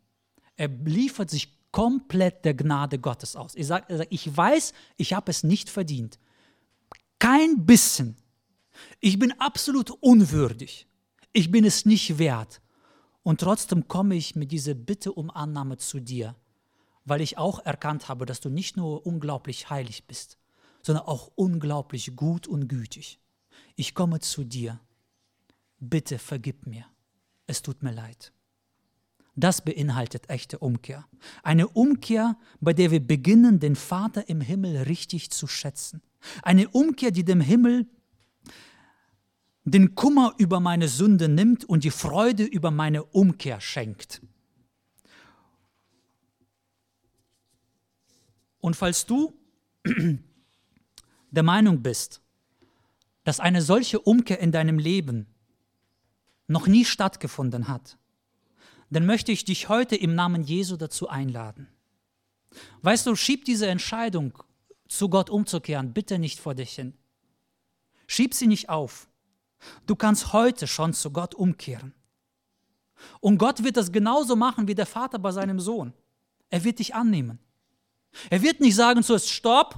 Er 0.57 0.69
liefert 0.69 1.31
sich 1.31 1.58
komplett 1.79 2.45
der 2.45 2.55
Gnade 2.55 2.99
Gottes 2.99 3.37
aus. 3.37 3.55
Er 3.55 3.65
sagt, 3.65 3.93
ich 4.11 4.37
weiß, 4.37 4.73
ich 4.97 5.13
habe 5.13 5.31
es 5.31 5.43
nicht 5.43 5.71
verdient. 5.71 6.19
Kein 7.19 7.67
bisschen. 7.67 8.17
Ich 9.01 9.19
bin 9.19 9.33
absolut 9.41 9.91
unwürdig 9.91 10.89
ich 11.33 11.51
bin 11.51 11.65
es 11.65 11.85
nicht 11.85 12.19
wert. 12.19 12.61
Und 13.23 13.41
trotzdem 13.41 13.89
komme 13.89 14.15
ich 14.17 14.35
mit 14.35 14.53
dieser 14.53 14.75
Bitte 14.75 15.13
um 15.13 15.31
Annahme 15.31 15.77
zu 15.77 16.01
dir, 16.01 16.35
weil 17.05 17.21
ich 17.21 17.39
auch 17.39 17.65
erkannt 17.65 18.09
habe, 18.09 18.27
dass 18.27 18.41
du 18.41 18.49
nicht 18.49 18.77
nur 18.77 19.07
unglaublich 19.07 19.71
heilig 19.71 20.07
bist, 20.07 20.39
sondern 20.83 21.05
auch 21.05 21.31
unglaublich 21.35 22.17
gut 22.17 22.47
und 22.47 22.69
gütig. 22.69 23.21
Ich 23.77 23.95
komme 23.95 24.21
zu 24.21 24.45
dir. 24.45 24.81
Bitte 25.79 26.19
vergib 26.19 26.67
mir. 26.67 26.87
Es 27.47 27.63
tut 27.63 27.83
mir 27.83 27.93
leid. 27.93 28.33
Das 29.39 29.63
beinhaltet 29.63 30.29
echte 30.29 30.59
Umkehr. 30.59 31.07
Eine 31.45 31.69
Umkehr, 31.69 32.37
bei 32.61 32.73
der 32.73 32.91
wir 32.91 32.99
beginnen, 32.99 33.61
den 33.61 33.77
Vater 33.77 34.29
im 34.29 34.41
Himmel 34.41 34.79
richtig 34.79 35.31
zu 35.31 35.47
schätzen. 35.47 36.03
Eine 36.43 36.69
Umkehr, 36.71 37.13
die 37.13 37.25
dem 37.25 37.41
Himmel 37.41 37.87
den 39.63 39.95
Kummer 39.95 40.35
über 40.39 40.59
meine 40.59 40.89
Sünde 40.89 41.29
nimmt 41.29 41.65
und 41.65 41.85
die 41.85 41.93
Freude 41.93 42.43
über 42.43 42.73
meine 42.73 43.05
Umkehr 43.05 43.61
schenkt. 43.61 44.23
Und 48.59 48.75
falls 48.75 49.07
du 49.07 49.33
der 51.31 51.45
Meinung 51.45 51.81
bist, 51.81 52.23
dass 53.23 53.39
eine 53.39 53.63
solche 53.63 54.01
Umkehr 54.01 54.41
in 54.41 54.51
deinem 54.51 54.81
Leben 54.81 55.27
noch 56.49 56.67
nie 56.67 56.85
stattgefunden 56.85 57.69
hat, 57.69 57.99
dann 58.91 59.07
möchte 59.07 59.33
ich 59.33 59.45
dich 59.45 59.69
heute 59.69 59.97
im 59.97 60.15
Namen 60.15 60.43
Jesu 60.43 60.77
dazu 60.77 61.09
einladen. 61.09 61.69
Weißt 62.83 63.07
du, 63.07 63.15
schieb 63.15 63.45
diese 63.45 63.67
Entscheidung, 63.67 64.43
zu 64.89 65.11
Gott 65.11 65.29
umzukehren, 65.29 65.93
bitte 65.93 66.19
nicht 66.19 66.41
vor 66.41 66.55
dich 66.55 66.75
hin. 66.75 66.95
Schieb 68.07 68.33
sie 68.33 68.47
nicht 68.47 68.71
auf. 68.71 69.09
Du 69.87 69.97
kannst 69.97 70.33
heute 70.33 70.67
schon 70.67 70.95
zu 70.95 71.11
Gott 71.11 71.35
umkehren. 71.35 71.93
Und 73.21 73.39
Gott 73.39 73.63
wird 73.63 73.77
das 73.77 73.93
genauso 73.93 74.35
machen 74.35 74.67
wie 74.67 74.75
der 74.75 74.87
Vater 74.87 75.19
bei 75.19 75.31
seinem 75.31 75.61
Sohn. 75.61 75.93
Er 76.51 76.65
wird 76.65 76.79
dich 76.79 76.95
annehmen. 76.95 77.39
Er 78.31 78.43
wird 78.43 78.61
nicht 78.61 78.75
sagen 78.75 79.03
zuerst, 79.03 79.29
stopp, 79.29 79.77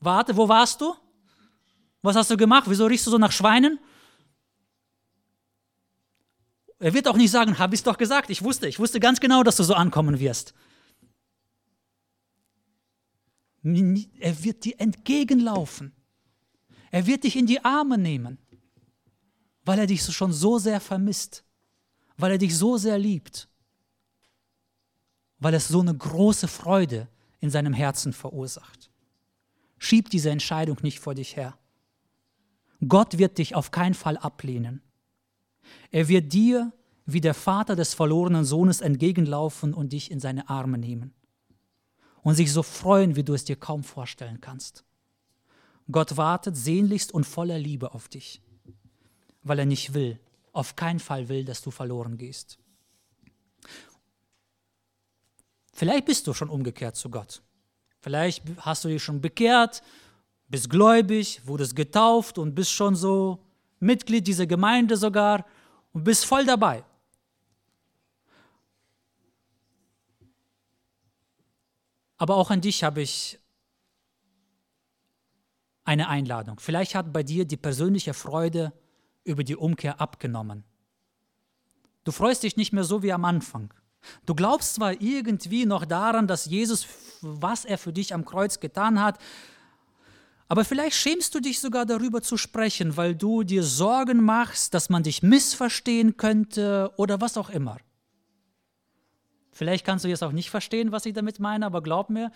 warte, 0.00 0.36
wo 0.36 0.48
warst 0.48 0.80
du? 0.80 0.94
Was 2.02 2.16
hast 2.16 2.30
du 2.30 2.36
gemacht? 2.36 2.64
Wieso 2.68 2.84
riechst 2.86 3.06
du 3.06 3.10
so 3.10 3.18
nach 3.18 3.32
Schweinen? 3.32 3.78
Er 6.78 6.92
wird 6.92 7.08
auch 7.08 7.16
nicht 7.16 7.30
sagen, 7.30 7.58
habe 7.58 7.74
ich 7.74 7.80
es 7.80 7.84
doch 7.84 7.98
gesagt, 7.98 8.30
ich 8.30 8.42
wusste, 8.42 8.68
ich 8.68 8.78
wusste 8.78 9.00
ganz 9.00 9.20
genau, 9.20 9.42
dass 9.42 9.56
du 9.56 9.62
so 9.62 9.74
ankommen 9.74 10.18
wirst. 10.18 10.54
Er 13.62 14.44
wird 14.44 14.64
dir 14.64 14.78
entgegenlaufen. 14.78 15.92
Er 16.90 17.06
wird 17.06 17.24
dich 17.24 17.36
in 17.36 17.46
die 17.46 17.64
Arme 17.64 17.96
nehmen 17.96 18.38
weil 19.64 19.78
er 19.78 19.86
dich 19.86 20.02
schon 20.02 20.32
so 20.32 20.58
sehr 20.58 20.80
vermisst, 20.80 21.44
weil 22.16 22.32
er 22.32 22.38
dich 22.38 22.56
so 22.56 22.76
sehr 22.76 22.98
liebt, 22.98 23.48
weil 25.38 25.54
es 25.54 25.68
so 25.68 25.80
eine 25.80 25.94
große 25.94 26.48
Freude 26.48 27.08
in 27.40 27.50
seinem 27.50 27.72
Herzen 27.72 28.12
verursacht. 28.12 28.90
Schieb 29.78 30.10
diese 30.10 30.30
Entscheidung 30.30 30.78
nicht 30.82 31.00
vor 31.00 31.14
dich 31.14 31.36
her. 31.36 31.58
Gott 32.86 33.18
wird 33.18 33.38
dich 33.38 33.54
auf 33.54 33.70
keinen 33.70 33.94
Fall 33.94 34.16
ablehnen. 34.16 34.82
Er 35.90 36.08
wird 36.08 36.32
dir 36.32 36.72
wie 37.06 37.20
der 37.20 37.34
Vater 37.34 37.76
des 37.76 37.94
verlorenen 37.94 38.44
Sohnes 38.44 38.80
entgegenlaufen 38.80 39.74
und 39.74 39.92
dich 39.92 40.10
in 40.10 40.20
seine 40.20 40.48
Arme 40.48 40.78
nehmen 40.78 41.12
und 42.22 42.34
sich 42.34 42.52
so 42.52 42.62
freuen, 42.62 43.16
wie 43.16 43.24
du 43.24 43.34
es 43.34 43.44
dir 43.44 43.56
kaum 43.56 43.84
vorstellen 43.84 44.40
kannst. 44.40 44.84
Gott 45.90 46.16
wartet 46.16 46.56
sehnlichst 46.56 47.12
und 47.12 47.24
voller 47.24 47.58
Liebe 47.58 47.92
auf 47.92 48.08
dich 48.08 48.40
weil 49.44 49.58
er 49.60 49.66
nicht 49.66 49.94
will, 49.94 50.18
auf 50.52 50.74
keinen 50.74 50.98
Fall 50.98 51.28
will, 51.28 51.44
dass 51.44 51.62
du 51.62 51.70
verloren 51.70 52.16
gehst. 52.16 52.58
Vielleicht 55.72 56.06
bist 56.06 56.26
du 56.26 56.32
schon 56.32 56.48
umgekehrt 56.48 56.96
zu 56.96 57.10
Gott. 57.10 57.42
Vielleicht 58.00 58.42
hast 58.58 58.84
du 58.84 58.88
dich 58.88 59.02
schon 59.02 59.20
bekehrt, 59.20 59.82
bist 60.48 60.70
gläubig, 60.70 61.46
wurdest 61.46 61.76
getauft 61.76 62.38
und 62.38 62.54
bist 62.54 62.70
schon 62.70 62.96
so 62.96 63.43
Mitglied 63.84 64.26
dieser 64.26 64.46
Gemeinde 64.46 64.96
sogar 64.96 65.44
und 65.92 66.04
bist 66.04 66.24
voll 66.26 66.44
dabei. 66.44 66.84
Aber 72.16 72.36
auch 72.36 72.50
an 72.50 72.60
dich 72.60 72.82
habe 72.82 73.02
ich 73.02 73.38
eine 75.84 76.08
Einladung. 76.08 76.58
Vielleicht 76.58 76.94
hat 76.94 77.12
bei 77.12 77.22
dir 77.22 77.44
die 77.44 77.56
persönliche 77.56 78.14
Freude 78.14 78.72
über 79.24 79.44
die 79.44 79.56
Umkehr 79.56 80.00
abgenommen. 80.00 80.64
Du 82.04 82.12
freust 82.12 82.42
dich 82.42 82.56
nicht 82.56 82.72
mehr 82.72 82.84
so 82.84 83.02
wie 83.02 83.12
am 83.12 83.24
Anfang. 83.24 83.72
Du 84.26 84.34
glaubst 84.34 84.74
zwar 84.74 85.00
irgendwie 85.00 85.64
noch 85.66 85.84
daran, 85.86 86.26
dass 86.26 86.44
Jesus, 86.46 86.86
was 87.22 87.64
er 87.64 87.78
für 87.78 87.92
dich 87.92 88.12
am 88.14 88.24
Kreuz 88.24 88.60
getan 88.60 89.00
hat, 89.00 89.18
aber 90.54 90.64
vielleicht 90.64 90.94
schämst 90.94 91.34
du 91.34 91.40
dich 91.40 91.58
sogar 91.58 91.84
darüber 91.84 92.22
zu 92.22 92.36
sprechen, 92.36 92.96
weil 92.96 93.16
du 93.16 93.42
dir 93.42 93.64
Sorgen 93.64 94.22
machst, 94.22 94.72
dass 94.72 94.88
man 94.88 95.02
dich 95.02 95.20
missverstehen 95.20 96.16
könnte 96.16 96.92
oder 96.96 97.20
was 97.20 97.36
auch 97.36 97.50
immer. 97.50 97.78
Vielleicht 99.50 99.84
kannst 99.84 100.04
du 100.04 100.08
jetzt 100.08 100.22
auch 100.22 100.30
nicht 100.30 100.50
verstehen, 100.50 100.92
was 100.92 101.06
ich 101.06 101.12
damit 101.12 101.40
meine, 101.40 101.66
aber 101.66 101.82
glaub 101.82 102.08
mir, 102.08 102.30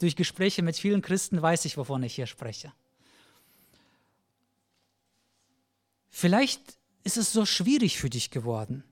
durch 0.00 0.16
Gespräche 0.16 0.60
mit 0.62 0.76
vielen 0.76 1.02
Christen 1.02 1.40
weiß 1.40 1.64
ich, 1.64 1.76
wovon 1.76 2.02
ich 2.02 2.16
hier 2.16 2.26
spreche. 2.26 2.72
Vielleicht 6.10 6.80
ist 7.04 7.16
es 7.16 7.32
so 7.32 7.46
schwierig 7.46 7.96
für 7.96 8.10
dich 8.10 8.32
geworden. 8.32 8.82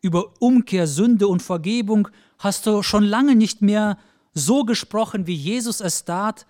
Über 0.00 0.32
Umkehr, 0.40 0.86
Sünde 0.86 1.28
und 1.28 1.42
Vergebung 1.42 2.08
hast 2.38 2.64
du 2.64 2.82
schon 2.82 3.04
lange 3.04 3.36
nicht 3.36 3.60
mehr 3.60 3.98
so 4.32 4.64
gesprochen, 4.64 5.26
wie 5.26 5.34
Jesus 5.34 5.82
es 5.82 6.06
tat, 6.06 6.46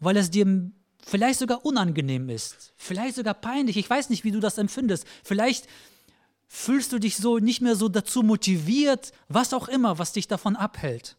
weil 0.00 0.16
es 0.16 0.30
dir 0.30 0.72
vielleicht 1.04 1.38
sogar 1.38 1.64
unangenehm 1.64 2.28
ist, 2.28 2.72
vielleicht 2.76 3.16
sogar 3.16 3.34
peinlich. 3.34 3.76
Ich 3.76 3.88
weiß 3.88 4.10
nicht, 4.10 4.24
wie 4.24 4.32
du 4.32 4.40
das 4.40 4.58
empfindest. 4.58 5.06
Vielleicht 5.22 5.68
fühlst 6.48 6.92
du 6.92 6.98
dich 6.98 7.16
so 7.16 7.38
nicht 7.38 7.60
mehr 7.60 7.76
so 7.76 7.88
dazu 7.88 8.22
motiviert, 8.22 9.12
was 9.28 9.54
auch 9.54 9.68
immer, 9.68 9.98
was 9.98 10.12
dich 10.12 10.26
davon 10.26 10.56
abhält. 10.56 11.16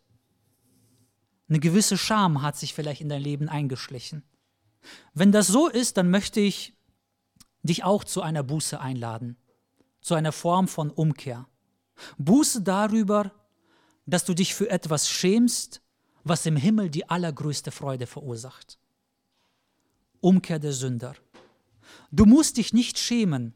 Eine 1.47 1.59
gewisse 1.59 1.97
Scham 1.97 2.41
hat 2.41 2.57
sich 2.57 2.73
vielleicht 2.73 3.01
in 3.01 3.09
dein 3.09 3.21
Leben 3.21 3.49
eingeschlichen. 3.49 4.23
Wenn 5.13 5.31
das 5.31 5.47
so 5.47 5.67
ist, 5.67 5.97
dann 5.97 6.09
möchte 6.09 6.39
ich 6.39 6.73
dich 7.63 7.83
auch 7.83 8.03
zu 8.03 8.21
einer 8.21 8.43
Buße 8.43 8.79
einladen, 8.79 9.37
zu 10.01 10.15
einer 10.15 10.31
Form 10.31 10.67
von 10.67 10.89
Umkehr. 10.89 11.47
Buße 12.17 12.61
darüber, 12.61 13.31
dass 14.05 14.25
du 14.25 14.33
dich 14.33 14.55
für 14.55 14.69
etwas 14.69 15.09
schämst, 15.09 15.81
was 16.23 16.45
im 16.45 16.55
Himmel 16.55 16.89
die 16.89 17.09
allergrößte 17.09 17.71
Freude 17.71 18.07
verursacht. 18.07 18.77
Umkehr 20.19 20.59
der 20.59 20.73
Sünder. 20.73 21.15
Du 22.11 22.25
musst 22.25 22.57
dich 22.57 22.73
nicht 22.73 22.99
schämen, 22.99 23.53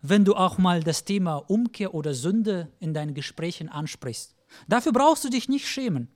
wenn 0.00 0.24
du 0.24 0.34
auch 0.34 0.58
mal 0.58 0.82
das 0.82 1.04
Thema 1.04 1.36
Umkehr 1.36 1.94
oder 1.94 2.14
Sünde 2.14 2.70
in 2.78 2.94
deinen 2.94 3.14
Gesprächen 3.14 3.68
ansprichst. 3.68 4.34
Dafür 4.68 4.92
brauchst 4.92 5.24
du 5.24 5.30
dich 5.30 5.48
nicht 5.48 5.66
schämen. 5.66 6.08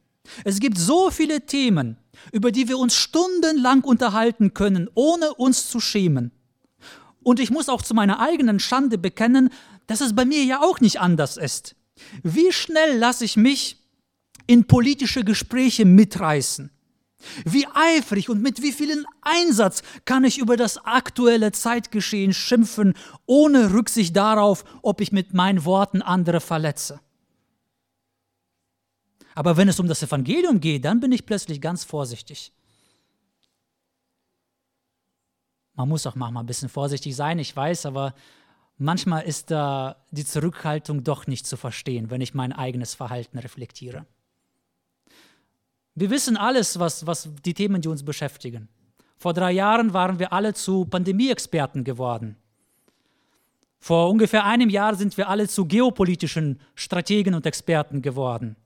Es 0.44 0.60
gibt 0.60 0.78
so 0.78 1.10
viele 1.10 1.46
Themen, 1.46 1.96
über 2.32 2.52
die 2.52 2.68
wir 2.68 2.78
uns 2.78 2.94
stundenlang 2.94 3.82
unterhalten 3.82 4.52
können, 4.52 4.90
ohne 4.94 5.32
uns 5.34 5.68
zu 5.68 5.80
schämen. 5.80 6.32
Und 7.22 7.40
ich 7.40 7.50
muss 7.50 7.68
auch 7.68 7.82
zu 7.82 7.94
meiner 7.94 8.20
eigenen 8.20 8.60
Schande 8.60 8.98
bekennen, 8.98 9.50
dass 9.86 10.00
es 10.00 10.14
bei 10.14 10.24
mir 10.24 10.44
ja 10.44 10.60
auch 10.60 10.80
nicht 10.80 11.00
anders 11.00 11.36
ist. 11.36 11.74
Wie 12.22 12.52
schnell 12.52 12.98
lasse 12.98 13.24
ich 13.24 13.36
mich 13.36 13.77
in 14.48 14.66
politische 14.66 15.22
Gespräche 15.22 15.84
mitreißen? 15.84 16.72
Wie 17.44 17.66
eifrig 17.74 18.28
und 18.28 18.42
mit 18.42 18.62
wie 18.62 18.72
vielen 18.72 19.04
Einsatz 19.22 19.82
kann 20.04 20.24
ich 20.24 20.38
über 20.38 20.56
das 20.56 20.78
aktuelle 20.78 21.52
Zeitgeschehen 21.52 22.32
schimpfen, 22.32 22.94
ohne 23.26 23.72
Rücksicht 23.72 24.16
darauf, 24.16 24.64
ob 24.82 25.00
ich 25.00 25.12
mit 25.12 25.34
meinen 25.34 25.64
Worten 25.64 26.00
andere 26.00 26.40
verletze. 26.40 27.00
Aber 29.34 29.56
wenn 29.56 29.68
es 29.68 29.78
um 29.78 29.88
das 29.88 30.02
Evangelium 30.02 30.60
geht, 30.60 30.84
dann 30.84 31.00
bin 31.00 31.12
ich 31.12 31.26
plötzlich 31.26 31.60
ganz 31.60 31.84
vorsichtig. 31.84 32.52
Man 35.74 35.88
muss 35.88 36.06
auch 36.06 36.16
manchmal 36.16 36.42
ein 36.42 36.46
bisschen 36.46 36.68
vorsichtig 36.68 37.14
sein, 37.14 37.38
ich 37.38 37.54
weiß, 37.54 37.86
aber 37.86 38.14
manchmal 38.78 39.24
ist 39.24 39.50
da 39.52 40.04
die 40.10 40.24
Zurückhaltung 40.24 41.04
doch 41.04 41.28
nicht 41.28 41.46
zu 41.46 41.56
verstehen, 41.56 42.10
wenn 42.10 42.20
ich 42.20 42.34
mein 42.34 42.52
eigenes 42.52 42.94
Verhalten 42.94 43.38
reflektiere. 43.38 44.06
Wir 46.00 46.10
wissen 46.10 46.36
alles, 46.36 46.78
was, 46.78 47.06
was 47.06 47.28
die 47.44 47.54
Themen, 47.54 47.82
die 47.82 47.88
uns 47.88 48.04
beschäftigen. 48.04 48.68
Vor 49.16 49.34
drei 49.34 49.50
Jahren 49.50 49.92
waren 49.92 50.20
wir 50.20 50.32
alle 50.32 50.54
zu 50.54 50.84
Pandemieexperten 50.84 51.82
geworden. 51.82 52.36
Vor 53.80 54.08
ungefähr 54.10 54.44
einem 54.44 54.68
Jahr 54.68 54.94
sind 54.94 55.16
wir 55.16 55.28
alle 55.28 55.48
zu 55.48 55.64
geopolitischen 55.64 56.60
Strategen 56.74 57.34
und 57.34 57.46
Experten 57.46 58.00
geworden. 58.02 58.56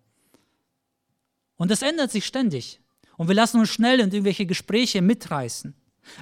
Und 1.57 1.71
das 1.71 1.81
ändert 1.81 2.11
sich 2.11 2.27
ständig. 2.27 2.81
Und 3.17 3.29
wir 3.29 3.35
lassen 3.35 3.61
uns 3.61 3.69
schnell 3.69 4.01
in 4.01 4.11
irgendwelche 4.11 4.47
Gespräche 4.47 5.01
mitreißen. 5.01 5.75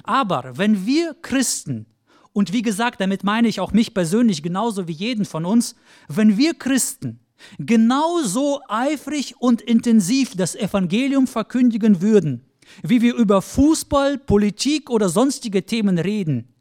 Aber 0.03 0.57
wenn 0.57 0.85
wir 0.85 1.15
Christen, 1.21 1.87
und 2.31 2.53
wie 2.53 2.61
gesagt, 2.61 3.01
damit 3.01 3.23
meine 3.23 3.47
ich 3.47 3.59
auch 3.59 3.73
mich 3.73 3.93
persönlich 3.93 4.43
genauso 4.43 4.87
wie 4.87 4.93
jeden 4.93 5.25
von 5.25 5.45
uns, 5.45 5.75
wenn 6.07 6.37
wir 6.37 6.53
Christen 6.53 7.20
genauso 7.59 8.61
eifrig 8.67 9.35
und 9.39 9.61
intensiv 9.61 10.35
das 10.35 10.55
Evangelium 10.55 11.27
verkündigen 11.27 12.01
würden, 12.01 12.45
wie 12.83 13.01
wir 13.01 13.15
über 13.15 13.41
Fußball, 13.41 14.17
Politik 14.17 14.89
oder 14.89 15.09
sonstige 15.09 15.65
Themen 15.65 15.97
reden, 15.99 16.53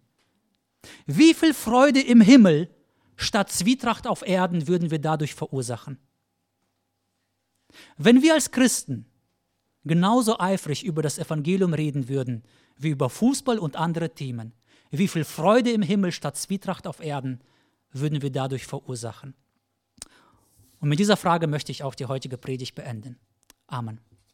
wie 1.06 1.34
viel 1.34 1.54
Freude 1.54 2.00
im 2.00 2.20
Himmel 2.20 2.68
statt 3.16 3.50
Zwietracht 3.50 4.06
auf 4.06 4.26
Erden 4.26 4.66
würden 4.66 4.90
wir 4.90 4.98
dadurch 4.98 5.34
verursachen? 5.34 5.98
Wenn 7.96 8.22
wir 8.22 8.34
als 8.34 8.50
Christen 8.50 9.06
genauso 9.84 10.38
eifrig 10.38 10.84
über 10.84 11.02
das 11.02 11.18
Evangelium 11.18 11.74
reden 11.74 12.08
würden, 12.08 12.42
wie 12.76 12.88
über 12.88 13.10
Fußball 13.10 13.58
und 13.58 13.76
andere 13.76 14.14
Themen, 14.14 14.52
wie 14.90 15.08
viel 15.08 15.24
Freude 15.24 15.70
im 15.70 15.82
Himmel 15.82 16.12
statt 16.12 16.36
Zwietracht 16.36 16.86
auf 16.86 17.00
Erden 17.00 17.40
würden 17.92 18.22
wir 18.22 18.30
dadurch 18.30 18.66
verursachen? 18.66 19.34
Und 20.80 20.88
mit 20.88 20.98
dieser 20.98 21.16
Frage 21.16 21.46
möchte 21.46 21.72
ich 21.72 21.82
auch 21.82 21.94
die 21.94 22.06
heutige 22.06 22.38
Predigt 22.38 22.74
beenden. 22.74 23.18
Amen. 23.66 24.00